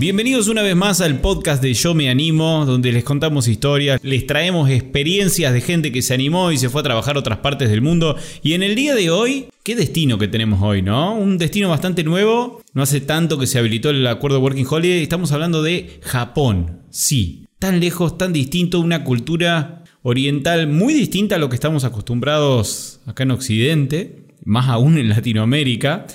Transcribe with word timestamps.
Bienvenidos 0.00 0.48
una 0.48 0.62
vez 0.62 0.74
más 0.74 1.02
al 1.02 1.20
podcast 1.20 1.62
de 1.62 1.74
Yo 1.74 1.92
Me 1.92 2.08
Animo, 2.08 2.64
donde 2.64 2.90
les 2.90 3.04
contamos 3.04 3.48
historias, 3.48 4.00
les 4.02 4.26
traemos 4.26 4.70
experiencias 4.70 5.52
de 5.52 5.60
gente 5.60 5.92
que 5.92 6.00
se 6.00 6.14
animó 6.14 6.52
y 6.52 6.56
se 6.56 6.70
fue 6.70 6.80
a 6.80 6.84
trabajar 6.84 7.16
a 7.16 7.18
otras 7.18 7.40
partes 7.40 7.68
del 7.68 7.82
mundo. 7.82 8.16
Y 8.42 8.54
en 8.54 8.62
el 8.62 8.74
día 8.76 8.94
de 8.94 9.10
hoy, 9.10 9.48
qué 9.62 9.76
destino 9.76 10.16
que 10.16 10.26
tenemos 10.26 10.62
hoy, 10.62 10.80
¿no? 10.80 11.14
Un 11.14 11.36
destino 11.36 11.68
bastante 11.68 12.02
nuevo. 12.02 12.62
No 12.72 12.80
hace 12.80 13.02
tanto 13.02 13.38
que 13.38 13.46
se 13.46 13.58
habilitó 13.58 13.90
el 13.90 14.06
acuerdo 14.06 14.40
Working 14.40 14.66
Holiday. 14.70 15.02
Estamos 15.02 15.32
hablando 15.32 15.62
de 15.62 16.00
Japón. 16.02 16.80
Sí, 16.88 17.44
tan 17.58 17.78
lejos, 17.78 18.16
tan 18.16 18.32
distinto, 18.32 18.80
una 18.80 19.04
cultura 19.04 19.84
oriental 20.00 20.66
muy 20.66 20.94
distinta 20.94 21.34
a 21.34 21.38
lo 21.38 21.50
que 21.50 21.56
estamos 21.56 21.84
acostumbrados 21.84 23.00
acá 23.04 23.24
en 23.24 23.32
Occidente, 23.32 24.24
más 24.46 24.70
aún 24.70 24.96
en 24.96 25.10
Latinoamérica 25.10 26.06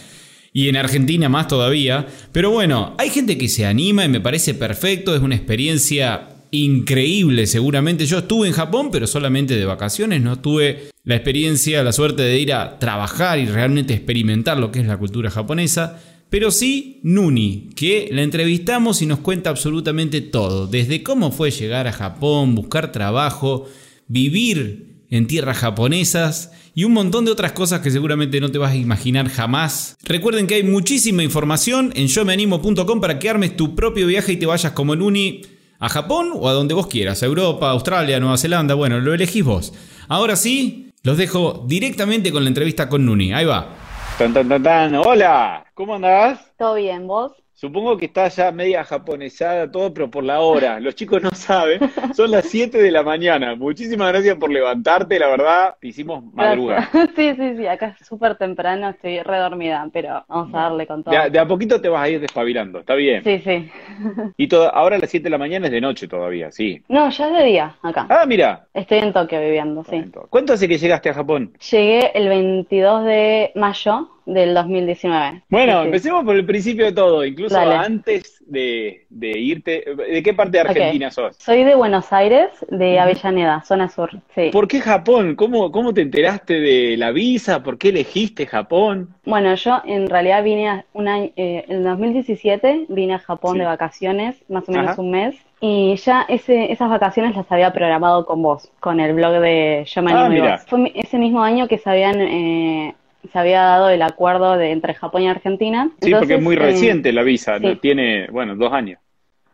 y 0.56 0.70
en 0.70 0.78
Argentina 0.78 1.28
más 1.28 1.50
todavía. 1.50 2.08
Pero 2.32 2.50
bueno, 2.50 2.96
hay 2.98 3.10
gente 3.10 3.38
que 3.38 3.50
se 3.50 3.66
anima 3.66 4.06
y 4.06 4.10
me 4.10 4.22
parece 4.22 4.54
perfecto, 4.54 5.14
es 5.14 5.22
una 5.22 5.36
experiencia 5.36 6.30
increíble 6.50 7.46
seguramente. 7.46 8.06
Yo 8.06 8.20
estuve 8.20 8.48
en 8.48 8.54
Japón, 8.54 8.88
pero 8.90 9.06
solamente 9.06 9.58
de 9.58 9.66
vacaciones, 9.66 10.22
no 10.22 10.40
tuve 10.40 10.92
la 11.04 11.16
experiencia, 11.16 11.84
la 11.84 11.92
suerte 11.92 12.22
de 12.24 12.40
ir 12.40 12.54
a 12.54 12.80
trabajar 12.80 13.38
y 13.38 13.48
realmente 13.48 13.94
experimentar 13.94 14.58
lo 14.58 14.72
que 14.72 14.80
es 14.80 14.86
la 14.86 14.96
cultura 14.96 15.30
japonesa. 15.30 16.02
Pero 16.30 16.52
sí, 16.52 17.02
Nuni, 17.04 17.72
que 17.76 18.08
la 18.14 18.22
entrevistamos 18.22 19.02
y 19.02 19.08
nos 19.08 19.20
cuenta 19.20 19.50
absolutamente 19.50 20.22
todo, 20.22 20.68
desde 20.68 21.04
cómo 21.04 21.34
fue 21.34 21.52
llegar 21.52 21.86
a 21.86 21.92
Japón, 21.92 22.56
buscar 22.56 22.94
trabajo, 22.94 23.68
vivir 24.08 25.02
en 25.10 25.28
tierras 25.28 25.58
japonesas 25.58 26.52
y 26.76 26.84
un 26.84 26.92
montón 26.92 27.24
de 27.24 27.32
otras 27.32 27.54
cosas 27.54 27.80
que 27.80 27.90
seguramente 27.90 28.42
no 28.42 28.52
te 28.52 28.58
vas 28.58 28.74
a 28.74 28.76
imaginar 28.76 29.30
jamás. 29.30 29.98
Recuerden 30.04 30.46
que 30.46 30.56
hay 30.56 30.64
muchísima 30.64 31.24
información 31.24 31.94
en 31.96 32.08
yomeanimo.com 32.08 33.00
para 33.00 33.18
que 33.18 33.30
armes 33.30 33.56
tu 33.56 33.74
propio 33.76 34.08
viaje 34.08 34.34
y 34.34 34.38
te 34.38 34.46
vayas 34.46 34.74
como 34.74 34.94
en 34.94 35.02
uni 35.02 35.42
a 35.80 35.88
Japón 35.88 36.32
o 36.36 36.50
a 36.50 36.54
donde 36.54 36.74
vos 36.74 36.88
quieras, 36.88 37.24
a 37.24 37.28
Europa, 37.28 37.70
Australia, 37.70 38.20
Nueva 38.20 38.38
Zelanda, 38.38 38.76
bueno, 38.76 39.00
lo 39.00 39.14
elegís 39.14 39.46
vos. 39.46 39.74
Ahora 40.10 40.36
sí, 40.36 40.92
los 41.04 41.18
dejo 41.18 41.64
directamente 41.66 42.34
con 42.34 42.44
la 42.44 42.50
entrevista 42.50 42.90
con 42.90 43.06
Nuni. 43.06 43.34
Ahí 43.34 43.46
va. 43.46 43.70
Tan, 44.18 44.34
tan, 44.34 44.50
tan, 44.50 44.62
tan. 44.62 44.96
Hola, 44.96 45.66
¿cómo 45.74 45.96
andás? 45.96 46.40
Todo 46.58 46.76
bien, 46.76 47.08
¿vos? 47.08 47.32
Supongo 47.56 47.96
que 47.96 48.08
está 48.08 48.28
ya 48.28 48.52
media 48.52 48.84
japonesada 48.84 49.72
todo, 49.72 49.94
pero 49.94 50.12
por 50.12 50.26
la 50.26 50.42
hora. 50.42 50.78
Los 50.82 50.94
chicos 50.94 51.24
no 51.24 51.32
saben. 51.32 51.80
Son 52.14 52.30
las 52.30 52.46
7 52.50 52.78
de 52.78 52.92
la 52.92 53.02
mañana. 53.02 53.56
Muchísimas 53.56 54.12
gracias 54.12 54.36
por 54.36 54.52
levantarte, 54.52 55.18
la 55.18 55.30
verdad. 55.30 55.76
Te 55.80 55.88
hicimos 55.88 56.24
madrugar. 56.34 56.90
Sí, 57.16 57.34
sí, 57.36 57.56
sí. 57.56 57.66
Acá 57.66 57.96
es 57.98 58.06
súper 58.06 58.36
temprano, 58.36 58.90
estoy 58.90 59.22
redormida, 59.22 59.88
pero 59.94 60.26
vamos 60.28 60.54
a 60.54 60.64
darle 60.64 60.86
con 60.86 61.02
todo. 61.02 61.14
De 61.14 61.18
a, 61.18 61.30
de 61.30 61.40
a 61.40 61.48
poquito 61.48 61.80
te 61.80 61.88
vas 61.88 62.02
a 62.04 62.10
ir 62.10 62.20
despabilando, 62.20 62.80
está 62.80 62.94
bien. 62.94 63.24
Sí, 63.24 63.40
sí. 63.40 63.72
Y 64.38 64.48
todo, 64.48 64.74
ahora 64.74 64.98
a 64.98 65.00
las 65.00 65.10
7 65.10 65.24
de 65.24 65.30
la 65.30 65.38
mañana 65.38 65.68
es 65.68 65.72
de 65.72 65.80
noche 65.80 66.10
todavía, 66.10 66.52
sí. 66.52 66.84
No, 66.90 67.10
ya 67.10 67.28
es 67.28 67.34
de 67.38 67.44
día 67.46 67.76
acá. 67.82 68.06
Ah, 68.10 68.26
mira. 68.28 68.68
Estoy 68.74 68.98
en 68.98 69.14
Tokio 69.14 69.40
viviendo, 69.40 69.84
sí. 69.86 70.04
¿Cuánto 70.30 70.54
hace 70.54 70.68
que 70.68 70.78
llegaste 70.78 71.10
a 71.10 71.14
Japón? 71.14 71.54
Llegué 71.72 72.12
el 72.16 72.28
22 72.28 73.06
de 73.06 73.52
mayo 73.56 74.10
del 74.26 74.54
2019. 74.54 75.44
Bueno, 75.50 75.82
Sí, 75.82 75.86
empecemos 75.86 76.24
por 76.24 76.36
el 76.36 76.46
principio 76.46 76.86
de 76.86 76.92
todo, 76.92 77.24
incluso 77.26 77.56
Dale. 77.56 77.76
antes 77.76 78.44
de, 78.48 79.06
de 79.10 79.30
irte. 79.40 79.84
¿De 80.10 80.22
qué 80.24 80.34
parte 80.34 80.58
de 80.58 80.62
Argentina 80.62 81.12
sos? 81.12 81.36
Soy 81.38 81.64
de 81.64 81.76
Buenos 81.76 82.12
Aires, 82.14 82.50
de 82.70 83.00
Avellaneda, 83.00 83.62
zona 83.66 83.90
sur. 83.90 84.10
Sí. 84.34 84.50
¿Por 84.52 84.68
qué 84.68 84.80
Japón? 84.82 85.36
¿Cómo, 85.36 85.72
¿Cómo 85.72 85.94
te 85.94 86.02
enteraste 86.02 86.60
de 86.60 86.98
la 86.98 87.12
visa? 87.12 87.64
¿Por 87.64 87.78
qué 87.78 87.90
elegiste 87.90 88.46
Japón? 88.46 89.10
Bueno, 89.26 89.54
yo 89.56 89.82
en 89.86 90.10
realidad 90.10 90.44
vine 90.44 90.70
a 90.70 90.86
un 90.94 91.08
año, 91.08 91.30
eh, 91.36 91.66
en 91.68 91.84
2017 91.84 92.86
vine 92.90 93.16
a 93.16 93.20
Japón 93.20 93.54
Sí. 93.54 93.60
de 93.60 93.66
vacaciones, 93.66 94.36
más 94.50 94.68
o 94.68 94.72
menos 94.72 94.92
Ajá. 94.92 95.02
un 95.02 95.12
mes, 95.12 95.36
y 95.62 95.96
ya 95.96 96.26
ese, 96.28 96.72
esas 96.72 96.90
vacaciones 96.90 97.36
las 97.36 97.52
había 97.52 97.74
programado 97.74 98.26
con 98.26 98.42
vos, 98.42 98.72
con 98.80 99.00
el 99.00 99.14
blog 99.14 99.40
de 99.42 99.84
Yo 99.88 100.02
me 100.02 100.14
Ah. 100.14 100.58
Fue 100.68 100.92
ese 100.96 101.18
mismo 101.18 101.42
año 101.44 101.68
que 101.68 101.78
se 101.78 101.90
habían 101.90 102.22
eh, 102.22 102.94
se 103.32 103.40
había 103.40 103.62
dado 103.64 103.90
el 103.90 104.02
acuerdo 104.02 104.58
de 104.58 104.72
entre 104.72 104.94
Japón 104.94 105.24
y 105.24 105.28
Argentina. 105.28 105.90
Sí, 106.02 106.12
porque 106.12 106.36
es 106.36 106.42
muy 106.44 106.56
eh, 106.56 106.60
reciente 106.60 107.12
la 107.12 107.24
visa, 107.24 107.60
sí. 107.60 107.76
tiene, 107.82 108.28
bueno, 108.32 108.56
dos 108.56 108.72
años. 108.74 109.00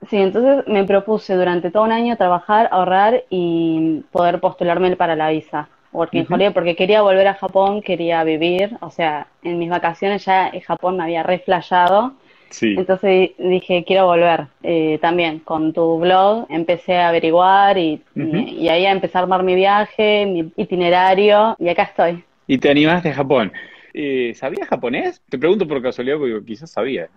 Sí, 0.09 0.17
entonces 0.17 0.67
me 0.67 0.83
propuse 0.83 1.35
durante 1.35 1.69
todo 1.69 1.83
un 1.83 1.91
año 1.91 2.17
trabajar, 2.17 2.67
ahorrar 2.71 3.23
y 3.29 4.01
poder 4.11 4.39
postularme 4.39 4.95
para 4.95 5.15
la 5.15 5.29
visa 5.29 5.69
Working 5.93 6.23
Ujú. 6.23 6.33
Holiday 6.33 6.53
porque 6.53 6.75
quería 6.75 7.01
volver 7.01 7.27
a 7.27 7.35
Japón, 7.35 7.81
quería 7.81 8.23
vivir, 8.23 8.77
o 8.79 8.89
sea, 8.89 9.27
en 9.43 9.59
mis 9.59 9.69
vacaciones 9.69 10.25
ya 10.25 10.51
Japón 10.65 10.97
me 10.97 11.03
había 11.03 11.21
reflejado, 11.23 12.13
Sí. 12.49 12.75
entonces 12.77 13.31
dije 13.37 13.83
quiero 13.85 14.05
volver. 14.05 14.47
Eh, 14.63 14.97
también 15.01 15.39
con 15.39 15.71
tu 15.73 15.99
blog 15.99 16.45
empecé 16.49 16.97
a 16.97 17.09
averiguar 17.09 17.77
y, 17.77 18.01
y 18.15 18.69
ahí 18.69 18.85
a 18.85 18.91
empezar 18.91 19.21
a 19.21 19.23
armar 19.23 19.43
mi 19.43 19.55
viaje, 19.55 20.25
mi 20.25 20.51
itinerario 20.57 21.55
y 21.59 21.69
acá 21.69 21.83
estoy. 21.83 22.23
Y 22.47 22.57
te 22.57 22.69
animaste 22.69 23.09
a 23.09 23.13
Japón. 23.13 23.51
Eh, 23.93 24.33
¿sabías 24.35 24.67
japonés? 24.67 25.21
Te 25.29 25.37
pregunto 25.37 25.67
por 25.67 25.81
casualidad 25.81 26.17
porque 26.17 26.43
quizás 26.45 26.71
sabías. 26.71 27.09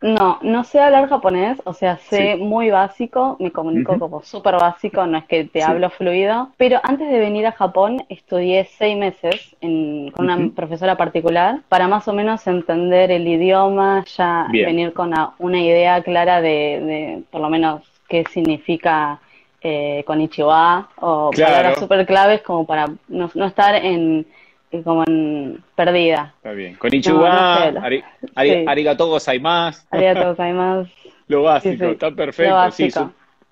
No, 0.00 0.38
no 0.42 0.64
sé 0.64 0.80
hablar 0.80 1.08
japonés, 1.08 1.58
o 1.64 1.72
sea, 1.72 1.96
sé 1.96 2.36
Sí. 2.36 2.42
muy 2.42 2.68
básico, 2.70 3.38
me 3.40 3.50
comunico 3.50 3.98
como 3.98 4.22
súper 4.22 4.56
básico, 4.56 5.06
no 5.06 5.16
es 5.16 5.24
que 5.24 5.44
te 5.44 5.60
Sí. 5.60 5.64
hablo 5.64 5.88
fluido, 5.88 6.50
pero 6.58 6.78
antes 6.82 7.08
de 7.10 7.18
venir 7.18 7.46
a 7.46 7.52
Japón 7.52 8.04
estudié 8.10 8.66
seis 8.66 8.98
meses 8.98 9.56
en- 9.62 10.10
con 10.10 10.26
una 10.30 10.50
profesora 10.54 10.96
particular 10.96 11.60
para 11.70 11.88
más 11.88 12.06
o 12.06 12.12
menos 12.12 12.46
entender 12.46 13.10
el 13.12 13.26
idioma, 13.26 14.04
ya 14.16 14.46
Bien. 14.50 14.66
venir 14.66 14.92
con 14.92 15.14
una 15.38 15.60
idea 15.62 16.02
clara 16.02 16.42
de, 16.42 16.50
de 16.50 17.22
por 17.30 17.40
lo 17.40 17.48
menos 17.48 17.82
qué 18.06 18.24
significa 18.30 19.20
eh, 19.62 20.04
konnichiwa 20.06 20.90
o 20.96 21.30
Claro. 21.30 21.52
palabras 21.52 21.78
súper 21.78 22.04
claves 22.04 22.42
como 22.42 22.66
para 22.66 22.88
no, 23.08 23.30
no 23.34 23.46
estar 23.46 23.74
en 23.76 24.26
como 24.82 25.04
en 25.06 25.62
perdida. 25.76 26.32
Está 26.36 26.52
bien. 26.52 26.74
Konnichiwa, 26.76 27.28
No, 27.28 27.70
no 27.72 27.80
sé. 27.80 27.86
ari- 27.86 28.04
ari- 28.34 28.50
Sí. 28.50 28.64
arigatou 28.66 29.08
gozaimasu. 29.08 29.86
Arigatou 29.90 30.24
gozaimasu. 30.30 30.90
Lo 31.28 31.42
básico, 31.42 31.74
Sí, 31.74 31.78
sí. 31.86 31.92
está 31.92 32.10
perfecto. 32.10 32.50
Sí, 32.72 32.84
básico. 32.84 33.00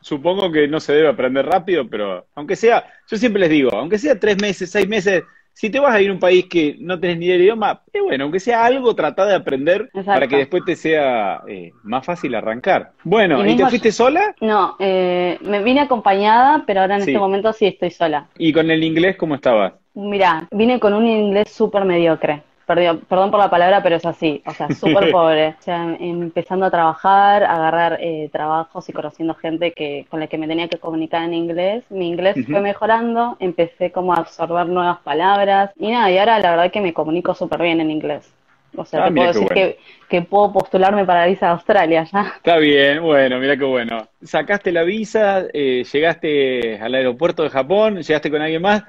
su- 0.00 0.14
supongo 0.16 0.50
que 0.52 0.66
no 0.68 0.80
se 0.80 0.92
debe 0.94 1.08
aprender 1.08 1.46
rápido, 1.46 1.88
pero 1.88 2.26
aunque 2.34 2.56
sea, 2.56 2.84
yo 3.08 3.16
siempre 3.16 3.40
les 3.40 3.50
digo, 3.50 3.70
aunque 3.72 3.98
sea 3.98 4.18
tres 4.18 4.36
meses, 4.40 4.70
seis 4.70 4.86
meses, 4.88 5.22
si 5.52 5.70
te 5.70 5.78
vas 5.80 5.94
a 5.94 6.00
ir 6.00 6.10
a 6.10 6.12
un 6.12 6.18
país 6.18 6.46
que 6.46 6.76
no 6.80 6.98
tenés 6.98 7.18
ni 7.18 7.26
idea 7.26 7.34
del 7.34 7.42
idioma, 7.44 7.82
es 7.92 8.02
bueno, 8.02 8.24
aunque 8.24 8.40
sea 8.40 8.64
algo, 8.64 8.94
trata 8.94 9.26
de 9.26 9.34
aprender 9.34 9.90
para 10.04 10.26
que 10.26 10.36
después 10.38 10.64
te 10.64 10.76
sea 10.76 11.42
eh, 11.46 11.72
más 11.82 12.04
fácil 12.04 12.34
arrancar. 12.34 12.92
Bueno, 13.04 13.44
Y 13.46 13.52
¿y 13.52 13.56
te 13.56 13.66
fuiste 13.66 13.92
sola? 13.92 14.34
No, 14.40 14.76
eh, 14.78 15.38
me 15.42 15.62
vine 15.62 15.80
acompañada, 15.80 16.64
pero 16.66 16.80
ahora 16.80 16.96
en 16.96 17.02
Sí. 17.02 17.10
este 17.10 17.18
momento 17.20 17.52
sí 17.52 17.66
estoy 17.66 17.90
sola. 17.90 18.26
¿Y 18.38 18.52
con 18.52 18.70
el 18.70 18.82
inglés 18.82 19.16
cómo 19.16 19.34
estabas? 19.34 19.74
Mirá, 19.94 20.48
vine 20.50 20.80
con 20.80 20.94
un 20.94 21.06
inglés 21.06 21.50
súper 21.50 21.84
mediocre. 21.84 22.42
Perdón, 22.74 23.02
perdón 23.08 23.30
por 23.30 23.40
la 23.40 23.50
palabra, 23.50 23.82
pero 23.82 23.96
es 23.96 24.06
así. 24.06 24.42
O 24.46 24.52
sea, 24.52 24.68
súper 24.70 25.10
pobre. 25.12 25.48
O 25.48 25.62
sea, 25.62 25.96
empezando 26.00 26.66
a 26.66 26.70
trabajar, 26.70 27.44
a 27.44 27.54
agarrar 27.54 27.98
eh, 28.00 28.28
trabajos 28.32 28.88
y 28.88 28.92
conociendo 28.92 29.34
gente 29.34 29.72
que, 29.72 30.06
con 30.08 30.20
la 30.20 30.26
que 30.26 30.38
me 30.38 30.48
tenía 30.48 30.68
que 30.68 30.78
comunicar 30.78 31.22
en 31.24 31.34
inglés. 31.34 31.84
Mi 31.90 32.08
inglés 32.08 32.36
fue 32.46 32.60
mejorando, 32.60 33.36
empecé 33.40 33.92
como 33.92 34.14
a 34.14 34.16
absorber 34.16 34.66
nuevas 34.66 34.98
palabras. 35.00 35.70
Y 35.78 35.90
nada, 35.90 36.10
y 36.10 36.18
ahora 36.18 36.38
la 36.38 36.50
verdad 36.50 36.70
que 36.70 36.80
me 36.80 36.94
comunico 36.94 37.34
súper 37.34 37.60
bien 37.60 37.80
en 37.80 37.90
inglés. 37.90 38.32
O 38.74 38.84
sea, 38.86 39.04
Ah, 39.04 39.08
te 39.08 39.14
puedo 39.14 39.28
decir 39.28 39.48
que, 39.48 39.78
que 40.08 40.22
puedo 40.22 40.52
postularme 40.52 41.04
para 41.04 41.20
la 41.22 41.26
visa 41.26 41.46
de 41.46 41.52
Australia 41.52 42.04
ya. 42.04 42.32
Está 42.36 42.56
bien, 42.56 43.02
bueno, 43.02 43.38
mira 43.38 43.56
qué 43.56 43.64
bueno. 43.64 44.08
Sacaste 44.22 44.72
la 44.72 44.82
visa, 44.82 45.44
eh, 45.52 45.84
llegaste 45.92 46.78
al 46.80 46.94
aeropuerto 46.94 47.42
de 47.42 47.50
Japón, 47.50 48.00
llegaste 48.00 48.30
con 48.30 48.40
alguien 48.40 48.62
más. 48.62 48.82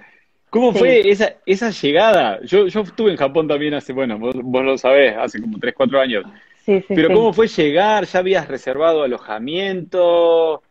¿Cómo 0.54 0.72
Sí. 0.72 0.78
fue 0.78 1.10
esa, 1.10 1.34
esa 1.48 1.72
llegada? 1.72 2.40
Yo, 2.44 2.68
yo 2.68 2.82
estuve 2.82 3.10
en 3.10 3.18
Japón 3.18 3.48
también 3.48 3.74
hace, 3.74 3.92
bueno, 3.92 4.20
vos, 4.20 4.36
vos 4.36 4.64
lo 4.64 4.78
sabés, 4.78 5.18
hace 5.18 5.42
como 5.42 5.58
3, 5.58 5.74
4 5.76 6.00
años. 6.00 6.24
Sí, 6.64 6.80
sí, 6.88 6.94
Pero. 6.94 7.08
¿cómo 7.08 7.34
fue 7.34 7.48
llegar? 7.48 8.06
¿Ya 8.06 8.20
habías 8.20 8.48
reservado 8.48 9.02
alojamiento? 9.02 10.62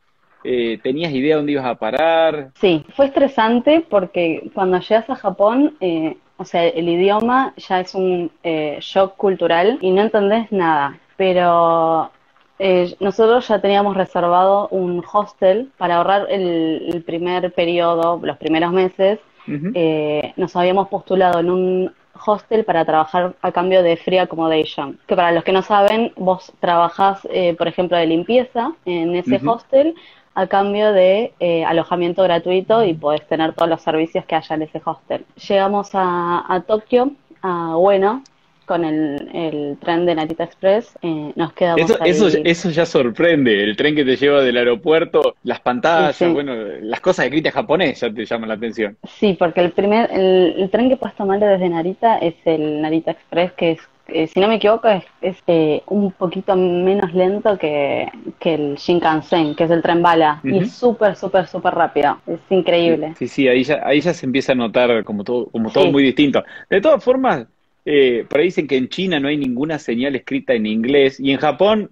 Eh, 0.44 0.79
¿tenías 0.84 1.12
idea 1.12 1.34
dónde 1.34 1.52
ibas 1.52 1.67
a 1.67 1.75
parar? 1.75 2.50
Sí, 2.61 2.84
fue 2.94 3.06
estresante 3.06 3.84
porque 3.90 4.50
cuando 4.55 4.79
llegas 4.79 5.11
a 5.11 5.17
Japón, 5.17 5.76
eh, 5.81 6.17
o 6.37 6.44
sea, 6.44 6.64
el 6.64 6.88
idioma 6.88 7.52
ya 7.56 7.81
es 7.81 7.93
un 7.96 8.31
eh, 8.44 8.79
shock 8.81 9.17
cultural 9.17 9.79
y 9.81 9.90
no 9.90 10.02
entendés 10.02 10.52
nada. 10.52 10.96
Pero 11.17 12.12
eh, 12.61 12.94
nosotros 13.00 13.49
ya 13.49 13.61
teníamos 13.61 13.96
reservado 13.96 14.69
un 14.69 15.02
hostel 15.12 15.73
para 15.76 15.96
ahorrar 15.96 16.29
el, 16.31 16.90
el 16.94 17.02
primer 17.02 17.52
periodo, 17.52 18.20
los 18.23 18.37
primeros 18.38 18.73
meses. 18.73 19.19
Eh, 19.47 20.33
nos 20.37 20.55
habíamos 20.56 20.89
postulado 20.89 21.41
en 21.41 21.50
un 21.50 21.93
hostel 22.25 22.65
para 22.65 22.85
trabajar 22.85 23.35
a 23.43 23.53
cambio 23.53 23.83
de 23.83 23.97
free 23.97 24.19
accommodation. 24.19 24.99
Que 25.06 25.17
para 25.17 25.33
los 25.33 25.44
que 25.44 25.53
no 25.53 25.62
saben, 25.62 26.12
vos 26.17 26.53
trabajás, 26.61 27.27
eh, 27.31 27.55
por 27.55 27.69
ejemplo, 27.69 27.97
de 27.97 28.06
limpieza 28.06 28.73
en 28.85 29.15
ese 29.17 29.41
hostel 29.44 29.94
a 30.35 30.47
cambio 30.47 30.93
de 30.93 31.35
eh, 31.41 31.65
alojamiento 31.65 32.23
gratuito 32.23 32.85
y 32.85 32.94
podés 32.94 33.27
tener 33.29 33.53
todos 33.53 33.69
los 33.69 33.83
servicios 33.83 34.25
que 34.25 34.35
haya 34.35 34.55
en 34.55 34.62
ese 34.62 34.81
hostel. 34.85 35.27
Llegamos 35.49 35.91
a, 35.94 36.44
a 36.49 36.61
Tokio, 36.61 37.12
a 37.43 37.77
Ueno, 37.77 38.23
con 38.62 38.85
el, 38.85 39.29
el 39.35 39.76
tren 39.81 40.06
de 40.06 40.14
Narita 40.14 40.44
Express. 40.44 40.97
eh, 41.03 41.32
nos 41.37 41.53
quedamos 41.53 41.91
Eso, 41.91 41.99
eso, 42.05 42.38
eso 42.44 42.70
ya 42.70 42.87
sorprende, 42.87 43.62
el 43.62 43.76
tren 43.76 43.94
que 43.94 44.05
te 44.05 44.17
lleva 44.17 44.43
del 44.43 44.56
aeropuerto, 44.56 45.35
las 45.44 45.61
pantallas, 45.61 46.17
Sí, 46.17 46.25
sí. 46.26 46.32
bueno, 46.32 46.55
las 46.82 47.00
cosas 47.00 47.26
escritas 47.26 47.53
japonés 47.55 48.00
ya 48.00 48.12
te 48.12 48.25
llaman 48.25 48.49
la 48.49 48.55
atención. 48.55 48.97
Sí, 49.09 49.37
porque 49.38 49.61
el 49.61 49.73
primer, 49.73 50.11
el, 50.12 50.55
el 50.59 50.70
tren 50.70 50.88
que 50.88 50.97
puedes 50.97 51.17
tomar 51.17 51.38
desde 51.41 51.69
Narita 51.69 52.19
es 52.19 52.35
el 52.44 52.81
Narita 52.82 53.12
Express, 53.12 53.53
que 53.53 53.70
es, 53.73 53.81
eh, 54.09 54.26
si 54.26 54.41
no 54.41 54.49
me 54.49 54.56
equivoco, 54.56 54.88
es, 54.88 55.05
es, 55.23 55.37
eh, 55.47 55.81
un 55.87 56.11
poquito 56.12 56.55
menos 56.56 57.15
lento 57.15 57.56
que, 57.56 58.08
que 58.41 58.55
el 58.55 58.75
Shinkansen, 58.75 59.55
que 59.55 59.65
es 59.65 59.70
el 59.70 59.81
tren 59.81 60.03
bala, 60.03 60.41
y 60.43 60.58
es 60.58 60.73
súper, 60.73 61.15
súper, 61.17 61.47
súper 61.47 61.73
rápido. 61.75 62.19
Es 62.26 62.41
increíble. 62.50 63.15
Sí, 63.19 63.29
sí, 63.29 63.49
ahí 63.49 63.62
ya, 63.62 63.81
ahí 63.85 64.00
ya 64.00 64.12
se 64.12 64.26
empieza 64.26 64.53
a 64.53 64.55
notar 64.56 65.05
como 65.05 65.25
todo, 65.25 65.47
como 65.47 65.70
todo 65.70 65.85
Sí. 65.85 65.91
muy 65.93 66.03
distinto. 66.03 66.43
De 66.69 66.81
todas 66.81 67.03
formas, 67.03 67.47
eh, 67.84 68.25
por 68.29 68.40
ahí 68.40 68.46
dicen 68.46 68.67
que 68.67 68.76
en 68.76 68.88
China 68.88 69.19
no 69.20 69.29
hay 69.29 69.37
ninguna 69.37 69.79
señal 69.79 70.14
escrita 70.14 70.55
en 70.55 70.67
inglés 70.67 71.19
y 71.19 71.32
en 71.32 71.38
Japón, 71.38 71.90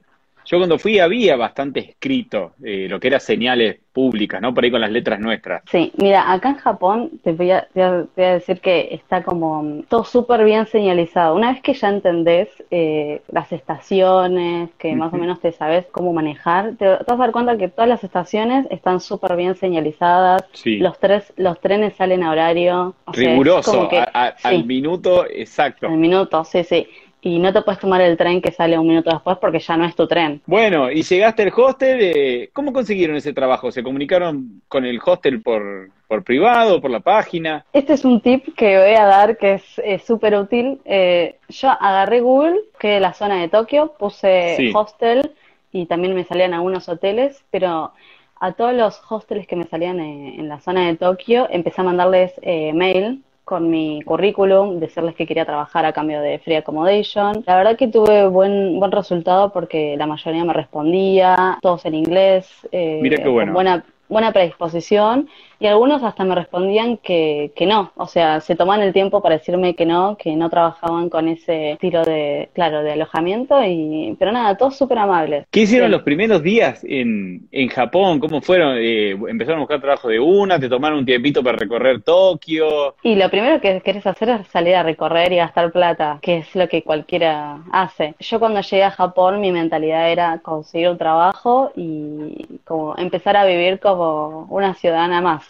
yo 0.50 0.58
cuando 0.58 0.78
fui 0.78 0.98
había 0.98 1.36
bastante 1.36 1.78
escrito 1.80 2.54
eh, 2.64 2.88
lo 2.90 2.98
que 2.98 3.06
eran 3.06 3.20
señales 3.20 3.78
públicas, 3.92 4.40
¿no? 4.42 4.52
Por 4.52 4.64
ahí 4.64 4.70
con 4.70 4.80
las 4.80 4.90
letras 4.90 5.20
nuestras. 5.20 5.62
Sí, 5.70 5.92
mira, 5.96 6.32
acá 6.32 6.50
en 6.50 6.56
Japón 6.56 7.10
te 7.22 7.32
voy 7.32 7.50
a, 7.52 7.68
te 7.72 7.88
voy 7.88 8.06
decir 8.16 8.60
que 8.60 8.88
está 8.92 9.22
como 9.22 9.62
mm, 9.62 9.82
todo 9.84 10.04
súper 10.04 10.44
bien 10.44 10.66
señalizado. 10.66 11.34
Una 11.36 11.52
vez 11.52 11.62
que 11.62 11.74
ya 11.74 11.88
entendés 11.88 12.48
eh, 12.70 13.22
las 13.30 13.52
estaciones, 13.52 14.70
que 14.78 14.94
más 14.94 15.12
o 15.12 15.16
menos 15.16 15.40
te 15.40 15.52
sabes 15.52 15.86
cómo 15.92 16.12
manejar, 16.12 16.70
te, 16.78 16.86
te 16.86 16.86
vas 16.86 17.08
a 17.08 17.16
dar 17.16 17.32
cuenta 17.32 17.56
que 17.56 17.68
todas 17.68 17.88
las 17.88 18.02
estaciones 18.04 18.66
están 18.70 19.00
súper 19.00 19.36
bien 19.36 19.54
señalizadas. 19.56 20.42
Sí. 20.52 20.78
Los 20.78 20.98
tres, 20.98 21.32
los 21.36 21.60
trenes 21.60 21.94
salen 21.94 22.22
a 22.24 22.30
horario. 22.32 22.94
o 23.04 23.12
Riguroso, 23.12 23.72
como 23.72 23.88
que- 23.88 23.98
a- 23.98 24.10
a- 24.14 24.36
sí, 24.38 24.48
al 24.48 24.64
minuto 24.64 25.26
exacto. 25.28 25.86
al 25.86 25.96
minuto, 25.96 26.44
sí, 26.44 26.64
sí. 26.64 26.86
Y 27.22 27.38
no 27.38 27.52
te 27.52 27.60
puedes 27.62 27.80
tomar 27.80 28.00
el 28.00 28.16
tren 28.16 28.40
que 28.40 28.50
sale 28.50 28.78
un 28.78 28.86
minuto 28.88 29.10
después 29.10 29.36
porque 29.38 29.58
ya 29.58 29.76
no 29.76 29.84
es 29.84 29.94
tu 29.94 30.06
tren. 30.06 30.40
Bueno, 30.46 30.90
y 30.90 31.02
llegaste 31.02 31.42
al 31.42 31.52
hostel, 31.54 31.98
eh, 32.00 32.50
¿cómo 32.52 32.72
consiguieron 32.72 33.16
ese 33.16 33.32
trabajo? 33.32 33.70
¿Se 33.70 33.82
comunicaron 33.82 34.62
con 34.68 34.86
el 34.86 34.98
hostel 35.04 35.42
por, 35.42 35.90
por 36.08 36.24
privado, 36.24 36.80
por 36.80 36.90
la 36.90 37.00
página? 37.00 37.64
Este 37.72 37.92
es 37.92 38.04
un 38.04 38.20
tip 38.20 38.54
que 38.56 38.78
voy 38.78 38.94
a 38.94 39.04
dar 39.04 39.36
que 39.36 39.60
es 39.84 40.02
súper 40.04 40.34
útil. 40.34 40.80
Eh, 40.86 41.36
yo 41.50 41.68
agarré 41.68 42.20
Google, 42.20 42.58
que 42.78 43.00
la 43.00 43.12
zona 43.12 43.40
de 43.40 43.48
Tokio, 43.48 43.92
puse 43.98 44.54
Sí. 44.56 44.72
hostel 44.74 45.32
y 45.72 45.86
también 45.86 46.14
me 46.14 46.24
salían 46.24 46.54
algunos 46.54 46.88
hoteles, 46.88 47.44
pero 47.50 47.92
a 48.40 48.52
todos 48.52 48.72
los 48.72 49.00
hostels 49.10 49.46
que 49.46 49.56
me 49.56 49.64
salían 49.64 50.00
en 50.00 50.48
la 50.48 50.60
zona 50.60 50.86
de 50.86 50.96
Tokio 50.96 51.46
empecé 51.50 51.82
a 51.82 51.84
mandarles 51.84 52.32
eh, 52.40 52.72
mail 52.72 53.22
con 53.50 53.68
mi 53.68 54.00
currículum, 54.02 54.78
decirles 54.78 55.16
que 55.16 55.26
quería 55.26 55.44
trabajar 55.44 55.84
a 55.84 55.92
cambio 55.92 56.20
de 56.20 56.38
free 56.38 56.54
accommodation. 56.54 57.42
La 57.48 57.56
verdad 57.56 57.76
que 57.76 57.88
tuve 57.88 58.28
buen, 58.28 58.78
buen 58.78 58.92
resultado 58.92 59.52
porque 59.52 59.96
la 59.98 60.06
mayoría 60.06 60.44
me 60.44 60.52
respondía, 60.52 61.58
todos 61.60 61.84
en 61.84 61.96
inglés, 61.96 62.48
eh, 62.70 63.00
Mira 63.02 63.16
qué 63.16 63.24
con 63.24 63.32
bueno. 63.32 63.52
buena 63.52 63.84
buena 64.10 64.32
predisposición 64.32 65.28
y 65.58 65.66
algunos 65.66 66.02
hasta 66.02 66.24
me 66.24 66.34
respondían 66.34 66.96
que, 66.98 67.52
que 67.54 67.66
no, 67.66 67.92
o 67.96 68.06
sea, 68.06 68.40
se 68.40 68.56
tomaban 68.56 68.82
el 68.82 68.92
tiempo 68.92 69.22
para 69.22 69.36
decirme 69.38 69.74
que 69.74 69.84
no, 69.86 70.16
que 70.16 70.34
no 70.34 70.48
trabajaban 70.50 71.08
con 71.10 71.28
ese 71.28 71.72
estilo 71.72 72.02
de, 72.04 72.48
claro, 72.54 72.82
de 72.82 72.92
alojamiento 72.92 73.62
y, 73.64 74.16
pero 74.18 74.32
nada, 74.32 74.56
todos 74.56 74.76
súper 74.76 74.98
amables. 74.98 75.46
¿Qué 75.50 75.60
hicieron 75.60 75.88
Sí. 75.88 75.92
los 75.92 76.02
primeros 76.02 76.42
días 76.42 76.82
en, 76.84 77.46
en 77.52 77.68
Japón? 77.68 78.18
¿Cómo 78.20 78.40
fueron? 78.40 78.76
Eh, 78.78 79.10
¿Empezaron 79.28 79.58
a 79.58 79.60
buscar 79.60 79.80
trabajo 79.80 80.08
de 80.08 80.18
una? 80.18 80.58
¿Te 80.58 80.68
tomaron 80.68 80.98
un 81.00 81.06
tiempito 81.06 81.42
para 81.42 81.58
recorrer 81.58 82.02
Tokio? 82.02 82.94
Y 83.02 83.14
lo 83.16 83.28
primero 83.30 83.60
que 83.60 83.80
querés 83.82 84.06
hacer 84.06 84.30
es 84.30 84.46
salir 84.48 84.74
a 84.74 84.82
recorrer 84.82 85.32
y 85.32 85.36
gastar 85.36 85.70
plata, 85.72 86.18
que 86.22 86.38
es 86.38 86.54
lo 86.56 86.68
que 86.68 86.82
cualquiera 86.82 87.58
hace. 87.70 88.14
Yo 88.18 88.40
cuando 88.40 88.60
llegué 88.62 88.82
a 88.84 88.90
Japón 88.90 89.40
mi 89.40 89.52
mentalidad 89.52 90.10
era 90.10 90.38
conseguir 90.38 90.88
un 90.88 90.98
trabajo 90.98 91.70
y 91.76 92.46
como 92.64 92.96
empezar 92.96 93.36
a 93.36 93.44
vivir 93.44 93.78
como 93.78 93.99
una 94.48 94.74
ciudadana 94.74 95.20
más. 95.20 95.44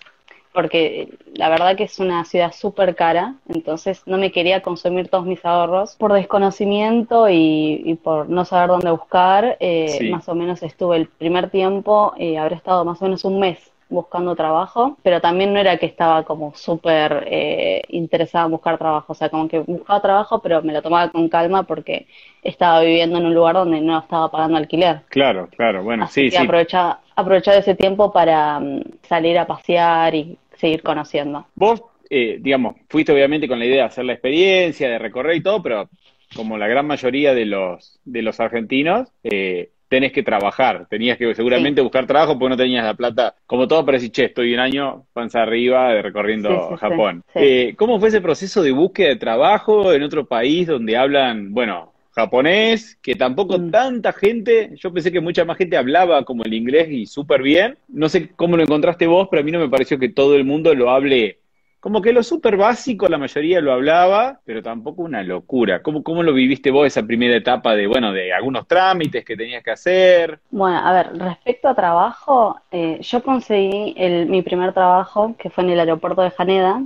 Porque 0.52 1.08
la 1.34 1.48
verdad 1.48 1.76
que 1.76 1.84
es 1.84 2.00
una 2.00 2.24
ciudad 2.24 2.52
súper 2.52 2.96
cara, 2.96 3.34
entonces 3.48 4.02
no 4.06 4.18
me 4.18 4.32
quería 4.32 4.62
consumir 4.62 5.08
todos 5.08 5.24
mis 5.24 5.44
ahorros. 5.44 5.94
Por 5.94 6.12
desconocimiento 6.12 7.28
y, 7.28 7.82
y 7.84 7.94
por 7.94 8.28
no 8.28 8.44
saber 8.44 8.68
dónde 8.70 8.90
buscar, 8.90 9.56
eh, 9.60 9.96
Sí. 9.98 10.10
más 10.10 10.28
o 10.28 10.34
menos 10.34 10.62
estuve 10.64 10.96
el 10.96 11.06
primer 11.06 11.50
tiempo, 11.50 12.14
eh, 12.18 12.36
habré 12.36 12.56
estado 12.56 12.84
más 12.84 13.00
o 13.00 13.04
menos 13.04 13.24
un 13.24 13.38
mes 13.38 13.70
buscando 13.90 14.34
trabajo, 14.34 14.96
pero 15.02 15.20
también 15.20 15.52
no 15.52 15.60
era 15.60 15.76
que 15.76 15.86
estaba 15.86 16.24
como 16.24 16.54
súper 16.54 17.24
eh, 17.26 17.82
interesada 17.88 18.46
en 18.46 18.52
buscar 18.52 18.78
trabajo, 18.78 19.12
o 19.12 19.14
sea, 19.14 19.28
como 19.28 19.48
que 19.48 19.58
buscaba 19.58 20.00
trabajo, 20.00 20.40
pero 20.40 20.62
me 20.62 20.72
lo 20.72 20.80
tomaba 20.80 21.10
con 21.10 21.28
calma 21.28 21.64
porque 21.64 22.06
estaba 22.42 22.80
viviendo 22.80 23.18
en 23.18 23.26
un 23.26 23.34
lugar 23.34 23.56
donde 23.56 23.80
no 23.80 23.98
estaba 23.98 24.30
pagando 24.30 24.56
alquiler. 24.56 25.02
Claro, 25.08 25.48
claro, 25.54 25.82
bueno, 25.82 26.04
Así 26.04 26.22
sí, 26.22 26.30
que 26.30 26.36
sí. 26.38 26.42
aprovechaba, 26.44 27.00
aprovechaba 27.16 27.58
ese 27.58 27.74
tiempo 27.74 28.12
para 28.12 28.60
mm, 28.60 28.82
salir 29.02 29.38
a 29.38 29.46
pasear 29.46 30.14
y 30.14 30.38
seguir 30.56 30.82
conociendo. 30.82 31.46
Vos, 31.54 31.82
eh, 32.08 32.38
digamos, 32.40 32.76
fuiste 32.88 33.12
obviamente 33.12 33.48
con 33.48 33.58
la 33.58 33.66
idea 33.66 33.82
de 33.82 33.88
hacer 33.88 34.04
la 34.04 34.12
experiencia, 34.12 34.88
de 34.88 34.98
recorrer 34.98 35.36
y 35.36 35.42
todo, 35.42 35.62
pero 35.62 35.88
como 36.34 36.56
la 36.56 36.68
gran 36.68 36.86
mayoría 36.86 37.34
de 37.34 37.46
los, 37.46 38.00
de 38.04 38.22
los 38.22 38.38
argentinos, 38.40 39.08
eh, 39.24 39.70
tenés 39.90 40.12
que 40.12 40.22
trabajar, 40.22 40.86
tenías 40.88 41.18
que 41.18 41.34
seguramente 41.34 41.80
buscar 41.82 42.06
trabajo 42.06 42.38
porque 42.38 42.50
no 42.50 42.56
tenías 42.56 42.84
la 42.84 42.94
plata, 42.94 43.34
como 43.44 43.66
todo, 43.66 43.84
para 43.84 43.96
decir, 43.98 44.12
che, 44.12 44.24
estoy 44.26 44.54
un 44.54 44.60
año 44.60 45.04
panza 45.12 45.42
arriba 45.42 46.00
recorriendo 46.00 46.48
Sí, 46.48 46.54
sí, 46.68 46.74
sí, 46.74 46.80
Japón. 46.80 47.24
Eh, 47.34 47.74
¿cómo 47.76 47.98
fue 47.98 48.08
ese 48.08 48.20
proceso 48.20 48.62
de 48.62 48.70
búsqueda 48.70 49.08
de 49.08 49.16
trabajo 49.16 49.92
en 49.92 50.04
otro 50.04 50.24
país 50.26 50.68
donde 50.68 50.96
hablan, 50.96 51.52
bueno, 51.52 51.92
japonés, 52.12 52.98
que 53.02 53.16
tampoco 53.16 53.58
Mm. 53.58 53.70
tanta 53.72 54.12
gente, 54.12 54.70
yo 54.76 54.92
pensé 54.92 55.10
que 55.10 55.20
mucha 55.20 55.44
más 55.44 55.58
gente 55.58 55.76
hablaba 55.76 56.24
como 56.24 56.44
el 56.44 56.54
inglés 56.54 56.88
y 56.90 57.06
súper 57.06 57.42
bien. 57.42 57.76
No 57.88 58.08
sé 58.08 58.30
cómo 58.36 58.56
lo 58.56 58.62
encontraste 58.62 59.08
vos, 59.08 59.26
pero 59.28 59.40
a 59.40 59.44
mí 59.44 59.50
no 59.50 59.58
me 59.58 59.68
pareció 59.68 59.98
que 59.98 60.08
todo 60.08 60.36
el 60.36 60.44
mundo 60.44 60.72
lo 60.74 60.90
hable. 60.90 61.39
Como 61.80 62.02
que 62.02 62.12
lo 62.12 62.22
súper 62.22 62.58
básico 62.58 63.08
la 63.08 63.16
mayoría 63.16 63.62
lo 63.62 63.72
hablaba, 63.72 64.38
pero 64.44 64.62
tampoco 64.62 65.02
una 65.02 65.22
locura. 65.22 65.82
¿Cómo, 65.82 66.02
cómo 66.02 66.22
lo 66.22 66.34
viviste 66.34 66.70
vos 66.70 66.86
esa 66.86 67.02
primera 67.02 67.34
etapa 67.34 67.74
de, 67.74 67.86
bueno, 67.86 68.12
de 68.12 68.34
algunos 68.34 68.68
trámites 68.68 69.24
que 69.24 69.34
tenías 69.34 69.64
que 69.64 69.70
hacer? 69.70 70.40
Bueno, 70.50 70.78
a 70.78 70.92
ver, 70.92 71.18
respecto 71.18 71.68
a 71.68 71.74
trabajo, 71.74 72.60
eh, 72.70 72.98
yo 73.00 73.22
conseguí 73.22 73.94
el, 73.96 74.26
mi 74.26 74.42
primer 74.42 74.74
trabajo, 74.74 75.34
que 75.38 75.48
fue 75.48 75.64
en 75.64 75.70
el 75.70 75.80
aeropuerto 75.80 76.20
de 76.20 76.32
Haneda, 76.36 76.82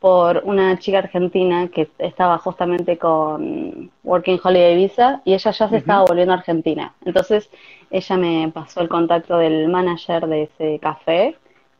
por 0.00 0.42
una 0.44 0.78
chica 0.78 0.98
argentina 0.98 1.68
que 1.68 1.88
estaba 1.98 2.38
justamente 2.38 2.98
con 2.98 3.90
Working 4.04 4.40
Holiday 4.42 4.76
Visa 4.76 5.22
y 5.24 5.34
ella 5.34 5.50
ya 5.52 5.68
se 5.68 5.76
estaba 5.76 6.04
volviendo 6.04 6.32
a 6.32 6.36
Argentina. 6.36 6.94
Entonces, 7.04 7.48
ella 7.90 8.16
me 8.16 8.50
pasó 8.52 8.82
el 8.82 8.88
contacto 8.88 9.38
del 9.38 9.68
manager 9.68 10.26
de 10.26 10.42
ese 10.44 10.78
café 10.80 11.36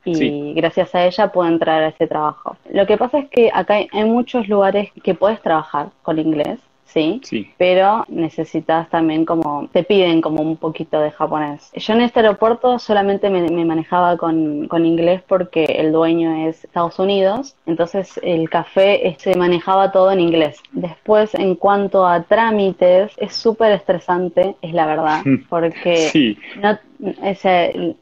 y 0.06 0.14
Sí. 0.14 0.52
gracias 0.56 0.94
a 0.94 1.04
ella 1.04 1.28
pude 1.32 1.48
entrar 1.48 1.82
a 1.82 1.88
ese 1.88 2.06
trabajo. 2.06 2.56
Lo 2.72 2.86
que 2.86 2.96
pasa 2.96 3.18
es 3.18 3.28
que 3.28 3.50
acá 3.52 3.74
hay, 3.74 4.04
muchos 4.04 4.48
lugares 4.48 4.90
que 5.02 5.14
puedes 5.14 5.40
trabajar 5.42 5.88
con 6.02 6.18
inglés, 6.18 6.58
¿sí? 6.86 7.20
Sí. 7.24 7.50
pero 7.58 8.04
necesitas 8.08 8.88
también 8.88 9.24
como, 9.26 9.68
te 9.72 9.82
piden 9.82 10.20
como 10.20 10.40
un 10.42 10.56
poquito 10.56 11.00
de 11.00 11.10
japonés. 11.10 11.70
Yo 11.74 11.92
en 11.94 12.00
este 12.02 12.20
aeropuerto 12.20 12.78
solamente 12.78 13.28
me, 13.28 13.42
me 13.50 13.64
manejaba 13.64 14.16
con, 14.16 14.68
con 14.68 14.86
inglés 14.86 15.20
porque 15.26 15.64
el 15.64 15.90
dueño 15.92 16.48
es 16.48 16.64
Estados 16.64 16.98
Unidos, 17.00 17.56
entonces 17.66 18.18
el 18.22 18.48
café 18.48 19.16
se 19.18 19.34
manejaba 19.34 19.90
todo 19.90 20.10
en 20.12 20.20
inglés. 20.20 20.58
Después, 20.72 21.34
en 21.34 21.56
cuanto 21.56 22.06
a 22.06 22.22
trámites, 22.22 23.12
es 23.18 23.34
súper 23.34 23.72
estresante, 23.72 24.54
es 24.62 24.72
la 24.72 24.86
verdad, 24.86 25.22
porque 25.50 25.96
Sí. 25.96 26.38
no, 26.62 26.78
ese, 27.24 27.96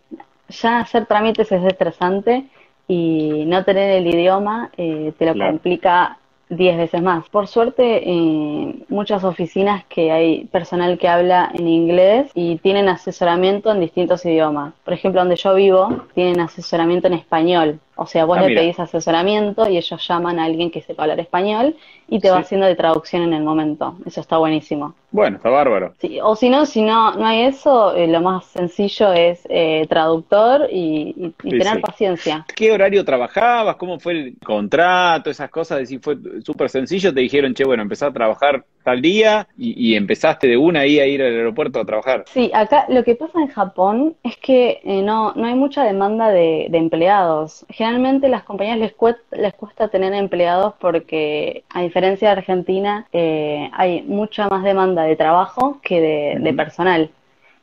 ya 0.48 0.80
hacer 0.80 1.06
trámites 1.06 1.50
es 1.52 1.64
estresante 1.64 2.44
y 2.86 3.44
no 3.46 3.64
tener 3.64 3.90
el 3.92 4.06
idioma 4.06 4.70
eh, 4.76 5.12
te 5.18 5.26
lo 5.26 5.32
Claro. 5.34 5.52
complica 5.52 6.18
10 6.50 6.76
veces 6.76 7.02
más. 7.02 7.28
Por 7.30 7.46
suerte, 7.46 8.02
eh, 8.04 8.74
muchas 8.88 9.24
oficinas 9.24 9.84
que 9.86 10.12
hay 10.12 10.44
personal 10.46 10.98
que 10.98 11.08
habla 11.08 11.50
en 11.54 11.66
inglés 11.66 12.30
y 12.34 12.56
tienen 12.58 12.88
asesoramiento 12.88 13.72
en 13.72 13.80
distintos 13.80 14.24
idiomas. 14.26 14.74
Por 14.84 14.92
ejemplo, 14.94 15.22
donde 15.22 15.36
yo 15.36 15.54
vivo, 15.54 16.04
tienen 16.14 16.40
asesoramiento 16.40 17.06
en 17.08 17.14
español. 17.14 17.80
O 17.96 18.06
sea, 18.06 18.24
vos 18.24 18.38
Ah, 18.38 18.42
le 18.42 18.48
mira. 18.48 18.62
pedís 18.62 18.78
asesoramiento 18.80 19.68
y 19.68 19.76
ellos 19.76 20.06
llaman 20.08 20.38
a 20.38 20.44
alguien 20.44 20.70
que 20.70 20.82
sepa 20.82 21.02
hablar 21.04 21.20
español 21.20 21.76
y 22.08 22.18
te 22.20 22.30
va 22.30 22.38
haciendo 22.38 22.66
de 22.66 22.74
traducción 22.74 23.22
en 23.22 23.32
el 23.34 23.42
momento. 23.44 23.96
Eso 24.04 24.20
está 24.20 24.36
buenísimo. 24.38 24.94
Bueno, 25.10 25.36
está 25.36 25.48
bárbaro. 25.48 25.94
Sí, 26.00 26.18
o 26.20 26.34
si 26.34 26.50
no, 26.50 26.66
si 26.66 26.82
no, 26.82 27.12
no 27.14 27.24
hay 27.24 27.42
eso, 27.42 27.94
eh, 27.94 28.08
lo 28.08 28.20
más 28.20 28.46
sencillo 28.46 29.12
es 29.12 29.46
eh, 29.48 29.86
traductor 29.88 30.68
y, 30.70 31.14
y- 31.16 31.26
y 31.26 31.50
Sí, 31.52 31.58
tener 31.58 31.80
paciencia. 31.80 32.44
¿Qué 32.54 32.72
horario 32.72 33.04
trabajabas? 33.04 33.76
¿Cómo 33.76 33.98
fue 34.00 34.12
el 34.12 34.38
contrato? 34.44 35.30
Esas 35.30 35.50
cosas, 35.50 35.78
decir, 35.78 36.00
fue 36.02 36.16
súper 36.44 36.68
sencillo. 36.68 37.14
Te 37.14 37.20
dijeron, 37.20 37.54
che, 37.54 37.64
bueno, 37.64 37.82
empezás 37.82 38.10
a 38.10 38.12
trabajar 38.12 38.64
tal 38.85 39.00
día 39.03 39.49
y, 39.59 39.91
y 39.93 39.97
empezaste 39.97 40.47
de 40.47 40.57
una 40.57 40.81
ahí 40.81 41.00
a 41.00 41.07
ir 41.07 41.23
al 41.23 41.35
aeropuerto 41.35 41.81
a 41.81 41.85
trabajar. 41.85 42.25
Sí, 42.26 42.50
acá 42.55 42.87
lo 42.88 43.03
que 43.03 43.17
pasa 43.17 43.41
en 43.41 43.49
Japón 43.49 44.14
es 44.23 44.37
que 44.37 44.81
eh, 44.85 45.03
no, 45.03 45.33
no 45.35 45.47
hay 45.47 45.55
mucha 45.55 45.83
demanda 45.83 46.29
de, 46.29 46.67
de 46.71 46.79
empleados. 46.79 47.67
Generalmente 47.71 48.29
las 48.29 48.45
compañías 48.45 48.79
les 48.79 48.93
cuesta, 48.93 49.37
les 49.37 49.55
cuesta 49.55 49.88
tener 49.88 50.12
empleados 50.14 50.75
porque, 50.79 51.64
a 51.71 51.83
diferencia 51.83 52.29
de 52.29 52.37
Argentina, 52.38 53.07
eh, 53.12 53.71
hay 53.73 54.03
mucha 54.03 54.49
más 54.49 54.62
demanda 54.62 55.03
de 55.03 55.17
trabajo 55.17 55.81
que 55.83 56.38
de, 56.41 56.53
personal. 56.53 57.11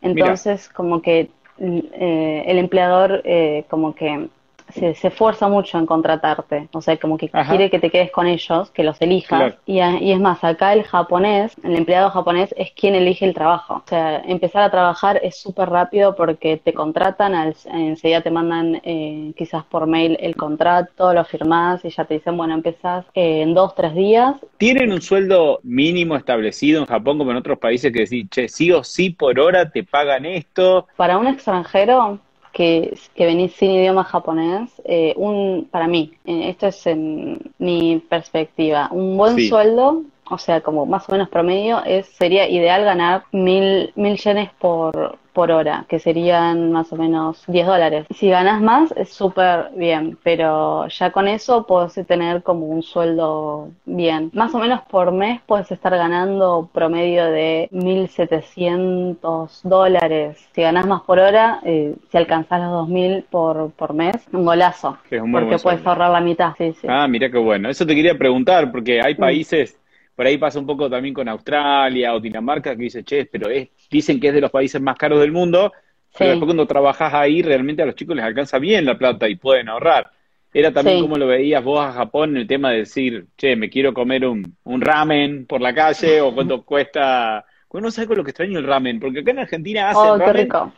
Entonces, 0.01 0.67
como 0.69 1.01
que 1.01 1.29
eh, 1.59 2.43
el 2.47 2.57
empleador 2.57 3.21
eh, 3.23 3.65
como 3.69 3.93
que 3.93 4.27
se, 4.71 4.95
se 4.95 5.07
esfuerza 5.09 5.47
mucho 5.47 5.77
en 5.77 5.85
contratarte. 5.85 6.69
O 6.73 6.81
sea, 6.81 6.97
como 6.97 7.17
que 7.17 7.29
Ajá. 7.33 7.49
quiere 7.49 7.69
que 7.69 7.79
te 7.79 7.89
quedes 7.89 8.11
con 8.11 8.27
ellos, 8.27 8.71
que 8.71 8.83
los 8.83 9.01
elijas. 9.01 9.39
Claro. 9.39 9.55
Y, 9.65 9.79
a- 9.79 9.99
y 9.99 10.11
es 10.11 10.19
más, 10.19 10.43
acá 10.43 10.73
el 10.73 10.83
japonés, 10.83 11.53
el 11.63 11.75
empleado 11.75 12.09
japonés 12.09 12.53
es 12.57 12.71
quien 12.71 12.95
elige 12.95 13.25
el 13.25 13.33
trabajo. 13.33 13.75
O 13.85 13.89
sea, 13.89 14.19
empezar 14.25 14.63
a 14.63 14.71
trabajar 14.71 15.19
es 15.23 15.37
súper 15.39 15.69
rápido 15.69 16.15
porque 16.15 16.57
te 16.57 16.73
contratan, 16.73 17.35
al- 17.35 17.55
enseguida 17.65 18.21
te 18.21 18.31
mandan 18.31 18.81
eh, 18.83 19.33
quizás 19.37 19.63
por 19.65 19.87
mail 19.87 20.17
el 20.19 20.35
contrato, 20.35 21.13
lo 21.13 21.23
firmás 21.25 21.83
y 21.85 21.89
ya 21.89 22.05
te 22.05 22.15
dicen, 22.15 22.37
bueno, 22.37 22.53
empezás 22.53 23.05
eh, 23.13 23.41
en 23.41 23.53
dos, 23.53 23.75
tres 23.75 23.93
días. 23.93 24.35
¿Tienen 24.57 24.91
un 24.91 25.01
sueldo 25.01 25.59
mínimo 25.63 26.15
establecido 26.15 26.79
en 26.79 26.85
Japón 26.85 27.17
como 27.17 27.31
en 27.31 27.37
otros 27.37 27.59
países 27.59 27.91
que 27.91 27.99
decís, 28.01 28.27
che, 28.29 28.47
sí 28.47 28.71
o 28.71 28.83
sí 28.83 29.09
por 29.11 29.39
hora 29.39 29.69
te 29.69 29.83
pagan 29.83 30.25
esto? 30.25 30.87
Para 30.95 31.17
un 31.17 31.27
extranjero 31.27 32.19
que, 32.61 32.93
que 33.15 33.25
venís 33.25 33.53
sin 33.53 33.71
idioma 33.71 34.03
japonés, 34.03 34.69
eh, 34.85 35.13
un, 35.17 35.67
para 35.71 35.87
mí, 35.87 36.11
eh, 36.25 36.49
esto 36.49 36.67
es 36.67 36.85
en 36.85 37.39
mi 37.57 37.97
perspectiva, 38.07 38.87
un 38.91 39.17
buen 39.17 39.35
Sí. 39.35 39.49
sueldo, 39.49 40.03
o 40.31 40.37
sea, 40.37 40.61
como 40.61 40.85
más 40.85 41.07
o 41.09 41.11
menos 41.11 41.29
promedio, 41.29 41.83
es, 41.85 42.07
sería 42.07 42.47
ideal 42.49 42.83
ganar 42.85 43.23
mil, 43.31 43.91
mil 43.95 44.17
yenes 44.17 44.49
por, 44.59 45.17
por 45.33 45.51
hora, 45.51 45.85
que 45.87 45.99
serían 45.99 46.71
más 46.71 46.91
o 46.91 46.95
menos 46.97 47.43
10 47.47 47.65
dólares. 47.67 48.05
Si 48.13 48.29
ganas 48.29 48.61
más, 48.61 48.91
es 48.97 49.09
súper 49.13 49.69
bien, 49.75 50.17
pero 50.23 50.87
ya 50.87 51.11
con 51.11 51.27
eso 51.27 51.65
puedes 51.65 51.93
tener 52.05 52.43
como 52.43 52.65
un 52.67 52.83
sueldo 52.83 53.69
bien. 53.85 54.29
Más 54.33 54.53
o 54.55 54.59
menos 54.59 54.81
por 54.89 55.11
mes 55.11 55.39
puedes 55.45 55.71
estar 55.71 55.95
ganando 55.95 56.69
promedio 56.73 57.25
de 57.25 57.69
1.700 57.71 59.61
dólares. 59.63 60.37
Si 60.53 60.61
ganas 60.61 60.85
más 60.85 61.01
por 61.01 61.19
hora, 61.19 61.59
eh, 61.63 61.95
si 62.11 62.17
alcanzás 62.17 62.61
los 62.61 62.87
2.000 62.89 63.23
por, 63.29 63.71
por 63.71 63.93
mes, 63.93 64.15
un 64.33 64.45
golazo, 64.45 64.97
Que 65.09 65.17
es 65.17 65.21
un 65.21 65.31
porque 65.31 65.57
puedes 65.59 65.85
ahorrar 65.85 66.11
la 66.11 66.21
mitad. 66.21 66.53
Sí, 66.57 66.73
sí. 66.73 66.87
Ah, 66.89 67.07
mira 67.07 67.29
qué 67.29 67.37
bueno. 67.37 67.69
Eso 67.69 67.85
te 67.85 67.95
quería 67.95 68.17
preguntar, 68.17 68.71
porque 68.71 68.99
hay 69.01 69.13
Mm. 69.13 69.17
países, 69.17 69.77
por 70.21 70.27
ahí 70.27 70.37
pasa 70.37 70.59
un 70.59 70.67
poco 70.67 70.87
también 70.87 71.13
con 71.15 71.27
Australia 71.27 72.13
o 72.13 72.19
Dinamarca, 72.19 72.75
que 72.75 72.83
dice, 72.83 73.03
che, 73.03 73.25
pero 73.25 73.49
es, 73.49 73.69
dicen 73.89 74.19
que 74.19 74.27
es 74.27 74.33
de 74.35 74.41
los 74.41 74.51
países 74.51 74.79
más 74.79 74.95
caros 74.95 75.19
del 75.19 75.31
mundo, 75.31 75.71
pero 76.15 76.29
después 76.29 76.45
cuando 76.47 76.67
trabajas 76.67 77.11
ahí, 77.13 77.41
realmente 77.41 77.81
a 77.81 77.85
los 77.87 77.95
chicos 77.95 78.15
les 78.15 78.23
alcanza 78.25 78.59
bien 78.59 78.85
la 78.85 78.97
plata 78.97 79.27
y 79.27 79.35
pueden 79.35 79.67
ahorrar. 79.69 80.11
Era 80.53 80.71
también 80.71 80.97
Sí. 80.97 81.01
como 81.01 81.17
lo 81.17 81.25
veías 81.27 81.63
vos 81.63 81.79
a 81.83 81.91
Japón 81.93 82.31
en 82.31 82.37
el 82.37 82.47
tema 82.47 82.69
de 82.71 82.79
decir, 82.79 83.27
che, 83.35 83.55
me 83.55 83.69
quiero 83.69 83.93
comer 83.93 84.25
un, 84.27 84.57
un 84.63 84.81
ramen 84.81 85.45
por 85.47 85.59
la 85.61 85.73
calle 85.73 86.21
o 86.21 86.33
cuánto 86.35 86.63
cuesta. 86.65 87.43
Bueno, 87.69 87.87
no 87.87 87.91
sabes 87.91 88.07
con 88.07 88.17
lo 88.17 88.23
que 88.23 88.31
extraño 88.31 88.59
el 88.59 88.65
ramen, 88.67 88.99
porque 88.99 89.21
acá 89.21 89.31
en 89.31 89.39
Argentina 89.39 89.89
hacen 89.89 90.11
Oh, 90.11 90.17
ramen, 90.17 90.33
rico. 90.33 90.73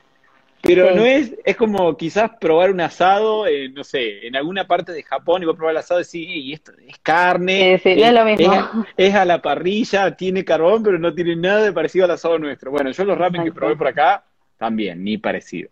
Pero 0.64 0.96
no 0.96 1.04
es, 1.04 1.36
es 1.44 1.58
como 1.58 1.96
quizás 1.98 2.32
probar 2.40 2.72
un 2.72 2.80
asado, 2.82 3.46
eh, 3.48 3.70
no 3.70 3.84
sé, 3.84 4.26
en 4.26 4.36
alguna 4.36 4.66
parte 4.66 4.94
de 4.94 5.04
Japón 5.04 5.44
y 5.44 5.46
vos 5.46 5.56
probar 5.58 5.72
el 5.74 5.78
asado 5.80 6.00
y 6.00 6.04
decís, 6.04 6.28
y 6.30 6.54
esto 6.54 6.72
es 6.88 6.98
carne, 7.00 7.80
Sí, 7.84 7.94
sí, 7.96 8.02
es 8.02 8.14
lo 8.14 8.24
mismo. 8.24 8.52
a- 8.54 8.86
es 8.96 9.14
a 9.14 9.26
la 9.26 9.42
parrilla, 9.42 10.16
tiene 10.16 10.46
carbón, 10.46 10.82
pero 10.82 10.98
no 10.98 11.14
tiene 11.14 11.36
nada 11.36 11.64
de 11.64 11.74
parecido 11.74 12.06
al 12.06 12.12
asado 12.12 12.40
nuestro. 12.40 12.72
Bueno, 12.72 12.92
yo 12.92 13.04
los 13.04 13.18
ramen 13.18 13.44
que 13.44 13.52
probé 13.52 13.76
por 13.76 13.88
acá, 13.88 14.24
también, 14.58 15.04
ni 15.04 15.18
parecido. 15.18 15.70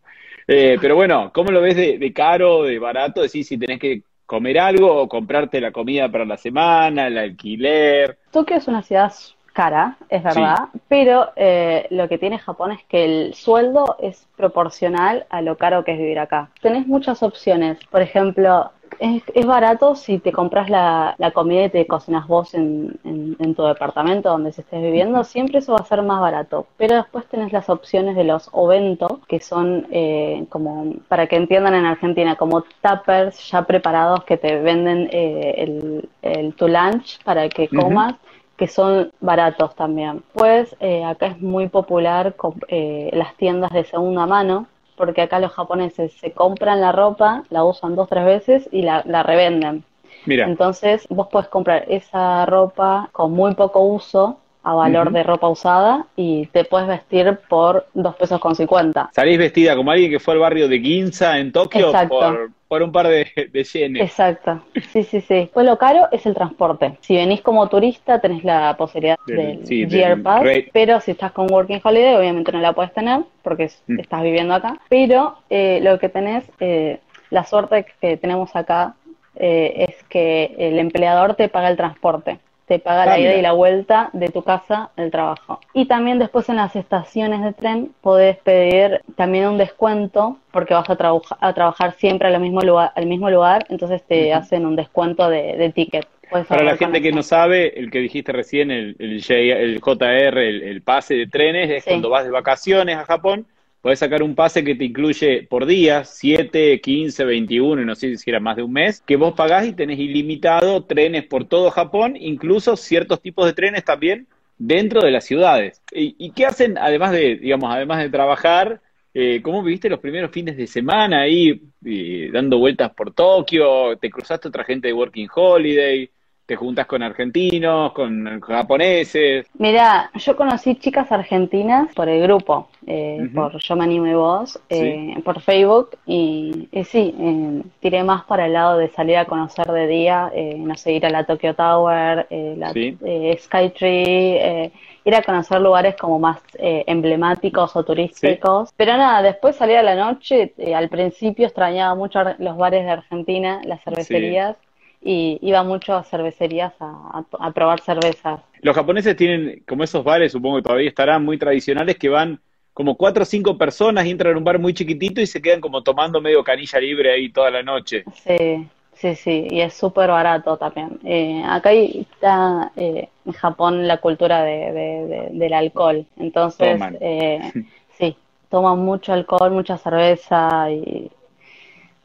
Eh, 0.47 0.77
pero 0.81 0.95
bueno, 0.95 1.31
¿cómo 1.33 1.51
lo 1.51 1.61
ves 1.61 1.77
de, 1.77 1.97
de 1.97 2.13
caro, 2.13 2.63
de 2.63 2.77
barato? 2.77 3.21
Decís 3.21 3.47
si 3.47 3.57
tenés 3.57 3.79
que 3.79 4.03
comer 4.25 4.59
algo 4.59 4.93
o 4.93 5.07
comprarte 5.07 5.61
la 5.61 5.71
comida 5.71 6.11
para 6.11 6.25
la 6.25 6.37
semana, 6.37 7.07
el 7.07 7.17
alquiler. 7.17 8.17
Tokio 8.31 8.57
es 8.57 8.67
una 8.67 8.81
ciudad 8.81 9.13
cara, 9.53 9.97
es 10.09 10.23
verdad, 10.23 10.69
pero 10.87 11.29
eh, 11.35 11.87
lo 11.91 12.07
que 12.07 12.17
tiene 12.17 12.39
Japón 12.39 12.71
es 12.71 12.83
que 12.85 13.05
el 13.05 13.33
sueldo 13.33 13.97
es 13.99 14.27
proporcional 14.37 15.25
a 15.29 15.41
lo 15.41 15.57
caro 15.57 15.83
que 15.83 15.91
es 15.93 15.97
vivir 15.97 16.19
acá. 16.19 16.49
Tenés 16.61 16.87
muchas 16.87 17.23
opciones, 17.23 17.77
por 17.89 18.01
ejemplo, 18.01 18.71
es, 18.99 19.23
es 19.33 19.45
barato 19.45 19.95
si 19.95 20.19
te 20.19 20.31
compras 20.31 20.69
la, 20.69 21.15
la 21.17 21.31
comida 21.31 21.63
y 21.65 21.69
te 21.69 21.87
cocinas 21.87 22.27
vos 22.27 22.53
en, 22.53 22.99
en- 23.03 23.35
en 23.39 23.55
tu 23.55 23.63
departamento 23.63 24.29
donde 24.29 24.51
se 24.51 24.61
estés 24.61 24.81
viviendo, 24.81 25.23
siempre 25.23 25.59
eso 25.59 25.73
va 25.73 25.79
a 25.79 25.85
ser 25.85 26.03
más 26.03 26.19
barato. 26.21 26.67
Pero 26.77 26.95
después 26.97 27.25
tenés 27.27 27.51
las 27.53 27.69
opciones 27.69 28.15
de 28.15 28.25
los 28.25 28.49
ovento, 28.51 29.21
que 29.27 29.39
son 29.39 29.87
eh, 29.91 30.45
como, 30.49 30.93
para 31.07 31.25
que 31.27 31.37
entiendan 31.37 31.73
en 31.73 31.85
Argentina, 31.85 32.35
como 32.35 32.63
tuppers 32.81 33.49
ya 33.49 33.63
preparados 33.63 34.23
que 34.25 34.37
te 34.37 34.59
venden 34.59 35.09
eh, 35.11 35.55
el, 35.57 36.09
el- 36.21 36.53
tu 36.53 36.67
lunch 36.67 37.23
para 37.23 37.49
que 37.49 37.69
comas 37.69 38.15
que 38.61 38.67
son 38.67 39.11
baratos 39.21 39.73
también. 39.73 40.21
Pues 40.33 40.75
eh, 40.79 41.03
acá 41.03 41.25
es 41.25 41.41
muy 41.41 41.67
popular 41.67 42.35
eh, 42.67 43.09
las 43.11 43.35
tiendas 43.35 43.71
de 43.71 43.83
segunda 43.85 44.27
mano, 44.27 44.67
porque 44.95 45.23
acá 45.23 45.39
los 45.39 45.51
japoneses 45.51 46.13
se 46.13 46.31
compran 46.31 46.79
la 46.79 46.91
ropa, 46.91 47.43
la 47.49 47.63
usan 47.63 47.95
dos, 47.95 48.07
tres 48.07 48.23
veces 48.23 48.69
y 48.71 48.83
la, 48.83 49.01
la 49.07 49.23
revenden. 49.23 49.83
Mira, 50.27 50.45
Entonces 50.45 51.07
vos 51.09 51.27
podés 51.29 51.47
comprar 51.47 51.85
esa 51.87 52.45
ropa 52.45 53.09
con 53.13 53.31
muy 53.31 53.55
poco 53.55 53.79
uso 53.79 54.37
a 54.63 54.73
valor 54.73 55.11
de 55.11 55.23
ropa 55.23 55.49
usada 55.49 56.05
y 56.15 56.45
te 56.47 56.63
puedes 56.65 56.87
vestir 56.87 57.39
por 57.49 57.87
dos 57.93 58.15
pesos 58.15 58.39
con 58.39 58.55
cincuenta. 58.55 59.09
salís 59.13 59.37
vestida 59.39 59.75
como 59.75 59.91
alguien 59.91 60.11
que 60.11 60.19
fue 60.19 60.35
al 60.35 60.39
barrio 60.39 60.67
de 60.67 60.79
Ginza 60.79 61.39
en 61.39 61.51
Tokio 61.51 61.87
Exacto. 61.87 62.09
por, 62.19 62.49
por 62.67 62.83
un 62.83 62.91
par 62.91 63.07
de, 63.07 63.27
de 63.51 63.63
yenes. 63.63 64.03
Exacto, 64.03 64.63
sí, 64.91 65.03
sí, 65.03 65.19
sí. 65.21 65.49
Pues 65.53 65.65
lo 65.65 65.77
caro 65.77 66.07
es 66.11 66.25
el 66.25 66.33
transporte. 66.33 66.97
Si 67.01 67.15
venís 67.15 67.41
como 67.41 67.67
turista 67.69 68.19
tenés 68.21 68.43
la 68.43 68.75
posibilidad 68.77 69.17
Del- 69.25 69.57
del 69.57 69.65
sí, 69.67 69.87
Year 69.87 70.15
del 70.15 70.21
Pass, 70.21 70.43
pero 70.71 70.99
si 71.01 71.11
estás 71.11 71.31
con 71.31 71.51
Working 71.51 71.81
Holiday 71.83 72.15
obviamente 72.15 72.51
no 72.51 72.59
la 72.59 72.73
puedes 72.73 72.93
tener 72.93 73.21
porque 73.43 73.69
Mm. 73.87 73.99
estás 73.99 74.21
viviendo 74.21 74.53
acá. 74.53 74.77
Pero 74.89 75.37
eh, 75.49 75.79
lo 75.81 75.97
que 75.99 76.09
tenés, 76.09 76.43
eh, 76.59 76.99
la 77.31 77.45
suerte 77.45 77.85
que 77.99 78.17
tenemos 78.17 78.55
acá 78.55 78.93
eh, 79.35 79.85
es 79.89 80.03
que 80.09 80.53
el 80.59 80.77
empleador 80.77 81.35
te 81.35 81.49
paga 81.49 81.69
el 81.69 81.77
transporte. 81.77 82.39
Te 82.71 82.79
paga 82.79 83.05
la 83.05 83.19
ida 83.19 83.35
y 83.35 83.41
la 83.41 83.51
vuelta 83.51 84.09
de 84.13 84.29
tu 84.29 84.43
casa 84.43 84.91
al 84.95 85.11
trabajo. 85.11 85.59
Y 85.73 85.87
también 85.87 86.19
después 86.19 86.47
en 86.47 86.55
las 86.55 86.73
estaciones 86.77 87.43
de 87.43 87.51
tren 87.51 87.91
podés 87.99 88.37
pedir 88.37 89.01
también 89.17 89.49
un 89.49 89.57
descuento 89.57 90.37
porque 90.53 90.73
vas 90.73 90.89
a, 90.89 90.95
trauja- 90.95 91.35
a 91.41 91.51
trabajar 91.53 91.91
siempre 91.95 92.29
al 92.29 92.39
mismo 92.39 92.61
lugar, 92.61 92.93
al 92.95 93.07
mismo 93.07 93.29
lugar, 93.29 93.65
entonces 93.67 94.01
te 94.07 94.33
hacen 94.33 94.65
un 94.65 94.77
descuento 94.77 95.29
de, 95.29 95.57
de 95.57 95.69
ticket. 95.73 96.07
Para 96.47 96.63
la 96.63 96.77
gente 96.77 97.01
que 97.01 97.09
eso. 97.09 97.17
no 97.17 97.23
sabe, 97.23 97.77
el 97.77 97.91
que 97.91 97.99
dijiste 97.99 98.31
recién, 98.31 98.71
el, 98.71 98.95
el, 98.99 99.21
J- 99.21 99.33
el 99.59 99.81
JR, 99.81 100.37
el, 100.47 100.61
el 100.63 100.81
pase 100.81 101.15
de 101.15 101.27
trenes, 101.27 101.69
es 101.69 101.83
Sí. 101.83 101.89
cuando 101.89 102.09
vas 102.09 102.23
de 102.23 102.31
vacaciones 102.31 102.95
a 102.95 103.03
Japón, 103.03 103.45
puedes 103.81 103.99
sacar 103.99 104.23
un 104.23 104.35
pase 104.35 104.63
que 104.63 104.75
te 104.75 104.85
incluye 104.85 105.47
por 105.49 105.65
día, 105.65 106.05
7, 106.05 106.79
15, 106.81 107.25
21, 107.25 107.81
y 107.81 107.85
no 107.85 107.95
sé 107.95 108.15
si 108.17 108.29
era 108.29 108.39
más 108.39 108.55
de 108.55 108.63
un 108.63 108.73
mes, 108.73 109.01
que 109.01 109.15
vos 109.15 109.33
pagás 109.33 109.67
y 109.67 109.73
tenés 109.73 109.99
ilimitado 109.99 110.85
trenes 110.85 111.25
por 111.25 111.45
todo 111.45 111.71
Japón, 111.71 112.15
incluso 112.17 112.77
ciertos 112.77 113.21
tipos 113.21 113.45
de 113.45 113.53
trenes 113.53 113.83
también 113.83 114.27
dentro 114.57 115.01
de 115.01 115.11
las 115.11 115.25
ciudades. 115.25 115.81
¿Y, 115.91 116.15
y 116.17 116.31
qué 116.31 116.45
hacen, 116.45 116.77
además 116.77 117.11
de, 117.11 117.37
digamos, 117.37 117.73
además 117.73 117.99
de 117.99 118.09
trabajar? 118.09 118.81
Eh, 119.13 119.41
¿Cómo 119.41 119.61
viviste 119.61 119.89
los 119.89 119.99
primeros 119.99 120.31
fines 120.31 120.55
de 120.55 120.67
semana 120.67 121.21
ahí, 121.21 121.61
eh, 121.85 122.29
dando 122.31 122.59
vueltas 122.59 122.93
por 122.93 123.13
Tokio? 123.13 123.97
¿Te 123.97 124.09
cruzaste 124.09 124.47
otra 124.47 124.63
gente 124.63 124.87
de 124.87 124.93
Working 124.93 125.27
Holiday? 125.33 126.09
¿Te 126.51 126.57
juntas 126.57 126.85
con 126.85 127.01
argentinos, 127.01 127.93
con 127.93 128.41
japoneses? 128.41 129.47
Mira, 129.57 130.11
yo 130.15 130.35
conocí 130.35 130.75
chicas 130.75 131.09
argentinas 131.09 131.93
por 131.95 132.09
el 132.09 132.21
grupo, 132.23 132.67
eh, 132.85 133.29
por 133.33 133.57
Yo 133.57 133.77
Me 133.77 133.85
Animo 133.85 134.05
y 134.07 134.13
Vos, 134.13 134.59
eh, 134.67 135.13
por 135.23 135.39
Facebook, 135.39 135.91
y, 136.05 136.67
y 136.73 136.83
sí, 136.83 137.15
eh, 137.17 137.61
tiré 137.79 138.03
más 138.03 138.25
para 138.25 138.47
el 138.47 138.51
lado 138.51 138.79
de 138.79 138.89
salir 138.89 139.15
a 139.15 139.23
conocer 139.23 139.65
de 139.67 139.87
día, 139.87 140.29
eh, 140.35 140.55
no 140.57 140.75
sé, 140.75 140.91
ir 140.91 141.05
a 141.05 141.09
la 141.09 141.23
Tokyo 141.23 141.53
Tower, 141.53 142.27
eh, 142.29 142.55
la 142.57 142.73
Sí. 142.73 142.97
Skytree, 143.39 144.65
eh, 144.65 144.71
ir 145.05 145.15
a 145.15 145.21
conocer 145.21 145.61
lugares 145.61 145.95
como 145.95 146.19
más 146.19 146.41
eh, 146.59 146.83
emblemáticos 146.85 147.77
o 147.77 147.85
turísticos. 147.85 148.73
Pero 148.75 148.97
nada, 148.97 149.21
después 149.21 149.55
salía 149.55 149.79
a 149.79 149.83
la 149.83 149.95
noche, 149.95 150.53
al 150.75 150.89
principio 150.89 151.45
extrañaba 151.45 151.95
mucho 151.95 152.19
los 152.39 152.57
bares 152.57 152.83
de 152.83 152.91
Argentina, 152.91 153.61
las 153.63 153.81
cervecerías. 153.85 154.57
Y 155.01 155.39
iba 155.41 155.63
mucho 155.63 155.95
a 155.95 156.03
cervecerías 156.03 156.73
a, 156.79 157.23
a 157.39 157.51
probar 157.51 157.81
cervezas. 157.81 158.39
Los 158.61 158.75
japoneses 158.75 159.15
tienen 159.15 159.63
como 159.67 159.83
esos 159.83 160.03
bares, 160.03 160.31
supongo 160.31 160.57
que 160.57 160.63
todavía 160.63 160.89
estarán 160.89 161.25
muy 161.25 161.37
tradicionales, 161.37 161.97
que 161.97 162.09
van 162.09 162.39
como 162.73 162.95
cuatro 162.95 163.23
o 163.23 163.25
cinco 163.25 163.57
personas 163.57 164.05
y 164.05 164.11
entran 164.11 164.31
en 164.31 164.37
un 164.37 164.43
bar 164.43 164.59
muy 164.59 164.73
chiquitito 164.73 165.19
y 165.19 165.25
se 165.27 165.41
quedan 165.41 165.59
como 165.59 165.81
tomando 165.81 166.21
medio 166.21 166.43
canilla 166.43 166.79
libre 166.79 167.11
ahí 167.11 167.31
toda 167.31 167.49
la 167.49 167.63
noche. 167.63 168.05
Sí, 168.13 168.67
Sí, 169.01 169.15
sí, 169.15 169.47
y 169.49 169.61
es 169.61 169.73
súper 169.73 170.11
barato 170.11 170.57
también. 170.57 170.99
Eh, 171.03 171.41
acá 171.43 171.71
está 171.71 172.71
eh, 172.75 173.09
en 173.25 173.31
Japón 173.33 173.87
la 173.87 173.97
cultura 173.97 174.43
de, 174.43 175.29
del 175.31 175.53
alcohol, 175.53 176.05
entonces 176.17 176.79
eh, 176.99 177.51
sí, 177.97 178.15
toman 178.49 178.77
mucho 178.77 179.11
alcohol, 179.11 179.49
mucha 179.49 179.79
cerveza 179.79 180.69
y 180.69 181.09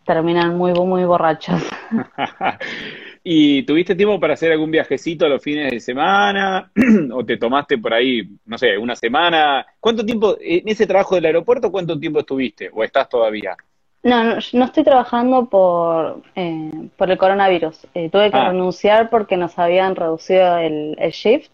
terminan 0.07 0.57
muy, 0.57 0.73
muy 0.73 1.05
borrachos. 1.05 1.63
¿Y 3.29 3.65
tuviste 3.65 3.97
tiempo 3.97 4.21
para 4.21 4.35
hacer 4.35 4.53
algún 4.53 4.71
viajecito 4.71 5.27
a 5.27 5.29
los 5.29 5.43
fines 5.43 5.73
de 5.73 5.81
semana? 5.81 6.71
¿O 7.13 7.25
te 7.25 7.37
tomaste 7.37 7.77
por 7.77 7.93
ahí, 7.93 8.23
no 8.45 8.57
sé, 8.57 8.79
una 8.79 8.95
semana? 8.95 9.67
¿Cuánto 9.81 10.07
tiempo, 10.07 10.37
en 10.41 10.69
ese 10.69 10.87
trabajo 10.87 11.17
del 11.17 11.27
aeropuerto, 11.27 11.73
cuánto 11.73 11.99
tiempo 11.99 12.21
estuviste? 12.21 12.71
¿O 12.73 12.85
estás 12.85 13.09
todavía? 13.09 13.57
No, 14.05 14.23
no, 14.53 14.65
estoy 14.65 14.85
trabajando 14.85 15.47
por, 15.47 16.23
eh, 16.37 16.71
por 16.97 17.11
el 17.11 17.19
coronavirus. 17.19 17.89
Eh, 17.95 18.09
tuve 18.11 18.31
que 18.31 18.37
ah. 18.37 18.51
renunciar 18.51 19.11
porque 19.11 19.37
nos 19.37 19.59
habían 19.59 19.97
reducido 19.97 20.59
el, 20.59 20.95
shift, 21.11 21.51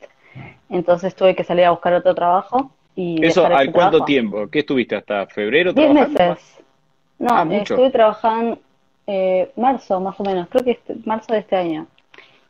entonces 0.68 1.14
tuve 1.14 1.34
que 1.34 1.42
salir 1.42 1.64
a 1.64 1.70
buscar 1.70 1.94
otro 1.94 2.14
trabajo. 2.14 2.70
Y 2.94 3.24
¿Eso 3.24 3.46
al 3.46 3.72
cuánto 3.72 4.04
tiempo? 4.04 4.46
¿Qué 4.50 4.58
estuviste 4.58 4.96
hasta 4.96 5.26
febrero? 5.26 5.72
Diez 5.72 5.94
meses. 5.94 6.61
No, 7.22 7.30
ah, 7.30 7.46
estuve 7.50 7.90
trabajando 7.90 8.58
eh, 9.06 9.50
marzo 9.56 10.00
más 10.00 10.18
o 10.20 10.24
menos, 10.24 10.48
creo 10.48 10.64
que 10.64 10.72
este, 10.72 10.96
marzo 11.04 11.32
de 11.32 11.40
este 11.40 11.56
año. 11.56 11.86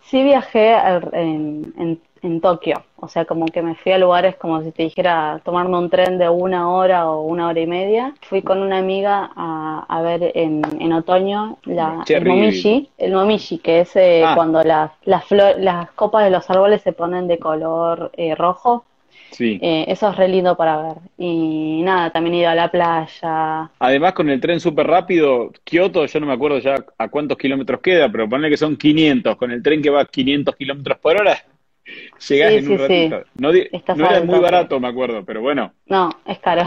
Sí 0.00 0.22
viajé 0.22 0.74
en, 1.12 1.72
en 1.78 2.00
en 2.22 2.40
Tokio. 2.40 2.84
O 2.96 3.08
sea, 3.08 3.24
como 3.24 3.46
que 3.46 3.62
me 3.62 3.74
fui 3.74 3.92
a 3.92 3.98
lugares 3.98 4.36
como 4.36 4.62
si 4.62 4.70
te 4.70 4.84
dijera 4.84 5.40
tomarme 5.44 5.76
un 5.76 5.90
tren 5.90 6.18
de 6.18 6.28
una 6.28 6.70
hora 6.70 7.10
o 7.10 7.22
una 7.22 7.48
hora 7.48 7.60
y 7.60 7.66
media. 7.66 8.14
Fui 8.22 8.42
con 8.42 8.60
una 8.60 8.78
amiga 8.78 9.30
a, 9.34 9.84
a 9.88 10.02
ver 10.02 10.30
en, 10.34 10.62
en 10.80 10.92
otoño 10.92 11.58
la, 11.64 12.04
el 12.06 12.24
momiji, 12.24 12.88
el 12.96 13.12
momiji, 13.12 13.58
que 13.58 13.80
es 13.80 13.96
eh, 13.96 14.24
ah. 14.24 14.34
cuando 14.36 14.62
las, 14.62 14.92
las, 15.04 15.24
las 15.30 15.90
copas 15.92 16.24
de 16.24 16.30
los 16.30 16.48
árboles 16.48 16.82
se 16.82 16.92
ponen 16.92 17.26
de 17.26 17.38
color 17.38 18.12
eh, 18.16 18.34
rojo. 18.34 18.84
Sí. 19.32 19.58
Eh, 19.60 19.86
eso 19.88 20.10
es 20.10 20.16
re 20.16 20.28
lindo 20.28 20.56
para 20.56 20.80
ver. 20.80 20.96
Y 21.18 21.82
nada, 21.82 22.10
también 22.10 22.34
he 22.34 22.40
ido 22.40 22.50
a 22.50 22.54
la 22.54 22.70
playa. 22.70 23.70
Además, 23.78 24.12
con 24.12 24.30
el 24.30 24.40
tren 24.40 24.60
súper 24.60 24.86
rápido, 24.86 25.50
Kioto, 25.64 26.06
yo 26.06 26.20
no 26.20 26.26
me 26.26 26.34
acuerdo 26.34 26.58
ya 26.58 26.76
a 26.98 27.08
cuántos 27.08 27.36
kilómetros 27.38 27.80
queda, 27.80 28.10
pero 28.10 28.28
ponle 28.28 28.50
que 28.50 28.56
son 28.56 28.76
500. 28.76 29.36
Con 29.36 29.50
el 29.50 29.62
tren 29.62 29.82
que 29.82 29.90
va 29.90 30.02
a 30.02 30.06
500 30.06 30.54
kilómetros 30.54 30.98
por 30.98 31.20
hora, 31.20 31.36
Llegás 32.28 32.52
en 32.52 32.70
un 32.70 32.78
ratito. 32.78 33.22
No, 33.34 33.50
era 33.50 34.24
muy 34.24 34.38
barato, 34.38 34.78
me 34.80 34.88
acuerdo, 34.88 35.24
pero 35.24 35.40
bueno. 35.40 35.72
No, 35.86 36.10
es 36.26 36.38
caro. 36.38 36.64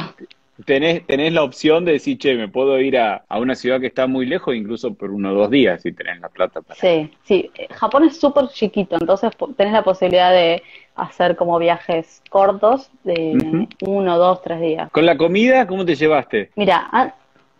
Tenés, 0.63 1.05
tenés 1.05 1.33
la 1.33 1.43
opción 1.43 1.83
de 1.83 1.93
decir, 1.93 2.17
che, 2.17 2.35
me 2.35 2.47
puedo 2.47 2.79
ir 2.79 2.97
a, 2.97 3.25
una 3.29 3.55
ciudad 3.55 3.81
que 3.81 3.87
está 3.87 4.07
muy 4.07 4.25
lejos, 4.25 4.55
incluso 4.55 4.93
por 4.93 5.11
uno 5.11 5.31
o 5.31 5.35
dos 5.35 5.49
días, 5.51 5.81
si 5.81 5.91
tenés 5.91 6.21
la 6.21 6.29
plata 6.29 6.61
para. 6.61 6.79
Sí, 6.79 7.11
sí. 7.23 7.51
Japón 7.71 8.05
es 8.05 8.17
súper 8.17 8.47
chiquito, 8.47 8.95
entonces 8.99 9.31
tenés 9.57 9.73
la 9.73 9.83
posibilidad 9.83 10.31
de 10.31 10.63
hacer 10.95 11.35
como 11.35 11.59
viajes 11.59 12.21
cortos 12.29 12.89
de 13.03 13.67
uno, 13.81 14.17
dos, 14.17 14.41
tres 14.41 14.61
días. 14.61 14.89
¿Con 14.91 15.05
la 15.05 15.17
comida, 15.17 15.67
cómo 15.67 15.83
te 15.83 15.95
llevaste? 15.95 16.51
Mira, 16.55 17.13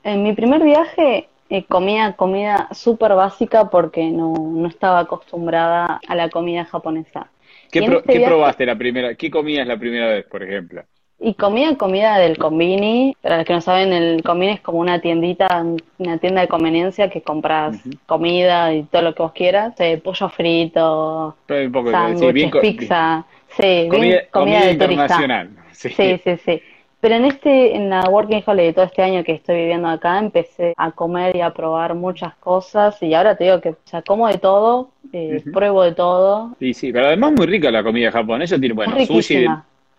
en 0.04 0.24
mi 0.24 0.32
primer 0.34 0.64
viaje 0.64 1.28
eh, 1.50 1.66
comía 1.66 2.14
comida 2.14 2.70
súper 2.72 3.14
básica 3.14 3.70
porque 3.70 4.10
no, 4.10 4.34
no 4.36 4.68
estaba 4.70 5.00
acostumbrada 5.00 6.00
a 6.08 6.16
la 6.16 6.30
comida 6.30 6.64
japonesa. 6.64 7.30
¿Qué, 7.72 7.80
este 7.80 8.22
probaste 8.22 8.66
la 8.66 8.78
primera? 8.78 9.16
¿Qué 9.16 9.30
comías 9.30 9.68
la 9.68 9.78
primera 9.78 10.08
vez, 10.08 10.26
por 10.26 10.42
ejemplo? 10.42 10.84
Y 11.20 11.34
comía 11.36 11.76
comida 11.78 12.18
del 12.18 12.38
Combini. 12.38 13.16
Para 13.22 13.38
los 13.38 13.46
que 13.46 13.54
no 13.54 13.62
saben, 13.62 13.94
el 13.94 14.22
Combini 14.22 14.54
es 14.54 14.62
como 14.62 14.80
una 14.80 15.00
tiendita, 15.00 15.66
una 15.98 16.18
tienda 16.18 16.42
de 16.42 16.48
conveniencia 16.48 17.10
que 17.10 17.22
compras 17.22 17.78
comida 18.06 18.74
y 18.74 18.84
todo 18.84 19.02
lo 19.02 19.16
que 19.16 19.24
vos 19.24 19.32
quieras. 19.32 19.74
Eh, 19.80 19.98
pollo 20.04 20.30
frito, 20.30 21.36
sándwiches, 21.48 22.62
pizza. 22.62 23.26
Sí, 23.50 23.88
comida, 23.90 24.22
comida, 24.30 24.72
internacional. 24.72 25.50
Sí. 25.72 25.90
sí, 25.90 26.20
sí, 26.24 26.38
sí. 26.44 26.62
Pero 27.06 27.18
en 27.18 27.26
este, 27.26 27.76
en 27.76 27.92
la 27.92 28.02
Working 28.10 28.42
Holiday 28.44 28.74
todo 28.74 28.86
este 28.86 29.04
año 29.04 29.24
que 29.24 29.34
estoy 29.34 29.58
viviendo 29.58 29.88
acá, 29.88 30.18
empecé 30.18 30.74
a 30.76 30.90
comer 30.90 31.36
y 31.36 31.42
a 31.42 31.52
probar 31.54 31.94
muchas 31.94 32.34
cosas 32.38 33.02
y 33.04 33.14
ahora 33.14 33.36
te 33.36 33.44
digo 33.44 33.62
que, 33.62 33.70
o 33.70 33.78
sea, 33.84 34.02
como 34.02 34.28
de 34.28 34.40
todo, 34.40 34.90
eh, 35.14 35.44
pruebo 35.54 35.84
de 35.84 35.92
todo. 35.92 36.56
Sí, 36.58 36.74
sí, 36.74 36.92
pero 36.92 37.06
además 37.06 37.34
muy 37.34 37.46
rica 37.46 37.70
la 37.70 37.84
comida 37.84 38.12
japonesa, 38.12 38.58
tiene, 38.58 38.74
bueno, 38.74 38.98
sushi, 39.06 39.46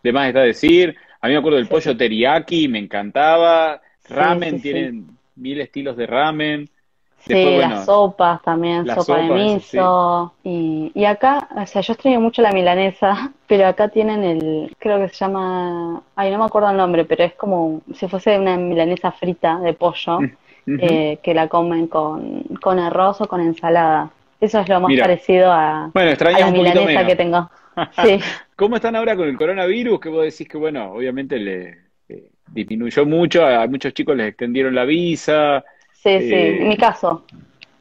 de 0.02 0.12
más 0.12 0.26
está 0.26 0.40
decir, 0.40 0.96
a 1.26 1.28
mí 1.28 1.32
me 1.34 1.40
acuerdo 1.40 1.58
del 1.58 1.66
pollo 1.66 1.96
teriyaki, 1.96 2.68
me 2.68 2.78
encantaba, 2.78 3.80
ramen, 4.08 4.60
tienen 4.60 5.18
mil 5.34 5.60
estilos 5.60 5.96
de 5.96 6.06
ramen. 6.06 6.70
sí, 7.18 7.56
las 7.56 7.84
sopas 7.84 8.40
también, 8.42 8.86
sopa 8.86 9.18
de 9.18 9.30
miso. 9.30 10.34
Y, 10.44 10.92
y 10.94 11.04
acá, 11.04 11.48
o 11.56 11.66
sea, 11.66 11.82
yo 11.82 11.94
extraño 11.94 12.20
mucho 12.20 12.42
la 12.42 12.52
milanesa, 12.52 13.32
pero 13.48 13.66
acá 13.66 13.88
tienen 13.88 14.22
el, 14.22 14.76
creo 14.78 15.00
que 15.00 15.08
se 15.08 15.16
llama, 15.16 16.00
ay, 16.14 16.30
no 16.30 16.38
me 16.38 16.44
acuerdo 16.44 16.70
el 16.70 16.76
nombre, 16.76 17.04
pero 17.04 17.24
es 17.24 17.34
como 17.34 17.82
si 17.92 18.06
fuese 18.06 18.38
una 18.38 18.56
milanesa 18.56 19.10
frita 19.10 19.58
de 19.58 19.74
pollo, 19.74 20.20
mm, 20.20 20.78
eh, 20.80 21.18
que 21.24 21.34
la 21.34 21.48
comen 21.48 21.88
con, 21.88 22.42
con 22.62 22.78
arroz 22.78 23.20
o 23.20 23.26
con 23.26 23.40
ensalada. 23.40 24.10
Eso 24.40 24.60
es 24.60 24.68
lo 24.68 24.78
más 24.78 24.92
parecido 24.96 25.50
a, 25.50 25.90
bueno, 25.92 26.12
a 26.12 26.38
la 26.38 26.50
milanesa 26.52 27.04
que 27.04 27.16
tengo. 27.16 27.50
Sí. 28.02 28.18
¿Cómo 28.57 28.77
están 28.77 28.97
ahora 28.97 29.14
con 29.14 29.29
el 29.29 29.37
coronavirus? 29.37 30.01
Que 30.01 30.09
vos 30.09 30.25
decís 30.25 30.49
que, 30.49 30.57
bueno, 30.57 30.92
obviamente 30.92 31.38
le 31.38 31.79
eh, 32.09 32.31
disminuyó 32.49 33.05
mucho, 33.05 33.45
a 33.47 33.66
muchos 33.66 33.92
chicos 33.92 34.16
les 34.16 34.29
extendieron 34.29 34.75
la 34.75 34.85
visa. 34.85 35.62
Sí, 35.92 36.19
sí, 36.21 36.35
eh, 36.35 36.62
en 36.62 36.69
mi 36.69 36.77
caso. 36.77 37.25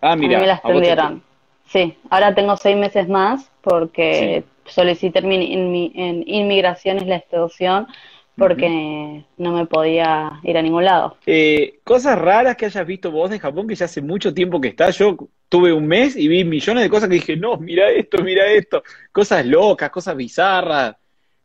Ah, 0.01 0.15
mira. 0.17 0.37
A 0.37 0.39
mí 0.39 0.41
me 0.41 0.47
la 0.47 0.53
extendieron. 0.55 1.23
Sí, 1.67 1.97
ahora 2.09 2.35
tengo 2.35 2.57
seis 2.57 2.75
meses 2.77 3.07
más 3.07 3.49
porque 3.61 4.43
solicité 4.65 5.19
en, 5.19 5.31
en, 5.31 5.91
en 5.95 6.23
inmigraciones 6.27 7.07
la 7.07 7.17
extensión 7.17 7.87
porque 8.37 9.23
no 9.37 9.51
me 9.53 9.65
podía 9.65 10.39
ir 10.43 10.57
a 10.57 10.61
ningún 10.61 10.85
lado. 10.85 11.17
Eh, 11.25 11.79
cosas 11.83 12.17
raras 12.19 12.55
que 12.55 12.65
hayas 12.65 12.85
visto 12.85 13.11
vos 13.11 13.29
de 13.29 13.39
Japón, 13.39 13.67
que 13.67 13.75
ya 13.75 13.85
hace 13.85 14.01
mucho 14.01 14.33
tiempo 14.33 14.59
que 14.59 14.69
estás. 14.69 14.97
Yo 14.97 15.15
tuve 15.49 15.71
un 15.71 15.87
mes 15.87 16.15
y 16.15 16.27
vi 16.27 16.43
millones 16.43 16.83
de 16.83 16.89
cosas 16.89 17.09
que 17.09 17.15
dije, 17.15 17.37
no, 17.37 17.57
mira 17.57 17.89
esto, 17.89 18.21
mira 18.23 18.45
esto. 18.47 18.83
Cosas 19.11 19.45
locas, 19.45 19.89
cosas 19.89 20.15
bizarras. 20.15 20.95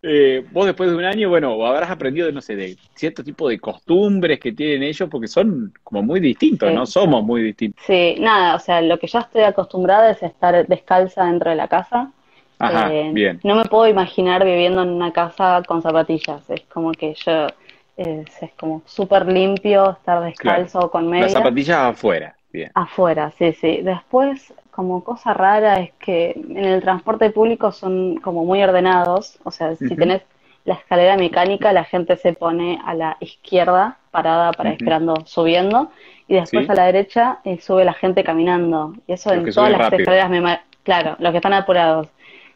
Eh, 0.03 0.43
vos 0.51 0.65
después 0.65 0.91
de 0.91 0.97
un 0.97 1.05
año, 1.05 1.29
bueno, 1.29 1.65
habrás 1.67 1.91
aprendido, 1.91 2.33
no 2.33 2.41
sé, 2.41 2.57
de 2.57 2.77
cierto 2.95 3.23
tipo 3.23 3.49
de 3.51 3.61
costumbres 3.61 4.41
que 4.41 4.53
tienen 4.53 4.83
ellos, 4.83 5.09
porque 5.11 5.29
son 5.29 5.75
como 5.85 6.03
muy 6.03 6.21
distintos, 6.21 6.73
¿no? 6.73 6.87
Somos 6.87 7.23
muy 7.23 7.43
distintos. 7.43 7.85
Sí, 7.87 8.17
nada, 8.19 8.55
o 8.55 8.59
sea, 8.59 8.81
lo 8.81 8.99
que 8.99 9.07
ya 9.07 9.21
estoy 9.21 9.43
acostumbrada 9.43 10.11
es 10.11 10.23
estar 10.23 10.67
descalza 10.67 11.25
dentro 11.27 11.51
de 11.51 11.57
la 11.57 11.69
casa. 11.69 12.13
Ajá, 12.61 12.93
eh, 12.93 13.11
bien. 13.13 13.41
No 13.43 13.57
me 13.57 13.65
puedo 13.65 13.89
imaginar 13.89 14.45
viviendo 14.45 14.83
en 14.83 14.91
una 14.91 15.13
casa 15.13 15.63
con 15.67 15.83
zapatillas. 15.83 16.49
Es 16.51 16.61
como 16.73 16.93
que 16.93 17.15
yo 17.15 17.49
es, 17.97 18.31
como 18.59 18.83
súper 18.87 19.27
limpio 19.27 19.93
estar 19.93 20.23
descalzo 20.23 20.91
con 20.91 21.09
medias. 21.09 21.33
Las 21.33 21.43
zapatillas 21.43 21.79
afuera, 21.79 22.37
bien. 22.53 22.71
Afuera, 22.75 23.33
sí, 23.39 23.53
sí. 23.53 23.81
Después, 23.83 24.55
como 24.71 25.05
cosa 25.05 25.35
rara 25.35 25.81
es 25.81 25.93
que 25.99 26.33
en 26.33 26.65
el 26.65 26.81
transporte 26.81 27.31
público 27.31 27.73
son 27.73 28.17
como 28.17 28.45
muy 28.45 28.63
ordenados. 28.63 29.39
O 29.45 29.51
sea, 29.51 29.77
si 29.77 29.95
tenés 29.97 30.23
la 30.65 30.75
escalera 30.75 31.17
mecánica, 31.17 31.73
la 31.73 31.85
gente 31.85 32.17
se 32.17 32.33
pone 32.33 32.81
a 32.85 32.95
la 32.95 33.17
izquierda, 33.21 33.99
parada 34.11 34.53
para 34.53 34.71
esperando, 34.71 35.15
subiendo, 35.27 35.91
y 36.29 36.35
después 36.35 36.69
a 36.71 36.75
la 36.75 36.85
derecha 36.85 37.39
eh, 37.45 37.59
sube 37.61 37.85
la 37.85 37.95
gente 37.95 38.25
caminando. 38.25 38.95
Y 39.07 39.13
eso 39.13 39.33
en 39.33 39.51
todas 39.53 39.71
las 39.71 39.93
escaleras, 39.93 40.61
claro, 40.83 41.17
los 41.19 41.33
que 41.33 41.39
están 41.39 41.55
apurados. 41.55 42.09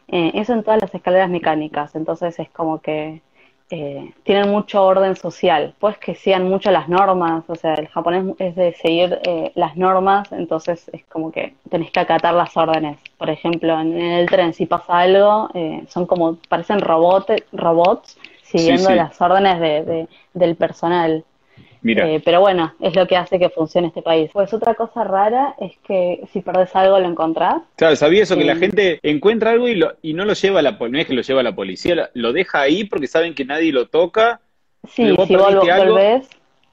Eh, 0.07 0.31
eso 0.35 0.53
en 0.53 0.63
todas 0.63 0.81
las 0.81 0.93
escaleras 0.93 1.29
mecánicas, 1.29 1.95
entonces 1.95 2.37
es 2.39 2.49
como 2.49 2.79
que 2.79 3.21
eh, 3.71 4.13
tienen 4.23 4.51
mucho 4.51 4.83
orden 4.83 5.15
social, 5.15 5.73
pues 5.79 5.97
que 5.97 6.13
sean 6.13 6.47
mucho 6.47 6.69
las 6.69 6.87
normas, 6.87 7.43
o 7.47 7.55
sea, 7.55 7.73
el 7.73 7.87
japonés 7.87 8.35
es 8.37 8.55
de 8.55 8.73
seguir 8.73 9.19
eh, 9.23 9.51
las 9.55 9.75
normas, 9.75 10.31
entonces 10.31 10.87
es 10.93 11.03
como 11.05 11.31
que 11.31 11.55
tenés 11.69 11.89
que 11.91 11.99
acatar 11.99 12.35
las 12.35 12.55
órdenes. 12.55 12.99
Por 13.17 13.31
ejemplo, 13.31 13.79
en, 13.79 13.99
el 13.99 14.29
tren 14.29 14.53
si 14.53 14.67
pasa 14.67 14.99
algo, 14.99 15.49
son 15.87 16.05
como, 16.05 16.37
parecen 16.47 16.79
robots 16.79 18.17
siguiendo 18.43 18.91
las 18.91 19.19
órdenes 19.19 19.59
de, 19.59 20.07
del 20.33 20.55
personal. 20.55 21.23
Eh, 21.87 22.21
pero 22.25 22.41
bueno, 22.41 22.73
es 22.79 22.95
lo 22.95 23.05
que 23.07 23.15
hace 23.15 23.37
que 23.37 23.49
funcione 23.49 23.87
este 23.87 24.01
país. 24.01 24.31
Pues 24.33 24.53
otra 24.53 24.73
cosa 24.73 25.03
rara 25.03 25.55
es 25.59 25.77
que 25.87 26.21
si 26.33 26.41
perdés 26.41 26.75
algo 26.75 26.99
lo 26.99 27.07
encontrás. 27.07 27.61
Claro, 27.75 27.95
sabía 27.95 28.23
eso, 28.23 28.35
que 28.35 28.43
la 28.45 28.55
gente 28.55 28.99
encuentra 29.03 29.51
algo 29.51 29.67
y, 29.67 29.75
lo, 29.75 29.93
y 30.01 30.13
no 30.13 30.25
lo 30.25 30.33
lleva 30.33 30.59
a 30.59 30.63
la 30.63 30.77
policía, 30.77 30.93
no 30.97 31.01
es 31.01 31.07
que 31.07 31.13
lo 31.13 31.21
lleva 31.21 31.39
a 31.41 31.43
la 31.43 31.55
policía, 31.55 31.95
lo- 31.95 32.07
lo 32.13 32.33
deja 32.33 32.61
ahí 32.61 32.85
porque 32.85 33.07
saben 33.07 33.35
que 33.35 33.45
nadie 33.45 33.71
lo 33.71 33.87
toca. 33.87 34.39
Sí, 34.89 35.11
vos 35.11 35.27
si 35.27 35.35
vos 35.35 35.45
algo, 35.47 35.61
volvés, 35.61 36.27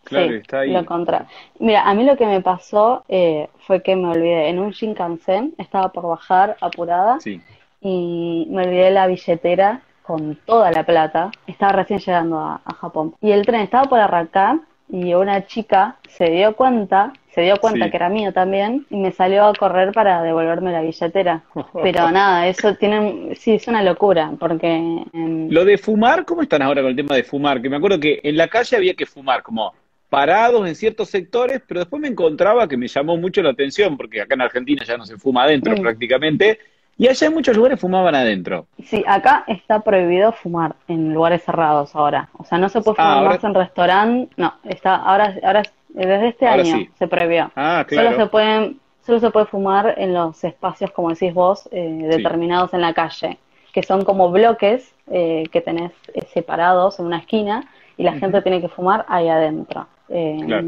claro, 0.04 0.28
sí, 0.28 0.34
está 0.34 0.60
ahí. 0.60 0.70
lo 0.72 0.78
encontrás. 0.80 1.24
Mira, 1.58 1.82
a 1.88 1.94
mí 1.94 2.04
lo 2.04 2.16
que 2.16 2.26
me 2.26 2.40
pasó 2.40 3.04
eh, 3.08 3.48
fue 3.66 3.82
que 3.82 3.96
me 3.96 4.08
olvidé 4.08 4.48
en 4.48 4.58
un 4.58 4.70
Shinkansen, 4.70 5.54
estaba 5.58 5.92
por 5.92 6.06
bajar 6.08 6.56
apurada 6.60 7.20
Sí. 7.20 7.40
y 7.80 8.46
me 8.50 8.64
olvidé 8.64 8.90
la 8.90 9.06
billetera 9.06 9.82
con 10.02 10.36
toda 10.46 10.70
la 10.72 10.84
plata. 10.84 11.30
Estaba 11.46 11.72
recién 11.72 12.00
llegando 12.00 12.38
a, 12.38 12.60
a 12.64 12.74
Japón. 12.74 13.14
Y 13.20 13.30
el 13.32 13.44
tren 13.46 13.60
estaba 13.60 13.84
por 13.84 13.98
arrancar 14.00 14.58
y 14.92 15.14
una 15.14 15.46
chica 15.46 15.96
se 16.08 16.30
dio 16.30 16.54
cuenta, 16.54 17.12
se 17.34 17.40
dio 17.40 17.56
cuenta 17.56 17.86
Sí. 17.86 17.90
que 17.90 17.96
era 17.96 18.10
mío 18.10 18.32
también 18.32 18.86
y 18.90 18.96
me 18.98 19.10
salió 19.10 19.46
a 19.46 19.54
correr 19.54 19.90
para 19.92 20.22
devolverme 20.22 20.70
la 20.70 20.82
billetera. 20.82 21.42
Pero 21.82 22.10
nada, 22.10 22.46
eso 22.46 22.74
tiene, 22.76 23.34
sí, 23.34 23.54
es 23.54 23.66
una 23.66 23.82
locura 23.82 24.32
porque 24.38 24.76
em, 25.14 25.48
Lo 25.50 25.64
de 25.64 25.78
fumar, 25.78 26.24
¿cómo 26.26 26.42
están 26.42 26.60
ahora 26.62 26.82
con 26.82 26.90
el 26.90 26.96
tema 26.96 27.16
de 27.16 27.24
fumar? 27.24 27.60
Que 27.62 27.70
me 27.70 27.76
acuerdo 27.76 27.98
que 27.98 28.20
en 28.22 28.36
la 28.36 28.48
calle 28.48 28.76
había 28.76 28.94
que 28.94 29.06
fumar, 29.06 29.42
como 29.42 29.72
parados 30.10 30.68
en 30.68 30.74
ciertos 30.74 31.08
sectores, 31.08 31.62
pero 31.66 31.80
después 31.80 32.02
me 32.02 32.08
encontraba 32.08 32.68
que 32.68 32.76
me 32.76 32.86
llamó 32.86 33.16
mucho 33.16 33.42
la 33.42 33.48
atención, 33.50 33.96
porque 33.96 34.20
acá 34.20 34.34
en 34.34 34.42
Argentina 34.42 34.84
ya 34.84 34.98
no 34.98 35.06
se 35.06 35.16
fuma 35.16 35.44
adentro 35.44 35.74
Mm. 35.74 35.80
prácticamente, 35.80 36.58
y 36.98 37.08
allá 37.08 37.26
en 37.26 37.34
muchos 37.34 37.56
lugares 37.56 37.80
fumaban 37.80 38.14
adentro. 38.14 38.66
Sí, 38.84 39.04
acá 39.06 39.44
está 39.46 39.80
prohibido 39.80 40.32
fumar 40.32 40.74
en 40.88 41.12
lugares 41.14 41.42
cerrados 41.44 41.94
ahora. 41.94 42.28
O 42.38 42.44
sea, 42.44 42.58
no 42.58 42.68
se 42.68 42.80
puede 42.82 42.96
Ah, 42.98 43.20
fumar 43.20 43.24
más 43.24 43.44
en 43.44 43.54
restaurante. 43.54 44.34
No, 44.36 44.54
está 44.64 44.96
ahora, 44.96 45.34
ahora 45.42 45.62
desde 45.88 46.28
este 46.28 46.46
Ahora 46.46 46.62
año 46.62 46.76
sí. 46.76 46.90
se 46.98 47.08
prohibió. 47.08 47.50
Ah, 47.56 47.84
Solo 47.88 48.14
se 48.16 48.16
claro. 48.16 48.30
pueden, 48.30 48.80
solo 49.06 49.20
se 49.20 49.30
puede 49.30 49.46
fumar 49.46 49.94
en 49.98 50.14
los 50.14 50.42
espacios, 50.44 50.90
como 50.92 51.10
decís 51.10 51.32
vos, 51.34 51.68
eh, 51.72 52.06
determinados 52.08 52.72
en 52.74 52.80
la 52.82 52.94
calle, 52.94 53.38
que 53.72 53.82
son 53.82 54.04
como 54.04 54.30
bloques 54.30 54.94
eh, 55.10 55.44
que 55.52 55.60
tenés 55.60 55.92
eh, 56.14 56.22
separados 56.32 56.98
en 56.98 57.06
una 57.06 57.18
esquina 57.18 57.64
y 57.96 58.02
la 58.04 58.14
gente 58.14 58.42
tiene 58.42 58.60
que 58.60 58.68
fumar 58.68 59.04
ahí 59.08 59.28
adentro. 59.28 59.86
Eh, 60.08 60.38
Claro. 60.46 60.66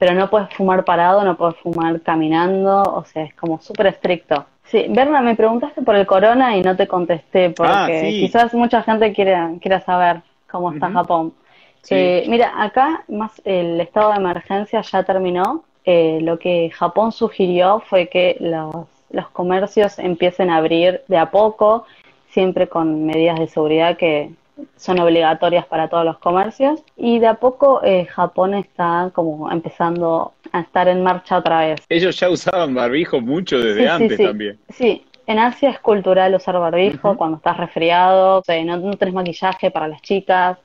Pero 0.00 0.14
no 0.14 0.30
puedes 0.30 0.48
fumar 0.54 0.82
parado, 0.84 1.22
no 1.24 1.36
puedes 1.36 1.56
fumar 1.58 2.00
caminando, 2.00 2.82
o 2.82 3.04
sea, 3.04 3.22
es 3.22 3.34
como 3.34 3.60
súper 3.60 3.88
estricto. 3.88 4.46
Sí, 4.64 4.86
Berna, 4.88 5.20
me 5.20 5.34
preguntaste 5.36 5.82
por 5.82 5.94
el 5.94 6.06
corona 6.06 6.56
y 6.56 6.62
no 6.62 6.74
te 6.74 6.88
contesté 6.88 7.50
porque 7.50 7.72
Ah, 7.72 7.86
sí. 8.00 8.20
quizás 8.20 8.54
mucha 8.54 8.82
gente 8.82 9.12
quiera, 9.12 9.52
quiera 9.60 9.80
saber 9.80 10.22
cómo 10.50 10.72
está. 10.72 10.90
Japón. 10.90 11.34
Sí. 11.82 11.94
Eh, 11.94 12.24
mira, 12.28 12.50
acá 12.56 13.04
más 13.08 13.42
el 13.44 13.78
estado 13.80 14.12
de 14.12 14.16
emergencia 14.16 14.80
ya 14.80 15.02
terminó. 15.02 15.64
Eh, 15.84 16.20
lo 16.22 16.38
que 16.38 16.70
Japón 16.70 17.12
sugirió 17.12 17.80
fue 17.80 18.08
que 18.08 18.36
los, 18.40 18.86
los 19.10 19.28
comercios 19.30 19.98
empiecen 19.98 20.48
a 20.48 20.56
abrir 20.56 21.02
de 21.08 21.18
a 21.18 21.30
poco, 21.30 21.84
siempre 22.30 22.68
con 22.68 23.04
medidas 23.04 23.38
de 23.38 23.48
seguridad 23.48 23.98
que 23.98 24.30
son 24.76 24.98
obligatorias 25.00 25.66
para 25.66 25.88
todos 25.88 26.04
los 26.04 26.18
comercios. 26.18 26.82
Y 26.96 27.18
de 27.18 27.26
a 27.28 27.34
poco 27.34 27.80
eh, 27.84 28.06
Japón 28.06 28.54
está 28.54 29.10
como 29.14 29.50
empezando 29.50 30.32
a 30.52 30.60
estar 30.60 30.88
en 30.88 31.02
marcha 31.02 31.38
otra 31.38 31.60
vez. 31.60 31.80
Ellos 31.88 32.18
ya 32.18 32.28
usaban 32.30 32.74
barbijo 32.74 33.20
mucho 33.20 33.58
desde 33.58 33.82
Sí, 33.82 33.86
antes 33.86 34.16
sí. 34.16 34.24
también. 34.24 34.58
Sí, 34.70 35.04
en 35.26 35.38
Asia 35.38 35.70
es 35.70 35.78
cultural 35.78 36.34
usar 36.34 36.58
barbijo 36.58 37.16
cuando 37.16 37.36
estás 37.36 37.56
resfriado, 37.56 38.42
eh, 38.48 38.64
no, 38.64 38.76
no 38.78 38.92
tenés 38.94 39.14
maquillaje 39.14 39.70
para 39.70 39.86
las 39.88 40.02
chicas. 40.02 40.58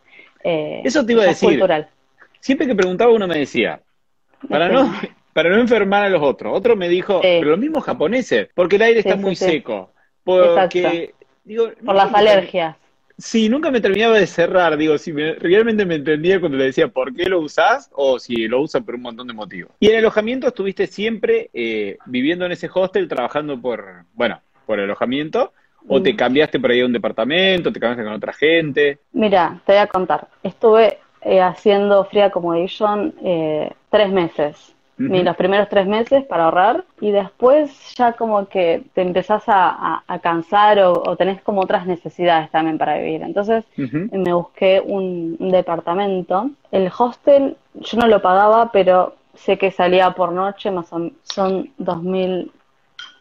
eh, 0.43 0.81
Eso 0.83 1.05
te 1.05 1.13
iba 1.13 1.23
a 1.23 1.27
decir. 1.27 1.49
cultural. 1.49 1.87
Siempre 2.39 2.67
que 2.67 2.75
preguntaba 2.75 3.11
uno 3.11 3.27
me 3.27 3.37
decía, 3.39 3.81
para 4.49 4.69
no, 4.69 4.91
para 5.33 5.49
no 5.49 5.57
enfermar 5.57 6.03
a 6.03 6.09
los 6.09 6.21
otros. 6.21 6.57
Otro 6.57 6.75
me 6.75 6.87
dijo, 6.89 7.19
pero 7.21 7.49
los 7.51 7.59
mismos 7.59 7.83
japoneses, 7.83 8.49
porque 8.55 8.75
el 8.77 8.81
aire 8.83 8.99
está 8.99 9.15
muy 9.15 9.35
seco. 9.35 9.91
Porque, 10.23 11.13
digo, 11.43 11.69
Por 11.85 11.95
las 11.95 12.13
alergias. 12.13 12.75
Sí, 13.17 13.47
nunca 13.47 13.71
me 13.71 13.79
terminaba 13.79 14.17
de 14.17 14.27
cerrar. 14.27 14.75
Digo, 14.77 14.97
si 14.97 15.13
me- 15.13 15.33
realmente 15.35 15.85
me 15.85 15.95
entendía 15.95 16.39
cuando 16.39 16.57
le 16.57 16.65
decía 16.65 16.89
por 16.89 17.13
qué 17.15 17.29
lo 17.29 17.39
usás 17.39 17.89
o 17.93 18.19
si 18.19 18.47
lo 18.47 18.61
usan 18.61 18.83
por 18.83 18.95
un 18.95 19.01
montón 19.03 19.27
de 19.27 19.33
motivos. 19.33 19.71
Y 19.79 19.87
en 19.89 19.97
alojamiento 19.99 20.47
estuviste 20.47 20.85
siempre 20.87 21.49
eh, 21.53 21.97
viviendo 22.05 22.45
en 22.45 22.51
ese 22.51 22.69
hostel, 22.73 23.07
trabajando 23.07 23.59
por, 23.59 24.03
bueno, 24.13 24.41
por 24.65 24.79
alojamiento, 24.79 25.53
o 25.87 26.01
te 26.01 26.13
Mm. 26.13 26.17
cambiaste 26.17 26.59
por 26.59 26.71
ahí 26.71 26.81
a 26.81 26.85
un 26.85 26.93
departamento, 26.93 27.71
te 27.71 27.79
cambiaste 27.79 28.03
con 28.03 28.13
otra 28.13 28.33
gente. 28.33 28.99
Mira, 29.13 29.61
te 29.65 29.71
voy 29.73 29.81
a 29.81 29.87
contar. 29.87 30.27
Estuve 30.43 30.97
eh, 31.21 31.41
haciendo 31.41 32.03
Free 32.05 32.21
Accommodation 32.21 33.13
eh, 33.23 33.71
tres 33.89 34.09
meses. 34.11 34.74
Ujú. 34.97 35.09
Mi- 35.09 35.23
Los 35.23 35.35
primeros 35.35 35.67
tres 35.69 35.87
meses 35.87 36.23
para 36.25 36.45
ahorrar 36.45 36.85
y 37.01 37.11
después 37.11 37.93
ya 37.95 38.13
como 38.13 38.47
que 38.47 38.83
te 38.93 39.01
empezás 39.01 39.43
a, 39.49 39.67
a- 39.69 40.03
a 40.07 40.19
cansar 40.19 40.79
o, 40.79 40.93
o 40.93 41.15
tenés 41.17 41.41
como 41.41 41.61
otras 41.61 41.85
necesidades 41.85 42.49
también 42.51 42.77
para 42.77 42.97
vivir. 42.97 43.21
Entonces 43.23 43.65
me 44.23 44.33
busqué 44.33 44.81
un, 44.85 45.35
un 45.39 45.51
departamento. 45.51 46.49
El 46.71 46.89
hostel 46.97 47.57
yo 47.75 47.97
no 47.97 48.07
lo 48.07 48.21
pagaba, 48.21 48.71
pero 48.71 49.15
sé 49.33 49.57
que 49.57 49.69
salía 49.71 50.11
por 50.11 50.31
noche, 50.31 50.71
más 50.71 50.91
o 50.93 51.09
son 51.23 51.69
2.000 51.77 52.51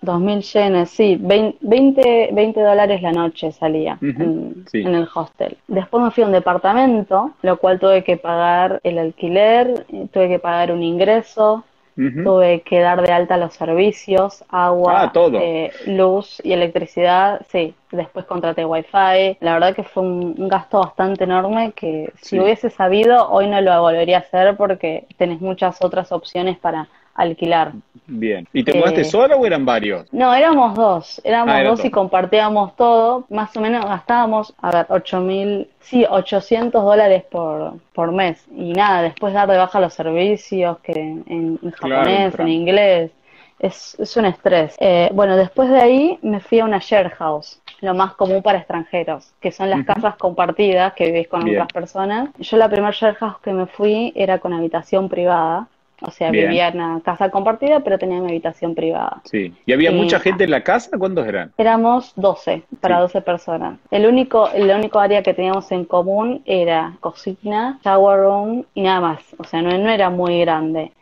2.000 0.04 0.42
yenes, 0.42 0.90
sí, 0.90 1.16
20, 1.20 1.58
20, 1.60 2.30
20 2.32 2.60
dólares 2.60 3.02
la 3.02 3.12
noche 3.12 3.52
salía 3.52 3.98
en, 4.00 4.64
sí. 4.70 4.82
en 4.82 4.94
el 4.94 5.08
hostel. 5.14 5.56
Después 5.68 6.02
me 6.04 6.10
fui 6.10 6.22
a 6.22 6.26
un 6.26 6.32
departamento, 6.32 7.32
lo 7.42 7.56
cual 7.58 7.78
tuve 7.80 8.04
que 8.04 8.16
pagar 8.16 8.80
el 8.84 8.98
alquiler, 8.98 9.86
eh, 9.92 10.06
tuve 10.12 10.28
que 10.28 10.38
pagar 10.38 10.72
un 10.72 10.82
ingreso, 10.82 11.64
tuve 11.96 12.62
que 12.62 12.80
dar 12.80 13.00
de 13.06 13.12
alta 13.12 13.36
los 13.36 13.54
servicios, 13.54 14.42
agua, 14.48 15.02
Ah, 15.02 15.12
todo. 15.12 15.38
eh, 15.40 15.70
luz 15.86 16.40
y 16.44 16.52
electricidad, 16.52 17.42
sí. 17.50 17.72
Después 17.92 18.24
contraté 18.24 18.64
wifi. 18.64 19.36
La 19.40 19.52
verdad 19.54 19.76
que 19.76 19.84
fue 19.84 20.02
un, 20.02 20.34
un 20.36 20.48
gasto 20.48 20.80
bastante 20.80 21.22
enorme 21.22 21.70
que 21.70 22.12
si 22.16 22.30
Sí. 22.30 22.40
hubiese 22.40 22.68
sabido 22.70 23.30
hoy 23.30 23.46
no 23.46 23.60
lo 23.60 23.80
volvería 23.80 24.16
a 24.16 24.20
hacer 24.20 24.56
porque 24.56 25.06
tenés 25.18 25.40
muchas 25.40 25.80
otras 25.82 26.10
opciones 26.10 26.58
para 26.58 26.88
alquilar. 27.14 27.72
Bien. 28.06 28.46
¿Y 28.52 28.64
te 28.64 28.72
Eh, 28.72 28.78
mudaste 28.78 29.04
sola 29.04 29.36
o 29.36 29.46
eran 29.46 29.64
varios? 29.64 30.12
No, 30.12 30.34
éramos 30.34 30.74
dos, 30.74 31.20
éramos 31.24 31.54
Ah, 31.54 31.62
dos 31.64 31.84
y 31.84 31.90
compartíamos 31.90 32.76
todo, 32.76 33.24
más 33.30 33.56
o 33.56 33.60
menos 33.60 33.84
gastábamos, 33.86 34.54
a 34.60 34.70
ver, 34.70 34.86
ocho 34.90 35.20
mil, 35.20 35.68
sí, 35.80 36.04
800 36.08 36.84
dólares 36.84 37.24
por, 37.30 37.74
por 37.94 38.12
mes. 38.12 38.44
Y 38.54 38.72
nada, 38.72 39.02
después 39.02 39.32
dar 39.32 39.48
de 39.48 39.56
baja 39.56 39.80
los 39.80 39.94
servicios, 39.94 40.78
que 40.80 40.92
en, 40.92 41.58
japonés, 41.72 42.38
en 42.38 42.48
inglés, 42.48 43.10
es, 43.58 43.96
es 43.98 44.16
un 44.16 44.26
estrés. 44.26 44.76
Eh, 44.80 45.08
bueno, 45.14 45.36
después 45.36 45.70
de 45.70 45.80
ahí 45.80 46.18
me 46.22 46.40
fui 46.40 46.58
a 46.60 46.64
una 46.66 46.78
share 46.80 47.08
house, 47.10 47.60
lo 47.80 47.94
más 47.94 48.14
común 48.14 48.42
para 48.42 48.58
extranjeros, 48.58 49.32
que 49.40 49.50
son 49.52 49.70
las 49.70 49.84
casas 49.86 50.16
compartidas 50.16 50.92
que 50.94 51.06
vivís 51.06 51.28
con 51.28 51.44
Bien. 51.44 51.56
otras 51.56 51.72
personas. 51.72 52.28
Yo 52.38 52.56
la 52.58 52.68
primera 52.68 52.90
share 52.92 53.14
house 53.14 53.38
que 53.42 53.52
me 53.52 53.66
fui 53.66 54.12
era 54.14 54.38
con 54.38 54.52
habitación 54.52 55.08
privada. 55.08 55.68
O 56.02 56.10
sea, 56.10 56.30
Bien. 56.30 56.48
vivía 56.48 56.68
en 56.68 56.80
una 56.80 57.00
casa 57.00 57.30
compartida, 57.30 57.80
pero 57.80 57.98
tenía 57.98 58.20
mi 58.20 58.28
habitación 58.28 58.74
privada. 58.74 59.22
Sí. 59.24 59.54
¿Y 59.64 59.72
había 59.72 59.90
mucha 59.90 60.18
gente 60.20 60.44
en 60.44 60.50
la 60.50 60.62
casa? 60.62 60.98
¿Cuántos 60.98 61.26
eran? 61.26 61.52
Éramos 61.56 62.12
12, 62.16 62.62
para 62.80 62.96
Sí. 62.96 63.00
12 63.02 63.20
personas. 63.22 63.78
El 63.90 64.06
único, 64.06 64.48
el 64.50 64.70
único 64.70 64.98
área 64.98 65.22
que 65.22 65.34
teníamos 65.34 65.70
en 65.72 65.84
común 65.84 66.42
era 66.44 66.96
cocina, 67.00 67.78
shower 67.84 68.18
room 68.20 68.64
y 68.74 68.82
nada 68.82 69.00
más. 69.00 69.20
O 69.38 69.44
sea, 69.44 69.62
no, 69.62 69.76
no 69.78 69.88
era 69.90 70.10
muy 70.10 70.40
grande. 70.40 70.92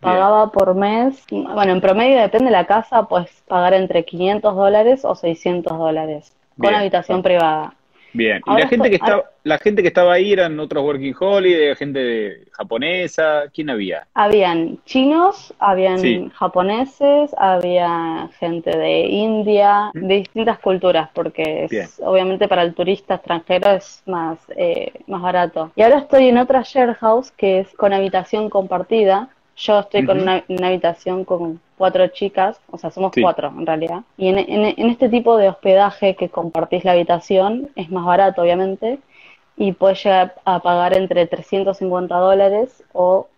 Pagaba 0.00 0.52
por 0.52 0.74
mes, 0.76 1.24
bueno, 1.30 1.72
en 1.72 1.80
promedio 1.80 2.20
depende 2.20 2.46
de 2.46 2.50
la 2.52 2.66
casa, 2.66 3.06
puedes 3.08 3.30
pagar 3.48 3.74
entre 3.74 4.04
500 4.04 4.54
dólares 4.54 5.04
o 5.04 5.16
600 5.16 5.76
dólares 5.76 6.36
con 6.56 6.68
Bien. 6.70 6.74
habitación 6.76 7.20
privada. 7.22 7.74
Bien. 8.12 8.38
¿Y 8.46 8.50
Ahora 8.50 8.64
la 8.64 8.68
gente 8.68 8.88
que 8.90 8.96
estaba, 8.96 9.24
la 9.44 9.58
gente 9.58 9.82
que 9.82 9.88
estaba 9.88 10.12
ahí 10.14 10.32
eran 10.32 10.58
otros 10.58 10.82
working 10.82 11.14
holiday, 11.18 11.74
gente 11.76 11.98
de- 11.98 12.44
japonesa? 12.52 13.44
¿Quién 13.52 13.70
había? 13.70 14.06
Habían 14.14 14.78
chinos, 14.84 15.54
habían 15.58 15.98
Sí. 15.98 16.30
japoneses, 16.34 17.34
había 17.38 18.28
gente 18.38 18.76
de 18.76 19.00
India, 19.06 19.90
de 19.94 20.16
distintas 20.16 20.58
culturas, 20.58 21.10
porque 21.12 21.66
es- 21.70 22.00
obviamente 22.04 22.48
para 22.48 22.62
el 22.62 22.74
turista 22.74 23.16
extranjero 23.16 23.70
es 23.72 24.02
más, 24.06 24.38
eh, 24.56 24.92
más 25.06 25.22
barato. 25.22 25.70
Y 25.76 25.82
ahora 25.82 25.98
estoy 25.98 26.28
en 26.28 26.38
otra 26.38 26.62
share 26.62 26.94
house 26.94 27.30
que 27.32 27.60
es 27.60 27.68
con 27.76 27.92
habitación 27.92 28.48
compartida. 28.50 29.28
Yo 29.56 29.80
estoy 29.80 30.04
con 30.04 30.20
una, 30.20 30.44
una 30.48 30.68
habitación 30.68 31.24
con 31.24 31.60
cuatro 31.78 32.06
chicas, 32.08 32.60
o 32.70 32.76
sea, 32.76 32.90
somos 32.90 33.12
Sí. 33.14 33.22
cuatro 33.22 33.48
en 33.56 33.64
realidad. 33.64 34.00
Y 34.18 34.28
en, 34.28 34.38
en- 34.38 34.74
en 34.76 34.90
este 34.90 35.08
tipo 35.08 35.36
de 35.38 35.48
hospedaje 35.48 36.16
que 36.16 36.28
compartís 36.28 36.84
la 36.84 36.92
habitación 36.92 37.70
es 37.76 37.90
más 37.90 38.04
barato, 38.04 38.42
obviamente, 38.42 38.98
y 39.56 39.72
puedes 39.72 40.02
llegar 40.04 40.34
a 40.44 40.60
pagar 40.60 40.96
entre 40.96 41.26
350 41.26 42.16
dólares 42.18 42.82
o 42.92 43.28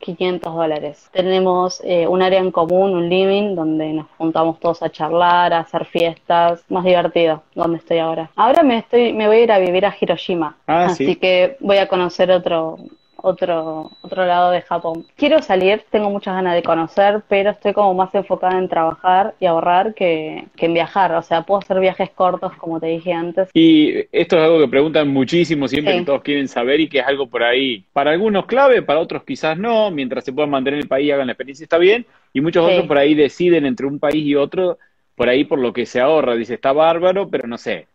500 0.00 0.54
dólares. 0.54 1.08
Tenemos 1.12 1.80
eh, 1.84 2.06
un 2.06 2.22
área 2.22 2.38
en 2.38 2.52
común, 2.52 2.94
un 2.94 3.08
living, 3.08 3.56
donde 3.56 3.92
nos 3.92 4.06
juntamos 4.16 4.60
todos 4.60 4.80
a 4.82 4.90
charlar, 4.90 5.52
a 5.52 5.58
hacer 5.60 5.84
fiestas, 5.86 6.64
más 6.68 6.84
divertido, 6.84 7.42
donde 7.54 7.78
estoy 7.78 7.98
ahora. 7.98 8.30
Ahora 8.36 8.62
me 8.62 8.78
estoy, 8.78 9.12
me 9.12 9.26
voy 9.26 9.38
a 9.38 9.42
ir 9.42 9.52
a 9.52 9.58
vivir 9.58 9.84
a 9.86 9.94
Hiroshima, 10.00 10.56
Ah, 10.68 10.84
así 10.84 11.04
sí. 11.06 11.16
que 11.16 11.56
voy 11.60 11.78
a 11.78 11.88
conocer 11.88 12.30
otro, 12.30 12.78
otro, 13.22 13.90
otro 14.02 14.24
lado 14.24 14.50
de 14.50 14.62
Japón. 14.62 15.04
Quiero 15.16 15.42
salir, 15.42 15.84
tengo 15.90 16.10
muchas 16.10 16.34
ganas 16.34 16.54
de 16.54 16.62
conocer, 16.62 17.22
pero 17.28 17.50
estoy 17.50 17.72
como 17.72 17.94
más 17.94 18.14
enfocada 18.14 18.58
en 18.58 18.68
trabajar 18.68 19.34
y 19.40 19.46
ahorrar 19.46 19.94
que, 19.94 20.44
que 20.56 20.66
en 20.66 20.74
viajar. 20.74 21.12
O 21.14 21.22
sea, 21.22 21.42
puedo 21.42 21.60
hacer 21.60 21.80
viajes 21.80 22.10
cortos, 22.10 22.52
como 22.56 22.80
te 22.80 22.86
dije 22.86 23.12
antes. 23.12 23.50
Y 23.52 24.06
esto 24.12 24.36
es 24.36 24.42
algo 24.42 24.60
que 24.60 24.68
preguntan 24.68 25.08
muchísimo, 25.08 25.68
siempre 25.68 25.98
que 25.98 26.04
todos 26.04 26.22
quieren 26.22 26.48
saber 26.48 26.80
y 26.80 26.88
que 26.88 27.00
es 27.00 27.06
algo 27.06 27.26
por 27.26 27.42
ahí, 27.42 27.84
para 27.92 28.12
algunos 28.12 28.46
clave, 28.46 28.82
para 28.82 29.00
otros 29.00 29.24
quizás 29.24 29.58
no, 29.58 29.90
mientras 29.90 30.24
se 30.24 30.32
puedan 30.32 30.50
mantener 30.50 30.80
el 30.80 30.88
país 30.88 31.08
y 31.08 31.10
hagan 31.10 31.26
la 31.26 31.32
experiencia 31.32 31.64
está 31.64 31.78
bien, 31.78 32.06
y 32.32 32.40
muchos 32.40 32.64
otros 32.64 32.86
por 32.86 32.98
ahí 32.98 33.14
deciden 33.14 33.66
entre 33.66 33.86
un 33.86 33.98
país 33.98 34.24
y 34.24 34.34
otro, 34.34 34.78
por 35.14 35.28
ahí 35.28 35.44
por 35.44 35.58
lo 35.58 35.72
que 35.72 35.86
se 35.86 36.00
ahorra, 36.00 36.34
dice, 36.34 36.54
está 36.54 36.72
bárbaro, 36.72 37.28
pero 37.28 37.48
no 37.48 37.58
sé, 37.58 37.86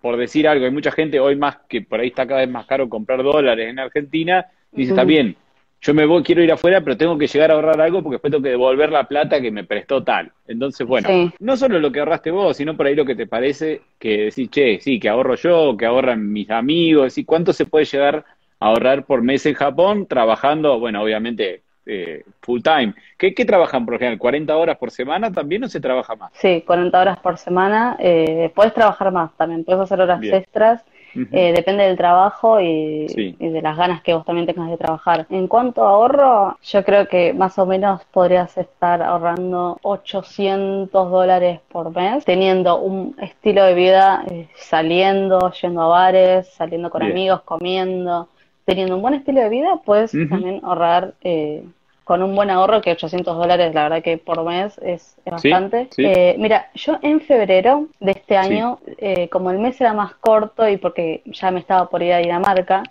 por 0.00 0.16
decir 0.16 0.46
algo, 0.46 0.64
hay 0.64 0.70
mucha 0.70 0.92
gente 0.92 1.20
hoy 1.20 1.36
más 1.36 1.58
que 1.68 1.82
por 1.82 2.00
ahí 2.00 2.08
está 2.08 2.26
cada 2.26 2.40
vez 2.40 2.50
más 2.50 2.66
caro 2.66 2.88
comprar 2.88 3.22
dólares 3.22 3.68
en 3.68 3.78
Argentina, 3.78 4.46
dice, 4.72 4.92
está 4.92 5.04
bien, 5.04 5.36
yo 5.80 5.94
me 5.94 6.06
voy, 6.06 6.22
quiero 6.22 6.42
ir 6.42 6.50
afuera, 6.50 6.80
pero 6.80 6.96
tengo 6.96 7.16
que 7.16 7.28
llegar 7.28 7.50
a 7.50 7.54
ahorrar 7.54 7.80
algo 7.80 8.02
porque 8.02 8.16
después 8.16 8.32
tengo 8.32 8.42
que 8.42 8.50
devolver 8.50 8.90
la 8.90 9.04
plata 9.04 9.40
que 9.40 9.52
me 9.52 9.64
prestó 9.64 10.02
tal. 10.02 10.32
Entonces, 10.46 10.86
bueno, 10.86 11.32
no 11.38 11.56
solo 11.56 11.78
lo 11.78 11.92
que 11.92 12.00
ahorraste 12.00 12.30
vos, 12.32 12.56
sino 12.56 12.76
por 12.76 12.86
ahí 12.86 12.96
lo 12.96 13.04
que 13.04 13.14
te 13.14 13.26
parece 13.26 13.82
que 13.98 14.24
decís, 14.24 14.50
che, 14.50 14.80
sí, 14.80 14.98
que 14.98 15.08
ahorro 15.08 15.36
yo, 15.36 15.76
que 15.76 15.86
ahorran 15.86 16.32
mis 16.32 16.50
amigos, 16.50 17.16
y 17.16 17.24
cuánto 17.24 17.52
se 17.52 17.66
puede 17.66 17.84
llegar 17.84 18.24
a 18.58 18.66
ahorrar 18.66 19.04
por 19.04 19.22
mes 19.22 19.46
en 19.46 19.54
Japón 19.54 20.06
trabajando, 20.06 20.80
bueno, 20.80 21.00
obviamente 21.00 21.62
eh, 21.86 22.24
full 22.42 22.60
time. 22.60 22.94
¿Qué, 23.16 23.32
trabajan 23.44 23.86
por 23.86 23.94
ejemplo? 23.94 24.28
¿40 24.28 24.50
horas 24.54 24.76
por 24.78 24.90
semana 24.90 25.32
también 25.32 25.64
o 25.64 25.68
se 25.68 25.80
trabaja 25.80 26.16
más? 26.16 26.30
Sí, 26.34 26.62
40 26.66 27.00
horas 27.00 27.18
por 27.20 27.38
semana. 27.38 27.96
Eh, 27.98 28.52
puedes 28.54 28.74
trabajar 28.74 29.10
más 29.10 29.32
también, 29.36 29.64
puedes 29.64 29.80
hacer 29.82 30.00
horas 30.00 30.22
extras. 30.22 30.84
Eh, 31.14 31.52
depende 31.54 31.84
del 31.84 31.96
trabajo 31.96 32.60
y, 32.60 33.06
de 33.38 33.62
las 33.62 33.76
ganas 33.76 34.02
que 34.02 34.14
vos 34.14 34.24
también 34.24 34.46
tengas 34.46 34.70
de 34.70 34.76
trabajar. 34.76 35.26
En 35.30 35.48
cuanto 35.48 35.84
a 35.84 35.90
ahorro, 35.90 36.58
yo 36.62 36.84
creo 36.84 37.08
que 37.08 37.32
más 37.32 37.58
o 37.58 37.66
menos 37.66 38.04
podrías 38.06 38.56
estar 38.58 39.02
ahorrando 39.02 39.78
800 39.82 41.10
dólares 41.10 41.60
por 41.68 41.94
mes, 41.94 42.24
teniendo 42.24 42.80
un 42.80 43.16
estilo 43.20 43.64
de 43.64 43.74
vida 43.74 44.24
saliendo, 44.54 45.52
yendo 45.60 45.82
a 45.82 45.88
bares, 45.88 46.48
saliendo 46.48 46.90
con 46.90 47.02
amigos, 47.02 47.42
comiendo, 47.42 48.28
teniendo 48.64 48.96
un 48.96 49.02
buen 49.02 49.14
estilo 49.14 49.40
de 49.40 49.48
vida, 49.48 49.80
puedes 49.84 50.12
también 50.12 50.60
ahorrar 50.62 51.14
eh, 51.22 51.64
con 52.08 52.22
un 52.22 52.34
buen 52.34 52.48
ahorro, 52.48 52.80
que 52.80 52.92
800 52.92 53.36
dólares, 53.36 53.74
la 53.74 53.82
verdad 53.82 54.02
que 54.02 54.16
por 54.16 54.42
mes 54.42 54.80
es, 54.82 55.14
bastante. 55.26 55.90
Eh, 55.98 56.36
mira, 56.38 56.70
yo 56.74 56.98
en 57.02 57.20
febrero 57.20 57.88
de 58.00 58.12
este 58.12 58.34
año, 58.34 58.78
eh, 58.96 59.28
como 59.28 59.50
el 59.50 59.58
mes 59.58 59.78
era 59.78 59.92
más 59.92 60.14
corto 60.14 60.66
y 60.66 60.78
porque 60.78 61.20
ya 61.26 61.50
me 61.50 61.60
estaba 61.60 61.90
por 61.90 62.02
ir 62.02 62.14
a 62.14 62.18
Dinamarca, 62.20 62.82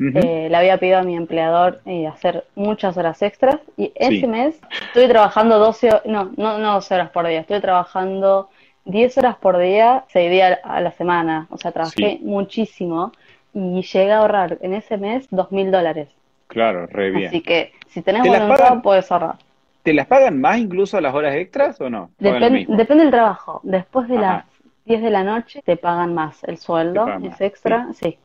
eh, 0.00 0.48
le 0.50 0.56
había 0.56 0.76
pedido 0.78 0.98
a 0.98 1.02
mi 1.04 1.14
empleador 1.14 1.82
hacer 2.12 2.46
muchas 2.56 2.96
horas 2.96 3.22
extras 3.22 3.60
y 3.76 3.92
ese 3.94 4.26
mes 4.26 4.58
estuve 4.86 5.06
trabajando 5.06 5.60
12, 5.60 6.00
no, 6.06 6.32
no, 6.36 6.58
no 6.58 6.72
12 6.72 6.94
horas 6.96 7.10
por 7.10 7.28
día, 7.28 7.42
estuve 7.42 7.60
trabajando 7.60 8.48
10 8.86 9.18
horas 9.18 9.36
por 9.36 9.56
día, 9.56 10.04
6 10.08 10.30
días 10.32 10.58
a 10.64 10.80
la 10.80 10.90
semana, 10.90 11.46
o 11.50 11.58
sea, 11.58 11.70
trabajé 11.70 12.18
muchísimo 12.22 13.12
y 13.52 13.82
llegué 13.82 14.10
a 14.10 14.18
ahorrar 14.18 14.58
en 14.62 14.74
ese 14.74 14.96
mes 14.96 15.28
dos 15.30 15.52
mil 15.52 15.70
dólares. 15.70 16.08
Claro, 16.54 16.86
re 16.86 17.10
bien. 17.10 17.28
Así 17.28 17.40
que 17.42 17.72
si 17.88 18.00
tenés 18.00 18.22
voluntad, 18.22 18.80
puedes 18.82 19.10
ahorrar. 19.12 19.36
¿Te 19.82 19.92
las 19.92 20.06
pagan 20.06 20.40
más 20.40 20.58
incluso 20.58 20.98
las 21.00 21.14
horas 21.14 21.34
extras 21.34 21.78
o 21.80 21.90
no? 21.90 22.10
depende 22.18 23.04
del 23.04 23.10
trabajo. 23.10 23.60
Después 23.64 24.08
de 24.08 24.16
las 24.16 24.44
10 24.86 25.02
de 25.02 25.10
la 25.10 25.24
noche 25.24 25.62
te 25.62 25.76
pagan 25.76 26.14
más 26.14 26.42
el 26.44 26.56
sueldo, 26.56 27.06
es 27.22 27.40
extra, 27.40 27.88
sí. 27.92 28.16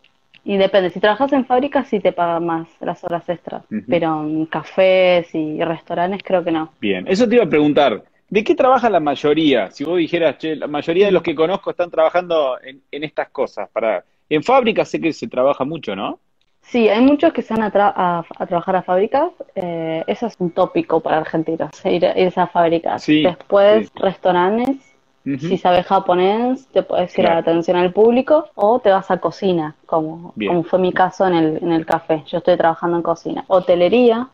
Y 0.46 0.56
depende, 0.56 0.90
si 0.90 1.02
trabajas 1.02 1.34
en 1.34 1.46
fábricas 1.46 1.90
sí 1.90 2.00
te 2.00 2.14
pagan 2.14 2.46
más 2.46 2.70
las 2.80 3.04
horas 3.04 3.28
extras, 3.28 3.64
pero 3.90 4.24
en 4.24 4.46
cafés 4.46 5.34
y 5.36 5.62
restaurantes 5.64 6.24
creo 6.24 6.44
que 6.44 6.52
no. 6.52 6.72
Bien, 6.80 7.06
eso 7.08 7.28
te 7.28 7.36
iba 7.36 7.44
a 7.44 7.50
preguntar. 7.50 8.04
¿De 8.30 8.44
qué 8.44 8.54
trabaja 8.54 8.90
la 8.90 9.00
mayoría? 9.00 9.72
Si 9.72 9.84
vos 9.84 9.98
dijeras, 9.98 10.38
che, 10.38 10.56
la 10.56 10.68
mayoría 10.68 11.08
de 11.08 11.12
los 11.12 11.24
que 11.24 11.34
conozco 11.34 11.72
están 11.72 11.90
trabajando 11.90 12.60
en, 12.62 12.80
en 12.92 13.04
estas 13.04 13.30
cosas. 13.30 13.68
Para 13.70 14.06
En 14.30 14.44
fábricas 14.44 14.88
sé 14.88 15.02
que 15.02 15.12
se 15.14 15.28
trabaja 15.28 15.66
mucho, 15.66 15.96
¿no? 15.96 16.20
Sí, 16.62 16.88
hay 16.88 17.02
muchos 17.02 17.34
que 17.34 17.42
se 17.42 17.54
van 17.54 17.64
a, 17.64 17.72
trabajar 17.72 18.76
a 18.76 18.82
fábricas. 18.84 19.32
Eh, 19.56 20.04
eso 20.06 20.28
es 20.28 20.36
un 20.40 20.52
tópico 20.52 21.00
para 21.00 21.18
argentinos, 21.18 21.72
ir, 21.86 22.04
irse 22.16 22.40
a 22.40 22.48
fábricas. 22.48 23.06
Después, 23.06 23.92
restaurantes. 23.96 24.78
Si 25.24 25.58
sabes 25.58 25.86
japonés, 25.86 26.68
te 26.70 26.82
puedes 26.82 27.18
ir 27.20 27.28
a 27.28 27.36
la 27.36 27.40
atención 27.42 27.78
al 27.78 27.94
público 27.94 28.50
o 28.56 28.80
te 28.80 28.90
vas 28.90 29.12
a 29.12 29.18
cocina, 29.18 29.76
como, 29.86 30.34
como 30.34 30.64
fue 30.64 30.80
mi 30.80 30.92
caso 30.92 31.28
en 31.28 31.34
el, 31.36 31.58
en 31.62 31.72
el 31.72 31.86
café. 31.86 32.24
Yo 32.26 32.40
estoy 32.40 32.58
trabajando 32.58 32.98
en 32.98 33.04
cocina. 33.04 33.44
Hotelería. 33.48 34.28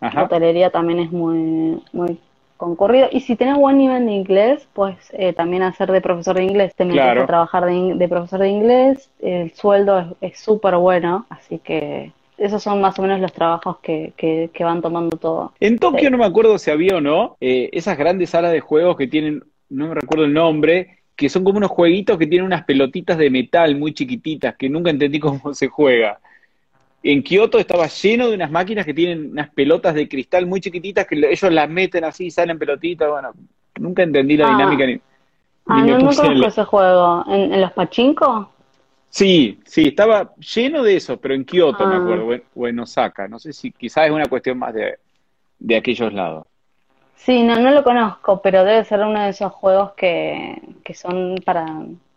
Hotelería 0.00 0.70
también 0.70 0.98
es 0.98 1.12
muy, 1.12 1.82
muy 1.92 2.18
concurrido. 2.56 3.08
Y 3.10 3.20
si 3.20 3.36
tenés 3.36 3.56
buen 3.56 3.78
nivel 3.78 4.06
de 4.06 4.12
inglés, 4.12 4.66
pues 4.72 4.96
eh, 5.12 5.32
también 5.32 5.62
hacer 5.62 5.90
de 5.90 6.00
profesor 6.00 6.36
de 6.36 6.44
inglés. 6.44 6.74
Te 6.74 6.84
metes 6.84 7.02
a 7.02 7.26
trabajar 7.26 7.64
de, 7.66 8.08
profesor 8.08 8.40
de 8.40 8.48
inglés, 8.48 9.10
el 9.20 9.52
sueldo 9.52 10.16
es 10.20 10.38
súper 10.38 10.76
bueno, 10.76 11.26
así 11.28 11.58
que 11.58 12.12
esos 12.36 12.62
son 12.62 12.80
más 12.80 12.98
o 12.98 13.02
menos 13.02 13.20
los 13.20 13.32
trabajos 13.32 13.78
que, 13.78 14.12
que, 14.16 14.64
van 14.64 14.82
tomando 14.82 15.16
todo. 15.16 15.52
En 15.60 15.78
Tokio 15.78 16.10
no 16.10 16.18
me 16.18 16.26
acuerdo 16.26 16.58
si 16.58 16.70
había 16.70 16.96
o 16.96 17.00
no, 17.00 17.36
eh, 17.40 17.70
esas 17.72 17.96
grandes 17.96 18.30
salas 18.30 18.52
de 18.52 18.60
juegos 18.60 18.96
que 18.96 19.06
tienen, 19.06 19.42
no 19.68 19.88
me 19.88 19.94
recuerdo 19.94 20.24
el 20.24 20.32
nombre, 20.32 20.98
que 21.16 21.28
son 21.28 21.44
como 21.44 21.58
unos 21.58 21.70
jueguitos 21.70 22.18
que 22.18 22.26
tienen 22.26 22.46
unas 22.46 22.64
pelotitas 22.64 23.18
de 23.18 23.30
metal 23.30 23.76
muy 23.76 23.94
chiquititas, 23.94 24.56
que 24.56 24.68
nunca 24.68 24.90
entendí 24.90 25.20
cómo 25.20 25.54
se 25.54 25.68
juega 25.68 26.18
en 27.12 27.22
Kioto 27.22 27.58
estaba 27.58 27.86
lleno 27.86 28.28
de 28.28 28.34
unas 28.34 28.50
máquinas 28.50 28.86
que 28.86 28.94
tienen 28.94 29.32
unas 29.32 29.50
pelotas 29.50 29.94
de 29.94 30.08
cristal 30.08 30.46
muy 30.46 30.60
chiquititas 30.60 31.06
que 31.06 31.16
ellos 31.16 31.52
las 31.52 31.68
meten 31.68 32.02
así 32.02 32.26
y 32.26 32.30
salen 32.30 32.58
pelotitas. 32.58 33.10
Bueno, 33.10 33.32
nunca 33.78 34.02
entendí 34.02 34.38
la 34.38 34.48
ah. 34.48 34.50
dinámica 34.50 34.86
ni, 34.86 35.00
ah, 35.66 35.82
no, 35.82 35.98
no 35.98 36.14
conozco 36.14 36.46
ese 36.46 36.64
juego. 36.64 37.24
¿En, 37.28 37.60
los 37.60 37.72
pachinko? 37.72 38.50
Sí, 39.10 39.60
sí, 39.66 39.88
estaba 39.88 40.32
lleno 40.36 40.82
de 40.82 40.96
eso, 40.96 41.18
pero 41.18 41.34
en 41.34 41.44
Kioto 41.44 41.86
me 41.86 41.96
ah. 41.96 41.98
acuerdo, 41.98 42.42
o 42.54 42.66
en, 42.66 42.80
Osaka. 42.80 43.28
No 43.28 43.38
sé 43.38 43.52
si 43.52 43.70
quizás 43.70 44.06
es 44.06 44.10
una 44.10 44.26
cuestión 44.26 44.58
más 44.58 44.72
de, 44.72 44.98
de 45.58 45.76
aquellos 45.76 46.10
lados. 46.10 46.46
Sí, 47.16 47.42
no, 47.42 47.58
no 47.60 47.70
lo 47.70 47.84
conozco, 47.84 48.40
pero 48.40 48.64
debe 48.64 48.82
ser 48.84 49.00
uno 49.00 49.22
de 49.22 49.28
esos 49.28 49.52
juegos 49.52 49.92
que, 49.92 50.60
que 50.82 50.94
son 50.94 51.36
para 51.44 51.66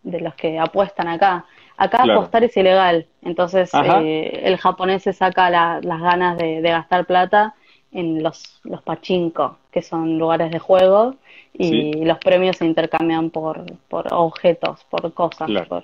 de 0.03 0.21
los 0.21 0.33
que 0.35 0.57
apuestan 0.57 1.09
acá. 1.09 1.45
Acá 1.77 2.03
apostar 2.03 2.43
es 2.43 2.57
ilegal, 2.57 3.05
entonces 3.21 3.69
eh, 3.73 4.41
el 4.43 4.57
japonés 4.57 5.03
se 5.03 5.13
saca 5.13 5.49
las 5.49 6.01
ganas 6.01 6.35
de, 6.37 6.59
gastar 6.61 7.05
plata 7.05 7.53
en 7.91 8.23
los, 8.23 8.59
los 8.63 8.81
pachinko, 8.81 9.57
que 9.71 9.83
son 9.83 10.17
lugares 10.17 10.49
de 10.51 10.57
juego, 10.57 11.15
y 11.53 12.03
los 12.03 12.17
premios 12.17 12.57
se 12.57 12.65
intercambian 12.65 13.29
por, 13.29 13.63
por 13.89 14.11
objetos, 14.11 14.83
por 14.89 15.13
cosas, 15.13 15.49
por 15.67 15.83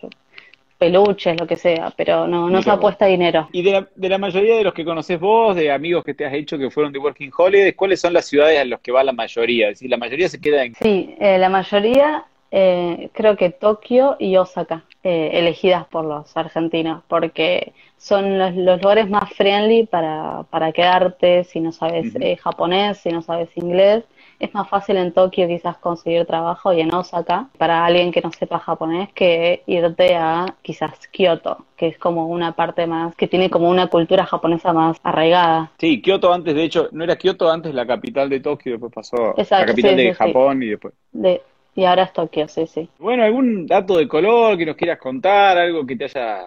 peluches, 0.83 1.39
lo 1.39 1.47
que 1.47 1.55
sea, 1.55 1.93
pero 1.95 2.27
no, 2.27 2.49
no 2.49 2.61
se 2.61 2.69
apuesta 2.69 3.05
dinero. 3.05 3.47
Y 3.51 3.61
de 3.61 3.71
la, 3.71 3.87
de 3.95 4.09
la 4.09 4.17
mayoría 4.17 4.57
de 4.57 4.63
los 4.63 4.73
que 4.73 4.83
conoces 4.83 5.19
vos, 5.19 5.55
de 5.55 5.71
amigos 5.71 6.03
que 6.03 6.13
te 6.13 6.25
has 6.25 6.33
hecho 6.33 6.57
que 6.57 6.69
fueron 6.69 6.91
de 6.91 6.99
Working 6.99 7.31
Holidays, 7.35 7.75
¿cuáles 7.75 8.01
son 8.01 8.13
las 8.13 8.25
ciudades 8.25 8.59
a 8.59 8.65
las 8.65 8.81
que 8.81 8.91
va 8.91 9.03
la 9.03 9.13
mayoría? 9.13 9.69
Es 9.69 9.75
decir, 9.75 9.89
la 9.89 9.97
mayoría 9.97 10.27
se 10.27 10.41
queda 10.41 10.63
en... 10.63 10.75
Sí, 10.75 11.15
eh, 11.19 11.37
la 11.37 11.49
mayoría 11.49 12.25
eh, 12.55 13.09
creo 13.13 13.35
que 13.35 13.49
Tokio 13.49 14.15
y 14.19 14.37
Osaka, 14.37 14.83
eh, 15.03 15.31
elegidas 15.33 15.87
por 15.87 16.05
los 16.05 16.37
argentinos, 16.37 17.01
porque 17.07 17.73
son 17.97 18.37
los, 18.37 18.55
lugares 18.55 19.09
más 19.09 19.33
friendly 19.33 19.87
para, 19.87 20.43
para 20.51 20.71
quedarte 20.71 21.45
si 21.45 21.59
no 21.59 21.71
sabes 21.71 22.13
eh, 22.21 22.37
japonés, 22.37 22.99
si 22.99 23.09
no 23.09 23.23
sabes 23.23 23.49
inglés. 23.57 24.03
Es 24.39 24.53
más 24.53 24.69
fácil 24.69 24.97
en 24.97 25.13
Tokio 25.13 25.47
quizás 25.47 25.77
conseguir 25.77 26.27
trabajo 26.27 26.71
y 26.73 26.81
en 26.81 26.93
Osaka 26.93 27.47
para 27.57 27.83
alguien 27.83 28.11
que 28.11 28.21
no 28.21 28.31
sepa 28.31 28.59
japonés 28.59 29.11
que 29.13 29.63
irte 29.65 30.15
a 30.15 30.45
quizás 30.61 31.07
Kioto, 31.07 31.65
que 31.75 31.87
es 31.87 31.97
como 31.97 32.27
una 32.27 32.51
parte 32.51 32.85
más, 32.85 33.15
que 33.15 33.27
tiene 33.27 33.49
como 33.49 33.67
una 33.67 33.87
cultura 33.87 34.25
japonesa 34.25 34.73
más 34.73 34.97
arraigada. 35.01 35.71
Sí, 35.79 36.03
Kioto 36.03 36.31
antes, 36.31 36.53
de 36.53 36.63
hecho, 36.65 36.89
no 36.91 37.03
era 37.03 37.15
Kioto 37.15 37.49
antes 37.49 37.73
la 37.73 37.87
capital 37.87 38.29
de 38.29 38.41
Tokio, 38.41 38.73
después 38.73 38.93
pasó 38.93 39.33
la 39.35 39.65
capital 39.65 39.95
de 39.95 40.13
Japón 40.13 40.61
y 40.61 40.67
después. 40.67 40.93
De, 41.13 41.41
y 41.75 41.85
ahora 41.85 42.03
es 42.03 42.13
Tokio, 42.13 42.47
sí, 42.47 42.67
sí. 42.67 42.89
Bueno, 42.99 43.23
algún 43.23 43.65
dato 43.65 43.97
de 43.97 44.07
color 44.07 44.57
que 44.57 44.65
nos 44.65 44.75
quieras 44.75 44.99
contar, 44.99 45.57
algo 45.57 45.85
que 45.85 45.95
te 45.95 46.05
haya, 46.05 46.45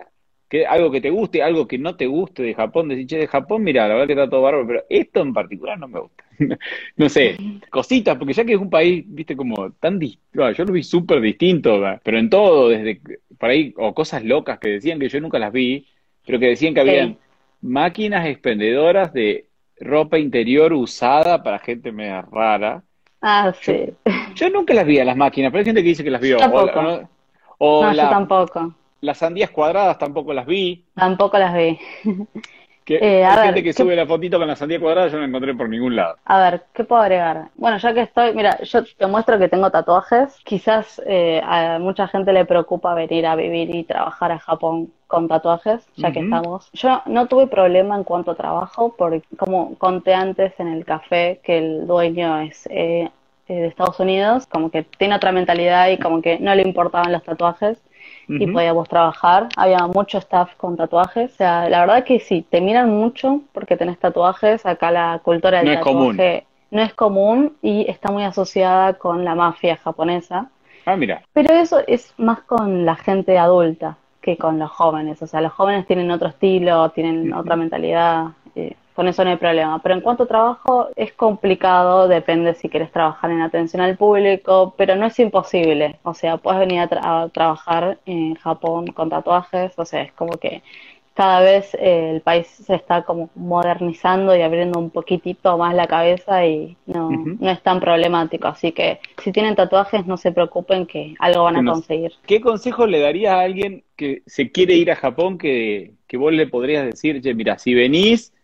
que, 0.48 0.64
algo 0.64 0.90
que 0.90 1.00
te 1.00 1.10
guste, 1.10 1.42
algo 1.42 1.66
que 1.66 1.78
no 1.78 1.96
te 1.96 2.06
guste 2.06 2.42
de 2.42 2.54
Japón, 2.54 2.88
decir, 2.88 3.06
che, 3.06 3.18
de 3.18 3.26
Japón, 3.26 3.64
mira, 3.64 3.88
la 3.88 3.94
verdad 3.94 4.06
que 4.06 4.12
está 4.12 4.30
todo 4.30 4.42
bárbaro, 4.42 4.66
pero 4.66 4.84
esto 4.88 5.20
en 5.20 5.32
particular 5.32 5.78
no 5.78 5.88
me 5.88 6.00
gusta. 6.00 6.24
no 6.96 7.08
sé, 7.08 7.36
cositas, 7.70 8.16
porque 8.16 8.34
ya 8.34 8.44
que 8.44 8.52
es 8.52 8.60
un 8.60 8.70
país, 8.70 9.04
viste, 9.06 9.36
como 9.36 9.72
tan 9.72 9.98
distinto, 9.98 10.50
yo 10.52 10.64
lo 10.64 10.72
vi 10.72 10.82
súper 10.82 11.20
distinto, 11.20 11.82
pero 12.02 12.18
en 12.18 12.30
todo, 12.30 12.68
desde 12.68 13.00
por 13.38 13.50
ahí, 13.50 13.74
o 13.76 13.94
cosas 13.94 14.24
locas 14.24 14.58
que 14.58 14.70
decían 14.70 14.98
que 14.98 15.08
yo 15.08 15.20
nunca 15.20 15.38
las 15.38 15.52
vi, 15.52 15.86
pero 16.24 16.38
que 16.38 16.46
decían 16.46 16.74
que 16.74 16.80
habían 16.80 17.18
máquinas 17.60 18.26
expendedoras 18.26 19.12
de 19.12 19.46
ropa 19.80 20.18
interior 20.18 20.72
usada 20.72 21.42
para 21.42 21.58
gente 21.58 21.92
media 21.92 22.22
rara 22.22 22.82
Ah, 23.28 23.52
sí. 23.60 23.92
Yo, 24.36 24.50
nunca 24.50 24.72
las 24.72 24.86
vi 24.86 25.00
a 25.00 25.04
las 25.04 25.16
máquinas, 25.16 25.50
pero 25.50 25.58
hay 25.58 25.64
gente 25.64 25.82
que 25.82 25.88
dice 25.88 26.04
que 26.04 26.12
las 26.12 26.20
vio. 26.20 26.36
Tampoco. 26.36 27.08
O, 27.58 27.82
no, 27.82 27.92
yo 27.92 28.08
tampoco. 28.08 28.72
Las 29.00 29.18
sandías 29.18 29.50
cuadradas 29.50 29.98
tampoco 29.98 30.32
las 30.32 30.46
vi. 30.46 30.84
Tampoco 30.94 31.36
las 31.36 31.52
vi. 31.52 31.76
Que 32.86 32.98
Eh, 33.02 33.24
a 33.24 33.30
hay 33.32 33.36
ver, 33.36 33.44
gente 33.46 33.62
que 33.64 33.70
¿qué- 33.70 33.82
sube 33.82 33.96
la 33.96 34.06
fotito 34.06 34.38
con 34.38 34.46
la 34.48 34.54
sandía 34.56 34.78
cuadrada, 34.80 35.08
yo 35.08 35.14
no 35.16 35.22
la 35.22 35.26
encontré 35.26 35.54
por 35.54 35.68
ningún 35.68 35.96
lado. 35.96 36.16
A 36.24 36.38
ver, 36.40 36.62
¿qué 36.72 36.84
puedo 36.84 37.02
agregar? 37.02 37.48
Bueno, 37.56 37.78
ya 37.78 37.92
que 37.92 38.02
estoy, 38.02 38.32
mira, 38.32 38.58
yo 38.62 38.84
te 38.84 39.06
muestro 39.08 39.38
que 39.40 39.48
tengo 39.48 39.70
tatuajes. 39.70 40.36
Quizás 40.44 41.02
eh, 41.04 41.42
a 41.44 41.78
mucha 41.80 42.06
gente 42.06 42.32
le 42.32 42.44
preocupa 42.44 42.94
venir 42.94 43.26
a 43.26 43.34
vivir 43.34 43.74
y 43.74 43.82
trabajar 43.84 44.30
a 44.32 44.38
Japón 44.38 44.92
con 45.08 45.26
tatuajes, 45.28 45.84
ya 45.96 46.12
que 46.12 46.20
estamos. 46.20 46.70
Yo 46.72 47.02
no 47.06 47.26
tuve 47.26 47.48
problema 47.48 47.96
en 47.96 48.04
cuanto 48.04 48.30
a 48.30 48.34
trabajo, 48.36 48.94
porque 48.96 49.22
como 49.36 49.74
conté 49.78 50.14
antes 50.14 50.52
en 50.60 50.68
el 50.68 50.84
café 50.84 51.40
que 51.42 51.58
el 51.58 51.86
dueño 51.88 52.38
es 52.40 52.68
eh, 52.70 53.10
de 53.48 53.66
Estados 53.66 53.98
Unidos, 54.00 54.46
como 54.46 54.70
que 54.70 54.82
tiene 54.84 55.14
otra 55.16 55.30
mentalidad 55.32 55.88
y 55.90 55.98
como 55.98 56.22
que 56.22 56.38
no 56.40 56.54
le 56.54 56.62
importaban 56.62 57.12
los 57.12 57.22
tatuajes 57.22 57.78
y 58.28 58.46
podíamos 58.46 58.88
trabajar. 58.88 59.48
Había 59.56 59.86
mucho 59.86 60.18
staff 60.18 60.54
con 60.56 60.76
tatuajes. 60.76 61.32
O 61.32 61.36
sea, 61.36 61.68
la 61.68 61.80
verdad 61.80 62.04
que 62.04 62.20
sí, 62.20 62.44
te 62.48 62.60
miran 62.60 62.90
mucho 62.90 63.40
porque 63.52 63.76
tenés 63.76 63.98
tatuajes. 63.98 64.64
Acá 64.66 64.90
la 64.90 65.20
cultura 65.22 65.58
del 65.58 65.66
No 65.66 65.72
es 65.72 65.80
común. 65.80 66.16
tatuaje 66.16 66.46
no 66.70 66.82
es 66.82 66.94
común 66.94 67.56
y 67.62 67.88
está 67.88 68.10
muy 68.10 68.24
asociada 68.24 68.94
con 68.94 69.24
la 69.24 69.34
mafia 69.34 69.76
japonesa. 69.76 70.50
Ah, 70.84 70.96
mira. 70.96 71.22
Pero 71.32 71.54
eso 71.54 71.78
es 71.86 72.12
más 72.18 72.40
con 72.40 72.84
la 72.84 72.96
gente 72.96 73.38
adulta 73.38 73.96
que 74.20 74.36
con 74.36 74.58
los 74.58 74.70
jóvenes. 74.70 75.22
O 75.22 75.26
sea, 75.26 75.40
los 75.40 75.52
jóvenes 75.52 75.86
tienen 75.86 76.10
otro 76.10 76.28
estilo, 76.28 76.90
tienen 76.90 77.32
otra 77.32 77.56
mentalidad. 77.56 78.26
eh, 78.54 78.74
con 78.96 79.08
eso 79.08 79.24
no 79.24 79.30
hay 79.30 79.36
problema. 79.36 79.80
Pero 79.82 79.94
en 79.94 80.00
cuanto 80.00 80.24
a 80.24 80.26
trabajo, 80.26 80.88
es 80.96 81.12
complicado, 81.12 82.08
depende 82.08 82.54
si 82.54 82.68
quieres 82.68 82.90
trabajar 82.92 83.30
en 83.30 83.42
atención 83.42 83.82
al 83.82 83.96
público, 83.96 84.74
pero 84.76 84.96
no 84.96 85.06
es 85.06 85.18
imposible. 85.20 85.98
O 86.02 86.14
sea, 86.14 86.38
puedes 86.38 86.60
venir 86.60 86.80
a, 86.80 86.88
tra- 86.90 87.24
a 87.24 87.28
trabajar 87.28 87.98
en 88.06 88.34
Japón 88.36 88.88
con 88.88 89.10
tatuajes. 89.10 89.72
O 89.78 89.84
sea, 89.84 90.02
es 90.02 90.12
como 90.12 90.32
que 90.38 90.62
cada 91.14 91.40
vez 91.40 91.74
eh, 91.74 92.10
el 92.14 92.20
país 92.20 92.46
se 92.46 92.74
está 92.74 93.02
como 93.02 93.30
modernizando 93.34 94.36
y 94.36 94.42
abriendo 94.42 94.78
un 94.78 94.90
poquitito 94.90 95.56
más 95.56 95.74
la 95.74 95.86
cabeza 95.86 96.44
y 96.46 96.76
no, 96.86 97.10
no 97.10 97.50
es 97.50 97.62
tan 97.62 97.80
problemático. 97.80 98.48
Así 98.48 98.72
que 98.72 99.00
si 99.22 99.32
tienen 99.32 99.56
tatuajes, 99.56 100.06
no 100.06 100.18
se 100.18 100.32
preocupen 100.32 100.84
que 100.86 101.14
algo 101.18 101.44
van 101.44 101.56
a 101.56 101.64
conseguir. 101.64 102.12
¿Qué 102.26 102.40
consejo 102.42 102.86
le 102.86 103.00
darías 103.00 103.32
a 103.32 103.40
alguien 103.40 103.82
que 103.96 104.22
se 104.26 104.50
quiere 104.50 104.74
ir 104.74 104.90
a 104.90 104.96
Japón 104.96 105.38
que, 105.38 105.92
que 106.06 106.16
vos 106.18 106.32
le 106.34 106.46
podrías 106.46 106.84
decir, 106.84 107.22
che, 107.22 107.32
mira, 107.34 107.58
si 107.58 107.72
venís, 107.72 108.34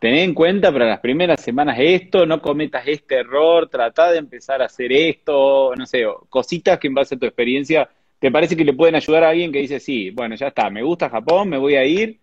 tened 0.00 0.24
en 0.24 0.34
cuenta 0.34 0.72
para 0.72 0.86
las 0.86 0.98
primeras 1.00 1.40
semanas 1.40 1.76
esto, 1.78 2.26
no 2.26 2.40
cometas 2.42 2.88
este 2.88 3.16
error, 3.16 3.68
tratá 3.68 4.10
de 4.10 4.18
empezar 4.18 4.60
a 4.62 4.64
hacer 4.64 4.90
esto, 4.92 5.72
no 5.76 5.86
sé, 5.86 6.04
cositas 6.28 6.78
que 6.78 6.88
en 6.88 6.94
base 6.94 7.14
a 7.14 7.18
tu 7.18 7.26
experiencia 7.26 7.88
te 8.18 8.30
parece 8.30 8.56
que 8.56 8.64
le 8.64 8.72
pueden 8.72 8.94
ayudar 8.96 9.24
a 9.24 9.28
alguien 9.30 9.52
que 9.52 9.60
dice, 9.60 9.78
sí, 9.78 10.10
bueno, 10.10 10.34
ya 10.34 10.48
está, 10.48 10.68
me 10.70 10.82
gusta 10.82 11.08
Japón, 11.10 11.48
me 11.50 11.58
voy 11.58 11.74
a 11.76 11.84
ir, 11.84 12.18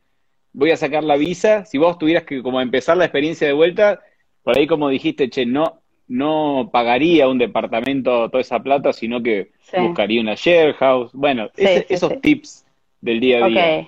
voy 0.54 0.72
a 0.72 0.78
sacar 0.78 1.04
la 1.04 1.18
visa. 1.18 1.66
Si 1.66 1.78
vos 1.78 1.98
tuvieras 1.98 2.24
que 2.24 2.42
como 2.44 2.60
empezar 2.62 2.98
la 2.98 3.06
experiencia 3.06 3.48
de 3.48 3.54
vuelta, 3.54 4.02
por 4.44 4.58
ahí 4.58 4.68
como 4.68 4.90
dijiste, 4.90 5.30
che, 5.30 5.46
no, 5.46 5.82
no 6.08 6.70
pagaría 6.72 7.28
un 7.28 7.38
departamento 7.38 8.30
toda 8.30 8.42
esa 8.42 8.62
plata, 8.62 8.92
sino 8.94 9.22
que 9.24 9.52
Sí. 9.62 9.78
buscaría 9.80 10.22
una 10.22 10.36
share 10.36 10.74
house. 10.74 11.12
Bueno, 11.14 11.50
Sí, 11.56 11.64
ese- 11.64 11.86
sí, 11.88 11.94
esos 11.96 12.22
tips 12.22 12.66
del 13.02 13.20
día 13.20 13.44
a 13.44 13.48
día. 13.48 13.88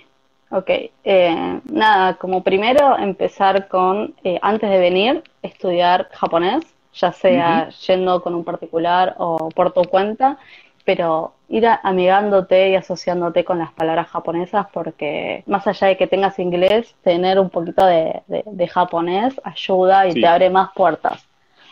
Ok. 0.52 0.70
Eh, 1.04 1.60
nada, 1.72 2.16
como 2.16 2.44
primero 2.44 2.98
empezar 2.98 3.68
con, 3.68 4.14
eh, 4.24 4.40
antes 4.42 4.70
de 4.70 4.80
venir, 4.80 5.24
estudiar 5.42 6.10
japonés, 6.12 6.64
ya 6.94 7.12
sea 7.12 7.70
yendo 7.88 8.22
con 8.22 8.34
un 8.36 8.44
particular 8.44 9.16
o 9.18 9.50
por 9.50 9.72
tu 9.72 9.84
cuenta, 9.84 10.38
pero 10.86 11.34
ir 11.50 11.68
a- 11.68 11.80
amigándote 11.84 12.70
y 12.70 12.76
asociándote 12.76 13.44
con 13.44 13.60
las 13.60 13.72
palabras 13.74 14.08
japonesas 14.08 14.66
porque 14.74 15.44
más 15.46 15.68
allá 15.68 15.88
de 15.88 15.98
que 15.98 16.08
tengas 16.08 16.40
inglés, 16.40 16.96
tener 17.04 17.40
un 17.40 17.50
poquito 17.50 17.86
de, 17.86 18.22
de- 18.28 18.44
de 18.46 18.68
japonés 18.68 19.40
ayuda 19.44 20.08
y 20.08 20.14
Sí. 20.14 20.22
te 20.22 20.28
abre 20.28 20.50
más 20.50 20.70
puertas. 20.74 21.26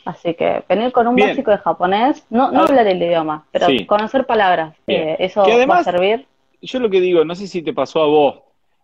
Así 0.05 0.35
que 0.35 0.63
venir 0.69 0.91
con 0.93 1.07
un 1.07 1.15
Bien. 1.15 1.29
básico 1.29 1.51
de 1.51 1.57
japonés, 1.57 2.25
no, 2.29 2.51
no 2.51 2.61
Ah. 2.61 2.65
hablar 2.69 2.87
el 2.87 3.01
idioma, 3.01 3.43
pero 3.51 3.65
Sí. 3.67 3.85
conocer 3.85 4.25
palabras, 4.25 4.75
eh, 4.87 5.15
eso 5.19 5.43
va 5.67 5.79
a 5.79 5.83
servir. 5.83 6.25
Yo 6.61 6.79
lo 6.79 6.89
que 6.89 7.01
digo, 7.01 7.25
no 7.25 7.35
sé 7.35 7.47
si 7.47 7.61
te 7.61 7.73
pasó 7.73 8.01
a 8.01 8.07
vos, 8.07 8.35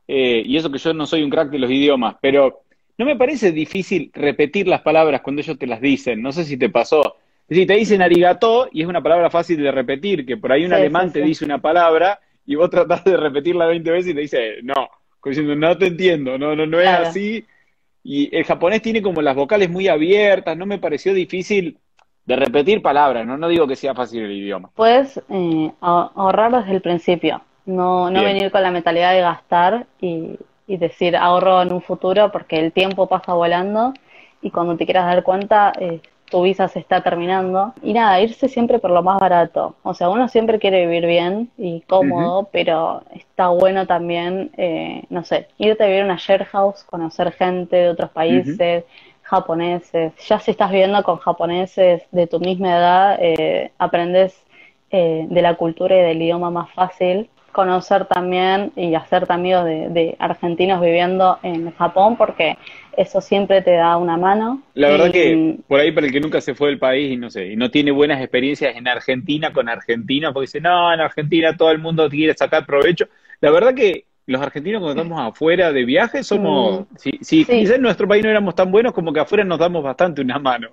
eh, 0.07 0.43
y 0.45 0.57
eso 0.57 0.71
que 0.71 0.77
yo 0.79 0.93
no 0.93 1.05
soy 1.05 1.23
un 1.23 1.29
crack 1.29 1.49
de 1.49 1.59
los 1.59 1.71
idiomas, 1.71 2.15
pero 2.21 2.61
no 2.97 3.05
me 3.05 3.15
parece 3.15 3.51
difícil 3.51 4.11
repetir 4.13 4.67
las 4.67 4.81
palabras 4.81 5.21
cuando 5.21 5.41
ellos 5.41 5.57
te 5.57 5.67
las 5.67 5.81
dicen. 5.81 6.21
No 6.21 6.31
sé 6.31 6.43
si 6.45 6.57
te 6.57 6.69
pasó. 6.69 7.15
Es 7.43 7.49
decir, 7.49 7.67
te 7.67 7.73
dicen 7.75 8.01
arigato 8.01 8.69
y 8.71 8.81
es 8.81 8.87
una 8.87 9.01
palabra 9.03 9.29
fácil 9.29 9.61
de 9.61 9.71
repetir, 9.71 10.25
que 10.25 10.37
por 10.37 10.51
ahí 10.51 10.63
un 10.63 10.69
Sí, 10.69 10.75
alemán 10.75 11.07
sí, 11.07 11.13
te 11.13 11.21
sí. 11.21 11.25
dice 11.27 11.45
una 11.45 11.59
palabra 11.61 12.19
y 12.45 12.55
vos 12.55 12.69
tratás 12.69 13.03
de 13.03 13.17
repetirla 13.17 13.65
20 13.65 13.91
veces 13.91 14.11
y 14.11 14.15
te 14.15 14.21
dice, 14.21 14.55
no, 14.63 14.89
diciendo, 15.25 15.55
no 15.55 15.77
te 15.77 15.87
entiendo, 15.87 16.37
no, 16.37 16.55
no, 16.55 16.65
no 16.65 16.79
es 16.79 16.85
Claro. 16.87 17.07
así. 17.07 17.45
Y 18.03 18.35
el 18.35 18.43
japonés 18.43 18.81
tiene 18.81 19.01
como 19.01 19.21
las 19.21 19.35
vocales 19.35 19.69
muy 19.69 19.87
abiertas, 19.87 20.57
no 20.57 20.65
me 20.65 20.77
pareció 20.77 21.13
difícil 21.13 21.77
de 22.25 22.35
repetir 22.35 22.81
palabras, 22.81 23.25
no, 23.25 23.37
no 23.37 23.47
digo 23.49 23.67
que 23.67 23.75
sea 23.75 23.93
fácil 23.93 24.23
el 24.23 24.31
idioma. 24.31 24.69
Puedes 24.75 25.17
eh, 25.29 25.71
ahorrar 25.81 26.51
desde 26.61 26.75
el 26.75 26.81
principio, 26.81 27.41
no, 27.65 28.09
no 28.09 28.19
Bien. 28.21 28.33
venir 28.33 28.51
con 28.51 28.63
la 28.63 28.71
mentalidad 28.71 29.13
de 29.13 29.21
gastar 29.21 29.85
y, 30.01 30.37
y 30.67 30.77
decir 30.77 31.15
ahorro 31.15 31.61
en 31.61 31.73
un 31.73 31.81
futuro 31.81 32.31
porque 32.31 32.59
el 32.59 32.71
tiempo 32.71 33.07
pasa 33.07 33.33
volando 33.33 33.93
y 34.41 34.51
cuando 34.51 34.75
te 34.75 34.85
quieras 34.85 35.05
dar 35.05 35.23
cuenta 35.23 35.71
eh, 35.79 36.01
tu 36.33 36.41
visa 36.41 36.67
se 36.67 36.79
está 36.79 37.01
terminando. 37.01 37.73
Y 37.83 37.93
nada, 37.93 38.19
irse 38.19 38.47
siempre 38.49 38.79
por 38.79 38.89
lo 38.89 39.03
más 39.03 39.19
barato. 39.19 39.75
O 39.83 39.93
sea, 39.93 40.09
uno 40.09 40.27
siempre 40.27 40.57
quiere 40.57 40.87
vivir 40.87 41.05
bien 41.05 41.51
y 41.59 41.81
cómodo, 41.81 42.49
pero 42.51 43.03
está 43.13 43.49
bueno 43.49 43.85
también, 43.85 44.49
eh, 44.57 45.03
no 45.09 45.23
sé, 45.23 45.47
irte 45.59 45.83
a 45.83 45.85
vivir 45.85 46.01
a 46.01 46.05
una 46.05 46.17
share 46.17 46.45
house, 46.45 46.83
conocer 46.85 47.33
gente 47.33 47.75
de 47.75 47.89
otros 47.89 48.09
países, 48.09 48.83
japoneses. 49.21 50.13
Ya 50.27 50.39
si 50.39 50.49
estás 50.49 50.71
viviendo 50.71 51.03
con 51.03 51.17
japoneses 51.17 52.01
de 52.11 52.25
tu 52.25 52.39
misma 52.39 52.77
edad, 52.77 53.17
eh, 53.21 53.71
aprendes 53.77 54.35
eh, 54.89 55.27
de 55.29 55.41
la 55.43 55.53
cultura 55.53 55.95
y 55.95 56.01
del 56.01 56.19
idioma 56.19 56.49
más 56.49 56.71
fácil. 56.71 57.29
Conocer 57.53 58.05
también 58.05 58.73
y 58.75 58.95
hacerte 58.95 59.31
amigos 59.31 59.63
de, 59.65 59.89
de 59.89 60.15
argentinos 60.19 60.81
viviendo 60.81 61.39
en 61.43 61.71
Japón, 61.75 62.17
porque 62.17 62.57
eso 62.97 63.21
siempre 63.21 63.61
te 63.61 63.71
da 63.71 63.95
una 63.97 64.17
mano. 64.17 64.61
La 64.73 64.89
verdad 64.89 65.07
Y- 65.07 65.11
que 65.13 65.57
por 65.67 65.79
ahí 65.79 65.91
para 65.91 66.07
el 66.07 66.11
que 66.13 66.19
nunca 66.19 66.41
se 66.41 66.55
fue 66.55 66.69
del 66.69 66.79
país 66.79 67.11
y 67.11 67.17
no 67.17 67.29
sé, 67.29 67.47
y 67.47 67.55
no 67.55 67.69
tiene 67.69 67.91
buenas 67.91 68.19
experiencias 68.21 68.75
en 68.75 68.87
Argentina 68.87 69.53
con 69.53 69.69
argentinos, 69.69 70.33
porque 70.33 70.45
dice, 70.47 70.61
no, 70.61 70.91
en 70.93 70.99
Argentina 70.99 71.55
todo 71.55 71.71
el 71.71 71.79
mundo 71.79 72.09
quiere 72.09 72.33
sacar 72.33 72.65
provecho. 72.65 73.07
La 73.39 73.51
verdad 73.51 73.75
que 73.75 74.05
los 74.25 74.41
argentinos 74.41 74.81
cuando 74.81 75.01
estamos 75.01 75.21
afuera 75.33 75.71
de 75.73 75.83
viaje 75.83 76.23
somos, 76.23 76.85
si, 76.95 77.11
si 77.21 77.41
Mm. 77.41 77.45
Sí. 77.45 77.59
quizás 77.59 77.75
en 77.75 77.81
nuestro 77.81 78.07
país 78.07 78.23
no 78.23 78.29
éramos 78.29 78.55
tan 78.55 78.71
buenos, 78.71 78.93
como 78.93 79.11
que 79.11 79.19
afuera 79.19 79.43
nos 79.43 79.59
damos 79.59 79.83
bastante 79.83 80.21
una 80.21 80.39
mano. 80.39 80.69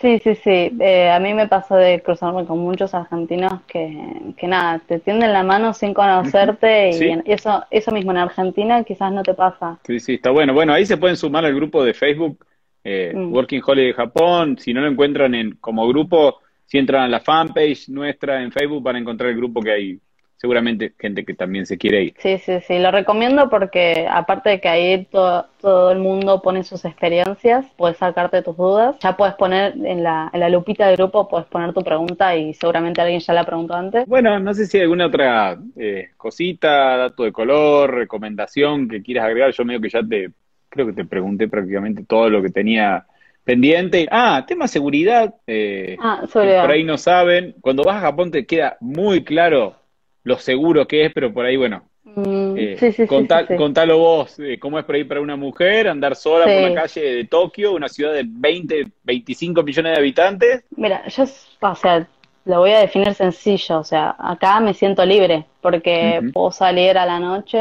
Sí, 0.00 0.18
sí, 0.18 0.34
sí. 0.34 0.72
Eh, 0.80 1.10
a 1.10 1.18
mí 1.20 1.32
me 1.34 1.46
pasó 1.46 1.76
de 1.76 2.02
cruzarme 2.02 2.44
con 2.46 2.58
muchos 2.58 2.92
argentinos 2.94 3.52
que, 3.68 4.32
que 4.36 4.46
nada, 4.48 4.80
te 4.80 4.98
tienden 4.98 5.32
la 5.32 5.42
mano 5.42 5.72
sin 5.72 5.94
conocerte 5.94 6.90
y 6.90 7.30
eso, 7.32 7.64
eso 7.70 7.90
mismo 7.92 8.10
en 8.10 8.18
Argentina 8.18 8.82
quizás 8.84 9.12
no 9.12 9.22
te 9.22 9.34
pasa. 9.34 9.78
Sí, 9.84 10.00
sí, 10.00 10.14
está 10.14 10.30
bueno. 10.30 10.52
Bueno, 10.54 10.72
ahí 10.72 10.84
se 10.86 10.96
pueden 10.96 11.16
sumar 11.16 11.44
al 11.44 11.54
grupo 11.54 11.84
de 11.84 11.94
Facebook, 11.94 12.44
eh, 12.82 13.12
Mm. 13.14 13.32
Working 13.34 13.62
Holiday 13.64 13.92
Japón. 13.92 14.56
Si 14.58 14.72
no 14.74 14.80
lo 14.80 14.88
encuentran 14.88 15.34
en, 15.34 15.52
como 15.60 15.86
grupo, 15.86 16.40
si 16.66 16.78
entran 16.78 17.02
a 17.02 17.08
la 17.08 17.20
fanpage 17.20 17.88
nuestra 17.88 18.42
en 18.42 18.50
Facebook 18.52 18.82
van 18.82 18.96
a 18.96 18.98
encontrar 19.00 19.30
el 19.30 19.36
grupo 19.36 19.60
que 19.60 19.70
hay 19.72 20.00
seguramente 20.40 20.92
gente 20.98 21.24
que 21.24 21.34
también 21.34 21.66
se 21.66 21.76
quiere 21.76 22.02
ir. 22.04 22.14
Sí, 22.18 22.38
sí, 22.38 22.60
sí, 22.66 22.78
lo 22.78 22.90
recomiendo 22.90 23.50
porque 23.50 24.06
aparte 24.10 24.48
de 24.50 24.60
que 24.60 24.68
ahí 24.68 25.04
to- 25.04 25.46
todo 25.60 25.90
el 25.90 25.98
mundo 25.98 26.40
pone 26.40 26.64
sus 26.64 26.84
experiencias, 26.86 27.66
puedes 27.76 27.98
sacarte 27.98 28.40
tus 28.42 28.56
dudas, 28.56 28.96
ya 29.00 29.16
puedes 29.16 29.34
poner 29.34 29.74
en 29.84 30.02
la, 30.02 30.30
en 30.32 30.40
la 30.40 30.48
lupita 30.48 30.86
del 30.86 30.96
grupo, 30.96 31.28
puedes 31.28 31.46
poner 31.48 31.74
tu 31.74 31.82
pregunta 31.82 32.34
y 32.36 32.54
seguramente 32.54 33.02
alguien 33.02 33.20
ya 33.20 33.34
la 33.34 33.44
preguntó 33.44 33.74
antes. 33.74 34.06
Bueno, 34.06 34.38
no 34.40 34.54
sé 34.54 34.66
si 34.66 34.78
hay 34.78 34.84
alguna 34.84 35.06
otra 35.06 35.58
eh, 35.76 36.08
cosita, 36.16 36.96
dato 36.96 37.24
de 37.24 37.32
color, 37.32 37.94
recomendación 37.94 38.88
que 38.88 39.02
quieras 39.02 39.26
agregar. 39.26 39.52
Yo 39.52 39.64
medio 39.66 39.80
que 39.80 39.90
ya 39.90 40.02
te, 40.02 40.30
creo 40.70 40.86
que 40.86 40.92
te 40.94 41.04
pregunté 41.04 41.48
prácticamente 41.48 42.04
todo 42.04 42.30
lo 42.30 42.42
que 42.42 42.48
tenía 42.50 43.06
pendiente. 43.44 44.08
Ah, 44.10 44.44
tema 44.46 44.68
seguridad. 44.68 45.34
eh, 45.46 45.96
Ah, 46.00 46.22
sobre 46.26 46.60
por 46.60 46.70
ahí 46.70 46.84
no 46.84 46.96
saben. 46.98 47.54
Cuando 47.60 47.82
vas 47.84 47.96
a 47.96 48.00
Japón 48.00 48.30
te 48.30 48.46
queda 48.46 48.76
muy 48.80 49.22
claro 49.24 49.76
lo 50.24 50.38
seguro 50.38 50.86
que 50.86 51.06
es, 51.06 51.12
pero 51.14 51.32
por 51.32 51.46
ahí, 51.46 51.56
bueno, 51.56 51.88
Mm, 52.04 52.56
eh, 52.56 52.76
sí, 52.78 52.92
sí, 52.92 53.06
sí, 53.06 53.06
contá- 53.06 53.46
sí, 53.46 53.46
sí. 53.48 53.54
contalo 53.56 53.98
vos, 53.98 54.38
eh, 54.40 54.58
cómo 54.58 54.78
es 54.78 54.84
por 54.84 54.94
ahí 54.96 55.04
para 55.04 55.20
una 55.20 55.36
mujer 55.36 55.88
andar 55.88 56.16
sola 56.16 56.44
por 56.46 56.54
Sí. 56.54 56.62
la 56.62 56.72
calle 56.72 57.00
de 57.02 57.24
Tokio, 57.26 57.72
una 57.74 57.88
ciudad 57.88 58.12
de 58.14 58.24
20, 58.26 58.86
25 59.04 59.62
millones 59.62 59.92
de 59.92 59.98
habitantes. 59.98 60.64
Mira, 60.76 61.06
yo, 61.08 61.24
o 61.24 61.74
sea, 61.74 62.08
lo 62.44 62.58
voy 62.60 62.72
a 62.72 62.78
definir 62.80 63.14
sencillo, 63.14 63.78
o 63.80 63.84
sea, 63.84 64.16
acá 64.18 64.60
me 64.60 64.74
siento 64.74 65.04
libre 65.04 65.46
porque 65.60 66.24
puedo 66.32 66.50
salir 66.52 66.96
a 66.98 67.06
la 67.06 67.18
noche, 67.20 67.60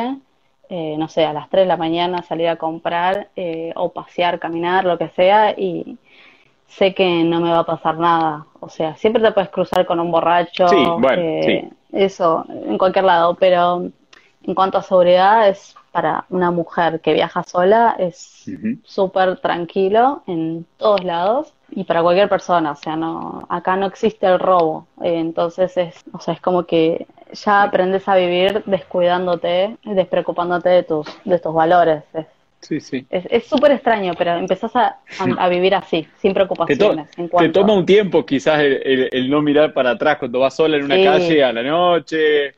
eh, 0.70 0.95
no 0.97 1.07
sé, 1.10 1.26
a 1.26 1.34
las 1.34 1.49
3 1.49 1.64
de 1.64 1.68
la 1.68 1.78
mañana 1.78 2.22
salir 2.24 2.47
a 2.47 2.55
comprar 2.57 3.30
eh, 3.36 3.74
o 3.76 3.91
pasear, 3.91 4.39
caminar, 4.39 4.86
lo 4.86 4.97
que 4.97 5.10
sea, 5.10 5.51
y 5.57 5.97
sé 6.68 6.93
que 6.93 7.24
no 7.24 7.41
me 7.41 7.51
va 7.51 7.60
a 7.60 7.66
pasar 7.66 7.97
nada. 7.97 8.45
O 8.60 8.70
sea, 8.70 8.95
siempre 8.97 9.22
te 9.24 9.32
puedes 9.32 9.49
cruzar 9.49 9.86
con 9.86 9.99
un 9.99 10.12
borracho, 10.12 10.66
Sí, 10.66 10.93
bueno, 10.97 11.28
eh, 11.41 11.70
eso, 11.92 12.46
en 12.50 12.78
cualquier 12.78 13.06
lado, 13.06 13.36
pero 13.36 13.90
en 14.44 14.56
cuanto 14.56 14.78
a 14.78 14.84
seguridad, 14.84 15.50
es 15.50 15.76
para 15.92 16.26
una 16.30 16.52
mujer 16.52 17.02
que 17.02 17.14
viaja 17.14 17.44
sola, 17.44 17.96
es 17.98 18.46
Ujú. 18.48 18.78
súper 18.84 19.38
tranquilo 19.40 20.24
en 20.28 20.66
todos 20.78 21.04
lados 21.04 21.54
y 21.72 21.84
para 21.84 22.02
cualquier 22.02 22.30
persona, 22.30 22.72
o 22.72 22.76
sea, 22.76 22.96
no, 22.96 23.46
acá 23.50 23.76
no 23.76 23.88
existe 23.88 24.26
el 24.28 24.40
robo, 24.40 24.88
eh, 25.02 25.20
entonces 25.20 25.76
es, 25.78 26.04
o 26.14 26.20
sea, 26.20 26.34
es 26.36 26.42
como 26.42 26.64
que 26.64 27.08
ya 27.32 27.64
aprendes 27.64 28.08
a 28.08 28.16
vivir 28.16 28.64
descuidándote, 28.66 29.78
despreocupándote 29.84 30.70
de 30.70 30.84
tus, 30.84 31.08
de 31.26 31.40
tus 31.40 31.54
valores. 31.54 32.04
Es 32.14 32.26
Sí, 32.62 32.80
sí. 32.82 33.05
es 33.30 33.45
súper 33.47 33.72
extraño, 33.72 34.14
pero 34.18 34.34
empezás 34.38 34.76
a, 34.76 34.88
a- 35.20 35.36
a 35.45 35.47
vivir 35.49 35.74
así, 35.76 36.05
sin 36.22 36.34
Te, 36.34 36.39
to- 36.41 36.45
preocupaciones. 36.47 37.07
en 37.18 37.30
te 37.30 37.49
toma 37.49 37.74
un 37.74 37.86
tiempo 37.86 38.26
quizás 38.26 38.60
el, 38.60 38.82
el- 38.84 39.10
el 39.12 39.30
no 39.30 39.41
mirar 39.41 39.74
para 39.74 39.91
atrás 39.91 40.18
cuando 40.18 40.39
vas 40.39 40.55
sola 40.55 40.76
en 40.78 40.84
una 40.84 40.95
Sí. 40.95 41.03
calle 41.05 41.43
a 41.43 41.53
la 41.53 41.64
noche. 41.64 42.53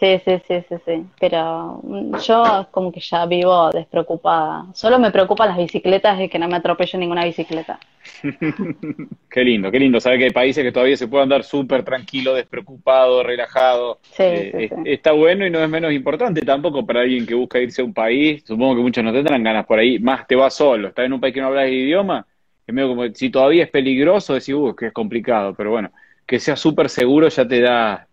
Sí, 0.00 0.18
sí, 0.24 0.40
sí, 0.48 0.64
sí, 0.68 0.76
sí. 0.86 1.04
Pero 1.20 1.80
mm, 1.82 2.16
yo 2.26 2.66
como 2.70 2.90
que 2.90 3.00
ya 3.00 3.26
vivo 3.26 3.70
despreocupada. 3.70 4.66
Solo 4.74 4.98
me 4.98 5.10
preocupan 5.10 5.48
las 5.50 5.58
bicicletas 5.58 6.18
y 6.20 6.28
que 6.28 6.38
no 6.38 6.48
me 6.48 6.56
atropelle 6.56 6.96
ninguna 6.98 7.24
bicicleta. 7.24 7.78
Qué 9.30 9.44
lindo, 9.44 9.70
qué 9.70 9.78
lindo 9.78 10.00
saber 10.00 10.18
que 10.18 10.24
hay 10.24 10.30
países 10.32 10.64
que 10.64 10.72
todavía 10.72 10.96
se 10.96 11.06
puede 11.06 11.22
andar 11.22 11.44
súper 11.44 11.84
tranquilo, 11.84 12.34
despreocupado, 12.34 13.22
relajado. 13.22 14.00
Sí, 14.02 14.22
Eh, 14.24 14.50
sí, 14.52 14.64
es- 14.64 14.70
sí. 14.70 14.76
Está 14.86 15.12
bueno 15.12 15.46
y 15.46 15.50
no 15.50 15.62
es 15.62 15.68
menos 15.70 15.92
importante 15.92 16.40
tampoco 16.42 16.84
para 16.86 17.00
alguien 17.02 17.26
que 17.26 17.34
busca 17.34 17.60
irse 17.60 17.82
a 17.82 17.84
un 17.84 17.94
país. 17.94 18.42
Supongo 18.46 18.76
que 18.76 18.82
muchos 18.82 19.04
no 19.04 19.12
tendrán 19.12 19.42
ganas 19.44 19.66
por 19.66 19.78
ahí. 19.78 19.98
Más 19.98 20.26
te 20.26 20.34
vas 20.34 20.54
solo, 20.54 20.88
estás 20.88 21.06
en 21.06 21.12
un 21.12 21.20
país 21.20 21.34
que 21.34 21.40
no 21.40 21.48
hablas 21.48 21.66
el 21.68 21.74
idioma. 21.74 22.26
Es 22.66 22.74
medio 22.74 22.88
como 22.88 23.06
si 23.14 23.30
todavía 23.30 23.64
es 23.64 23.70
peligroso, 23.70 24.34
decir, 24.34 24.54
uh, 24.56 24.74
que 24.74 24.86
es 24.86 24.92
complicado. 24.92 25.54
Pero 25.54 25.70
bueno, 25.70 25.90
que 26.26 26.38
sea 26.40 26.56
súper 26.56 26.88
seguro 26.88 27.28
ya 27.28 27.46
te 27.46 27.60
da, 27.60 28.08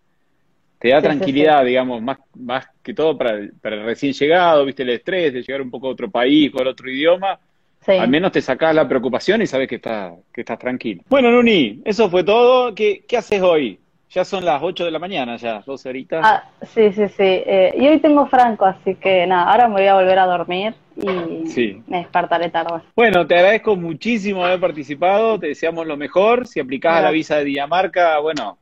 te 0.78 0.88
da 0.90 1.00
Sí, 1.00 1.06
sí, 1.06 1.06
tranquilidad, 1.08 1.64
digamos, 1.64 2.00
más, 2.02 2.18
más 2.36 2.66
que 2.82 2.94
todo 2.94 3.16
para 3.18 3.32
el, 3.32 3.52
para 3.60 3.76
el 3.76 3.84
recién 3.84 4.12
llegado, 4.12 4.64
viste 4.64 4.82
el 4.82 4.90
estrés 4.90 5.32
de 5.32 5.42
llegar 5.42 5.60
un 5.62 5.70
poco 5.70 5.88
a 5.88 5.90
otro 5.90 6.10
país 6.10 6.50
con 6.52 6.66
otro 6.66 6.90
idioma. 6.90 7.38
Sí. 7.80 7.92
Al 7.92 8.08
menos 8.08 8.32
te 8.32 8.40
sacás 8.42 8.74
la 8.74 8.88
preocupación 8.88 9.40
y 9.42 9.46
sabes 9.46 9.66
que, 9.68 9.76
está, 9.76 10.12
que 10.32 10.42
estás 10.42 10.58
tranquilo. 10.58 11.02
Bueno, 11.08 11.30
Nuni, 11.30 11.80
eso 11.84 12.10
fue 12.10 12.22
todo. 12.22 12.74
¿Qué, 12.74 13.04
qué 13.08 13.16
haces 13.16 13.40
hoy? 13.40 13.78
Ya 14.10 14.24
son 14.24 14.44
las 14.44 14.62
8 14.62 14.84
de 14.86 14.90
la 14.90 14.98
mañana, 14.98 15.36
ya, 15.36 15.60
12 15.66 15.88
horitas. 15.88 16.20
Ah, 16.24 16.42
sí, 16.62 16.92
sí, 16.92 17.08
sí. 17.08 17.14
Eh, 17.18 17.74
y 17.78 17.86
hoy 17.88 17.98
tengo 18.00 18.26
Franco, 18.26 18.64
así 18.64 18.94
que 18.94 19.26
nada, 19.26 19.50
ahora 19.50 19.68
me 19.68 19.74
voy 19.74 19.86
a 19.86 19.94
volver 19.94 20.18
a 20.18 20.24
dormir 20.26 20.74
y 20.96 21.46
Sí. 21.46 21.82
me 21.86 21.98
despertaré 21.98 22.48
tarde. 22.50 22.80
Bueno, 22.96 23.26
te 23.26 23.34
agradezco 23.36 23.76
muchísimo 23.76 24.44
haber 24.44 24.60
participado, 24.60 25.38
te 25.38 25.48
deseamos 25.48 25.86
lo 25.86 25.96
mejor. 25.98 26.46
Si 26.46 26.58
aplicás 26.58 26.96
a 26.96 27.02
la 27.02 27.10
visa 27.10 27.36
de 27.36 27.44
Dinamarca, 27.44 28.18
bueno, 28.20 28.56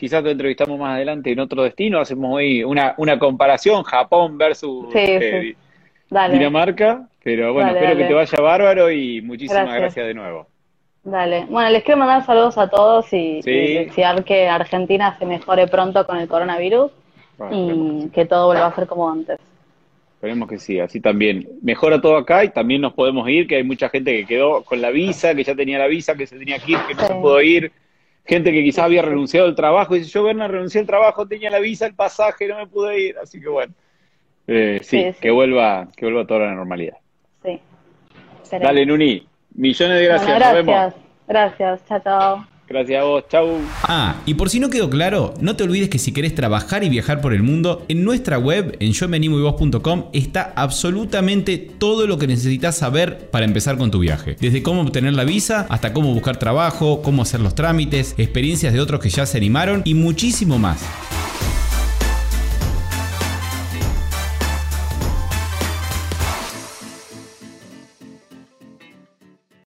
quizás 0.00 0.24
te 0.24 0.30
entrevistamos 0.30 0.78
más 0.78 0.94
adelante 0.96 1.30
en 1.30 1.40
otro 1.40 1.62
destino. 1.62 2.00
Hacemos 2.00 2.34
hoy 2.34 2.64
una, 2.64 2.94
una 2.96 3.18
comparación, 3.18 3.82
Japón 3.82 4.38
versus 4.38 4.86
Sí, 4.92 4.98
eh, 4.98 5.54
sí. 6.10 6.16
Dinamarca. 6.32 7.06
Pero 7.22 7.52
bueno, 7.52 7.74
Dale, 7.74 7.80
espero 7.86 7.98
que 7.98 8.04
te 8.06 8.14
vaya 8.14 8.40
bárbaro 8.40 8.90
y 8.90 9.20
muchísimas 9.20 9.64
Gracias. 9.64 9.80
gracias 9.82 10.06
de 10.06 10.14
nuevo. 10.14 10.46
dale. 11.04 11.44
Bueno, 11.50 11.68
les 11.68 11.82
quiero 11.84 11.98
mandar 11.98 12.24
saludos 12.24 12.56
a 12.56 12.68
todos 12.70 13.12
y, 13.12 13.42
Sí. 13.42 13.50
y 13.50 13.74
desear 13.84 14.24
que 14.24 14.48
Argentina 14.48 15.14
se 15.18 15.26
mejore 15.26 15.66
pronto 15.68 16.06
con 16.06 16.16
el 16.16 16.26
coronavirus 16.28 16.90
Bueno, 17.36 17.54
esperemos, 17.60 18.04
y 18.06 18.08
que 18.08 18.24
todo 18.24 18.46
vuelva 18.46 18.66
a 18.68 18.74
ser 18.74 18.86
como 18.86 19.10
antes. 19.10 19.38
esperemos 20.14 20.48
que 20.48 20.58
sí, 20.58 20.80
así 20.80 20.98
también. 21.00 21.46
Mejora 21.62 22.00
todo 22.00 22.16
acá 22.16 22.42
y 22.44 22.48
también 22.48 22.80
nos 22.80 22.94
podemos 22.94 23.28
ir, 23.28 23.46
que 23.46 23.56
hay 23.56 23.64
mucha 23.64 23.90
gente 23.90 24.12
que 24.16 24.24
quedó 24.26 24.62
con 24.64 24.80
la 24.80 24.88
visa, 24.90 25.34
que 25.34 25.44
ya 25.44 25.54
tenía 25.54 25.78
la 25.78 25.86
visa, 25.88 26.14
que 26.14 26.26
se 26.26 26.38
tenía 26.38 26.58
que 26.58 26.72
ir, 26.72 26.78
que 26.88 26.94
no 26.94 27.06
se 27.06 27.14
pudo 27.14 27.40
ir. 27.42 27.70
Gente 28.30 28.52
que 28.52 28.62
quizás 28.62 28.84
había 28.84 29.02
renunciado 29.02 29.48
al 29.48 29.56
trabajo 29.56 29.96
y 29.96 29.98
dice, 29.98 30.12
yo 30.12 30.22
bueno, 30.22 30.46
renuncié 30.46 30.80
al 30.80 30.86
trabajo, 30.86 31.26
tenía 31.26 31.50
la 31.50 31.58
visa, 31.58 31.84
el 31.84 31.94
pasaje, 31.94 32.46
no 32.46 32.58
me 32.58 32.66
pude 32.68 33.00
ir. 33.08 33.18
Así 33.18 33.40
que 33.40 33.48
bueno, 33.48 33.74
Eh, 34.46 34.78
sí, 34.84 35.02
Sí, 35.02 35.12
sí. 35.14 35.18
que 35.20 35.30
vuelva, 35.32 35.88
que 35.96 36.04
vuelva 36.06 36.24
toda 36.28 36.46
la 36.46 36.54
normalidad. 36.54 36.96
Sí. 37.42 37.60
Dale, 38.52 38.86
Nuni, 38.86 39.26
millones 39.54 39.98
de 39.98 40.04
gracias, 40.06 40.30
Bueno, 40.30 40.44
nos 40.46 40.54
vemos. 40.54 40.74
gracias. 40.74 41.04
Gracias. 41.26 41.84
Chao, 41.86 42.00
chao. 42.00 42.46
Gracias 42.70 43.02
a 43.02 43.04
vos, 43.04 43.24
chau. 43.28 43.58
Ah, 43.82 44.22
y 44.26 44.34
por 44.34 44.48
si 44.48 44.60
no 44.60 44.70
quedó 44.70 44.88
claro, 44.88 45.34
no 45.40 45.56
te 45.56 45.64
olvides 45.64 45.88
que 45.88 45.98
si 45.98 46.12
querés 46.12 46.36
trabajar 46.36 46.84
y 46.84 46.88
viajar 46.88 47.20
por 47.20 47.34
el 47.34 47.42
mundo, 47.42 47.84
en 47.88 48.04
nuestra 48.04 48.38
web, 48.38 48.76
en 48.78 48.92
yo 48.92 49.08
me 49.08 49.16
animo 49.16 49.40
y 49.40 49.42
vos.com, 49.42 50.04
está 50.12 50.52
absolutamente 50.54 51.58
todo 51.58 52.06
lo 52.06 52.16
que 52.16 52.28
necesitas 52.28 52.78
saber 52.78 53.28
para 53.30 53.44
empezar 53.44 53.76
con 53.76 53.90
tu 53.90 53.98
viaje. 53.98 54.36
Desde 54.38 54.62
cómo 54.62 54.82
obtener 54.82 55.14
la 55.14 55.24
visa, 55.24 55.66
hasta 55.68 55.92
cómo 55.92 56.14
buscar 56.14 56.36
trabajo, 56.36 57.02
cómo 57.02 57.22
hacer 57.22 57.40
los 57.40 57.56
trámites, 57.56 58.14
experiencias 58.18 58.72
de 58.72 58.80
otros 58.80 59.00
que 59.00 59.10
ya 59.10 59.26
se 59.26 59.38
animaron 59.38 59.82
y 59.84 59.94
muchísimo 59.94 60.60
más. 60.60 60.80